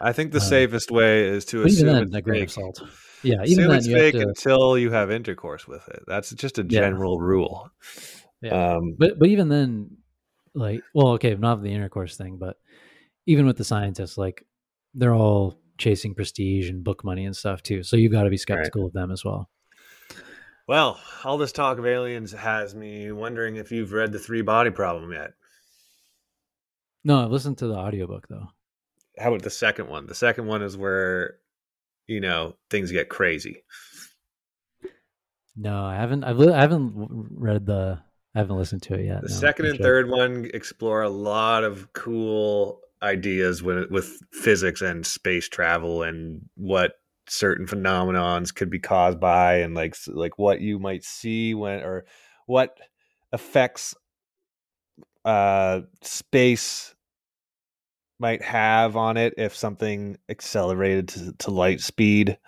I 0.00 0.12
think 0.12 0.32
the 0.32 0.38
um, 0.38 0.44
safest 0.44 0.90
way 0.90 1.24
is 1.24 1.44
to 1.46 1.64
assume 1.64 1.86
then, 1.88 2.02
it's 2.04 2.14
a 2.14 2.22
grain 2.22 2.44
of 2.44 2.50
salt. 2.50 2.82
Yeah, 3.24 3.42
even 3.44 3.44
Assume 3.44 3.68
then, 3.68 3.78
it's 3.78 3.86
you 3.86 3.94
fake 3.96 4.14
to. 4.14 4.20
until 4.20 4.78
you 4.78 4.90
have 4.90 5.10
intercourse 5.10 5.68
with 5.68 5.86
it. 5.88 6.02
That's 6.06 6.30
just 6.30 6.58
a 6.58 6.62
Yeah. 6.62 6.80
general 6.80 7.20
rule. 7.20 7.70
Yeah. 8.40 8.76
Um, 8.76 8.96
But 8.98 9.18
but 9.18 9.28
even 9.28 9.48
then, 9.48 9.98
like, 10.54 10.82
well, 10.94 11.08
okay, 11.14 11.34
not 11.34 11.62
the 11.62 11.72
intercourse 11.72 12.16
thing, 12.16 12.38
but 12.38 12.56
even 13.26 13.46
with 13.46 13.56
the 13.56 13.64
scientists, 13.64 14.18
like, 14.18 14.44
they're 14.94 15.14
all 15.14 15.60
chasing 15.78 16.14
prestige 16.14 16.68
and 16.68 16.84
book 16.84 17.04
money 17.04 17.24
and 17.24 17.36
stuff 17.36 17.62
too. 17.62 17.82
So 17.82 17.96
you've 17.96 18.12
got 18.12 18.24
to 18.24 18.30
be 18.30 18.36
skeptical 18.36 18.86
of 18.86 18.92
them 18.92 19.10
as 19.10 19.24
well. 19.24 19.48
Well, 20.68 21.00
all 21.24 21.38
this 21.38 21.52
talk 21.52 21.78
of 21.78 21.86
aliens 21.86 22.32
has 22.32 22.74
me 22.74 23.12
wondering 23.12 23.56
if 23.56 23.72
you've 23.72 23.92
read 23.92 24.12
the 24.12 24.18
three 24.18 24.42
body 24.42 24.70
problem 24.70 25.12
yet. 25.12 25.32
No, 27.04 27.24
I've 27.24 27.30
listened 27.30 27.58
to 27.58 27.66
the 27.66 27.74
audiobook 27.74 28.28
though. 28.28 28.48
How 29.18 29.28
about 29.28 29.42
the 29.42 29.50
second 29.50 29.88
one? 29.88 30.06
The 30.06 30.14
second 30.14 30.46
one 30.46 30.62
is 30.62 30.76
where 30.76 31.36
you 32.06 32.20
know 32.20 32.56
things 32.70 32.92
get 32.92 33.08
crazy. 33.08 33.64
No, 35.56 35.84
I 35.84 35.96
haven't. 35.96 36.24
I've 36.24 36.38
li- 36.38 36.52
I 36.52 36.60
haven't 36.60 36.92
read 36.94 37.66
the. 37.66 37.98
I 38.34 38.38
haven't 38.38 38.56
listened 38.56 38.82
to 38.84 38.94
it 38.94 39.04
yet. 39.04 39.20
The 39.22 39.28
no, 39.28 39.34
second 39.34 39.66
and 39.66 39.76
should. 39.76 39.84
third 39.84 40.08
one 40.08 40.50
explore 40.54 41.02
a 41.02 41.10
lot 41.10 41.64
of 41.64 41.92
cool 41.92 42.80
ideas 43.02 43.62
with 43.62 43.90
with 43.90 44.18
physics 44.32 44.80
and 44.80 45.04
space 45.04 45.48
travel 45.48 46.02
and 46.02 46.42
what 46.54 46.92
certain 47.28 47.66
phenomenons 47.66 48.54
could 48.54 48.70
be 48.70 48.78
caused 48.78 49.20
by 49.20 49.56
and 49.56 49.74
like 49.74 49.96
like 50.08 50.38
what 50.38 50.60
you 50.60 50.78
might 50.78 51.04
see 51.04 51.54
when 51.54 51.80
or 51.80 52.04
what 52.46 52.76
effects 53.32 53.94
uh 55.24 55.80
space 56.02 56.94
might 58.18 58.42
have 58.42 58.96
on 58.96 59.16
it 59.16 59.34
if 59.36 59.54
something 59.56 60.16
accelerated 60.28 61.08
to, 61.08 61.32
to 61.38 61.50
light 61.50 61.80
speed 61.80 62.38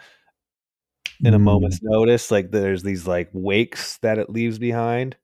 in 1.24 1.34
a 1.34 1.38
Mm, 1.38 1.38
moment's 1.38 1.80
notice 1.82 2.30
like 2.30 2.50
there's 2.50 2.82
these 2.82 3.06
like 3.06 3.30
wakes 3.32 3.98
that 3.98 4.18
it 4.18 4.30
leaves 4.30 4.58
behind 4.58 5.16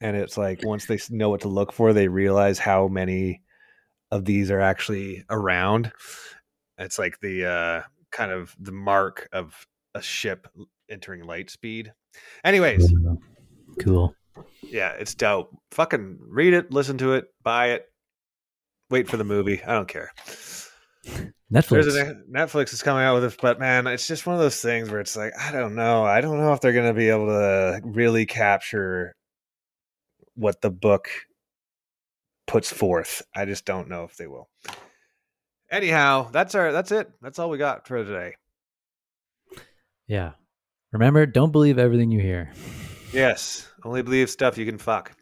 and 0.00 0.16
it's 0.16 0.36
like 0.38 0.62
once 0.62 0.86
they 0.86 0.98
know 1.10 1.30
what 1.30 1.40
to 1.42 1.48
look 1.48 1.72
for 1.72 1.92
they 1.92 2.08
realize 2.08 2.58
how 2.58 2.88
many 2.88 3.42
of 4.10 4.24
these 4.24 4.50
are 4.50 4.60
actually 4.60 5.24
around. 5.30 5.92
It's 6.78 6.98
like 6.98 7.20
the 7.20 7.46
uh 7.46 7.82
kind 8.10 8.32
of 8.32 8.54
the 8.58 8.72
mark 8.72 9.28
of 9.32 9.66
a 9.94 10.02
ship 10.02 10.48
entering 10.90 11.24
light 11.24 11.50
speed 11.50 11.92
anyways 12.44 12.92
Cool. 13.80 14.14
yeah 14.62 14.90
it's 14.92 15.14
dope 15.14 15.56
fucking 15.72 16.18
read 16.20 16.52
it 16.54 16.72
listen 16.72 16.98
to 16.98 17.14
it 17.14 17.26
buy 17.42 17.70
it 17.70 17.86
wait 18.90 19.08
for 19.08 19.16
the 19.16 19.24
movie 19.24 19.62
i 19.64 19.72
don't 19.72 19.88
care 19.88 20.10
Netflix. 21.52 22.00
A 22.00 22.14
Netflix 22.30 22.72
is 22.72 22.82
coming 22.82 23.02
out 23.02 23.14
with 23.14 23.24
it, 23.24 23.40
but 23.40 23.58
man, 23.58 23.86
it's 23.88 24.06
just 24.06 24.24
one 24.26 24.36
of 24.36 24.40
those 24.40 24.60
things 24.60 24.88
where 24.90 25.00
it's 25.00 25.16
like 25.16 25.32
I 25.38 25.50
don't 25.50 25.74
know. 25.74 26.04
I 26.04 26.20
don't 26.20 26.38
know 26.38 26.52
if 26.52 26.60
they're 26.60 26.72
going 26.72 26.86
to 26.86 26.94
be 26.94 27.08
able 27.08 27.26
to 27.26 27.80
really 27.82 28.24
capture 28.26 29.16
what 30.34 30.60
the 30.60 30.70
book 30.70 31.08
puts 32.46 32.70
forth. 32.70 33.22
I 33.34 33.46
just 33.46 33.64
don't 33.64 33.88
know 33.88 34.04
if 34.04 34.16
they 34.16 34.28
will. 34.28 34.48
Anyhow, 35.70 36.30
that's 36.32 36.54
our 36.54 36.72
that's 36.72 36.90
it. 36.92 37.10
That's 37.22 37.38
all 37.38 37.50
we 37.50 37.58
got 37.58 37.86
for 37.86 38.04
today. 38.04 38.34
yeah. 40.06 40.32
Remember, 40.92 41.24
don't 41.24 41.52
believe 41.52 41.78
everything 41.78 42.10
you 42.10 42.20
hear. 42.20 42.52
Yes, 43.12 43.68
only 43.84 44.02
believe 44.02 44.28
stuff 44.28 44.58
you 44.58 44.66
can 44.66 44.78
fuck. 44.78 45.12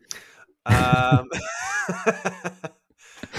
Um, 0.64 1.28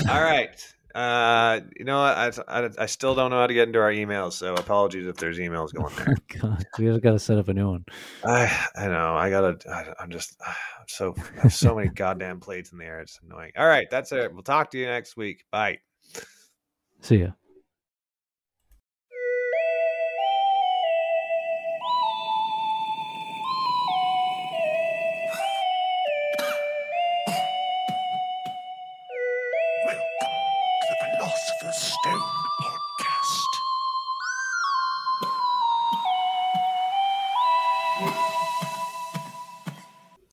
all 0.09 0.21
right. 0.21 0.73
Uh, 0.93 1.61
you 1.77 1.85
know 1.85 1.99
what? 1.99 2.17
I, 2.17 2.31
I 2.47 2.69
I 2.79 2.85
still 2.87 3.13
don't 3.13 3.29
know 3.29 3.39
how 3.39 3.47
to 3.47 3.53
get 3.53 3.67
into 3.67 3.79
our 3.79 3.91
emails, 3.91 4.33
so 4.33 4.55
apologies 4.55 5.07
if 5.07 5.17
there's 5.17 5.37
emails 5.37 5.73
going 5.73 5.95
there. 5.95 6.15
God, 6.41 6.65
we 6.77 6.85
have 6.85 7.01
got 7.01 7.11
to 7.11 7.19
set 7.19 7.37
up 7.37 7.47
a 7.47 7.53
new 7.53 7.71
one. 7.71 7.85
I 8.23 8.67
I 8.75 8.87
know. 8.87 9.15
I 9.15 9.29
gotta. 9.29 9.57
I, 9.71 9.93
I'm 10.01 10.09
just. 10.09 10.35
I'm 10.47 10.87
so. 10.87 11.15
I 11.37 11.41
have 11.41 11.53
so 11.53 11.75
many 11.75 11.89
goddamn 11.95 12.39
plates 12.39 12.71
in 12.71 12.79
the 12.79 12.85
air. 12.85 13.01
It's 13.01 13.19
annoying. 13.23 13.51
All 13.57 13.67
right, 13.67 13.87
that's 13.89 14.11
it. 14.11 14.33
We'll 14.33 14.43
talk 14.43 14.71
to 14.71 14.77
you 14.77 14.87
next 14.87 15.15
week. 15.15 15.45
Bye. 15.51 15.79
See 17.01 17.19
ya. 17.19 17.35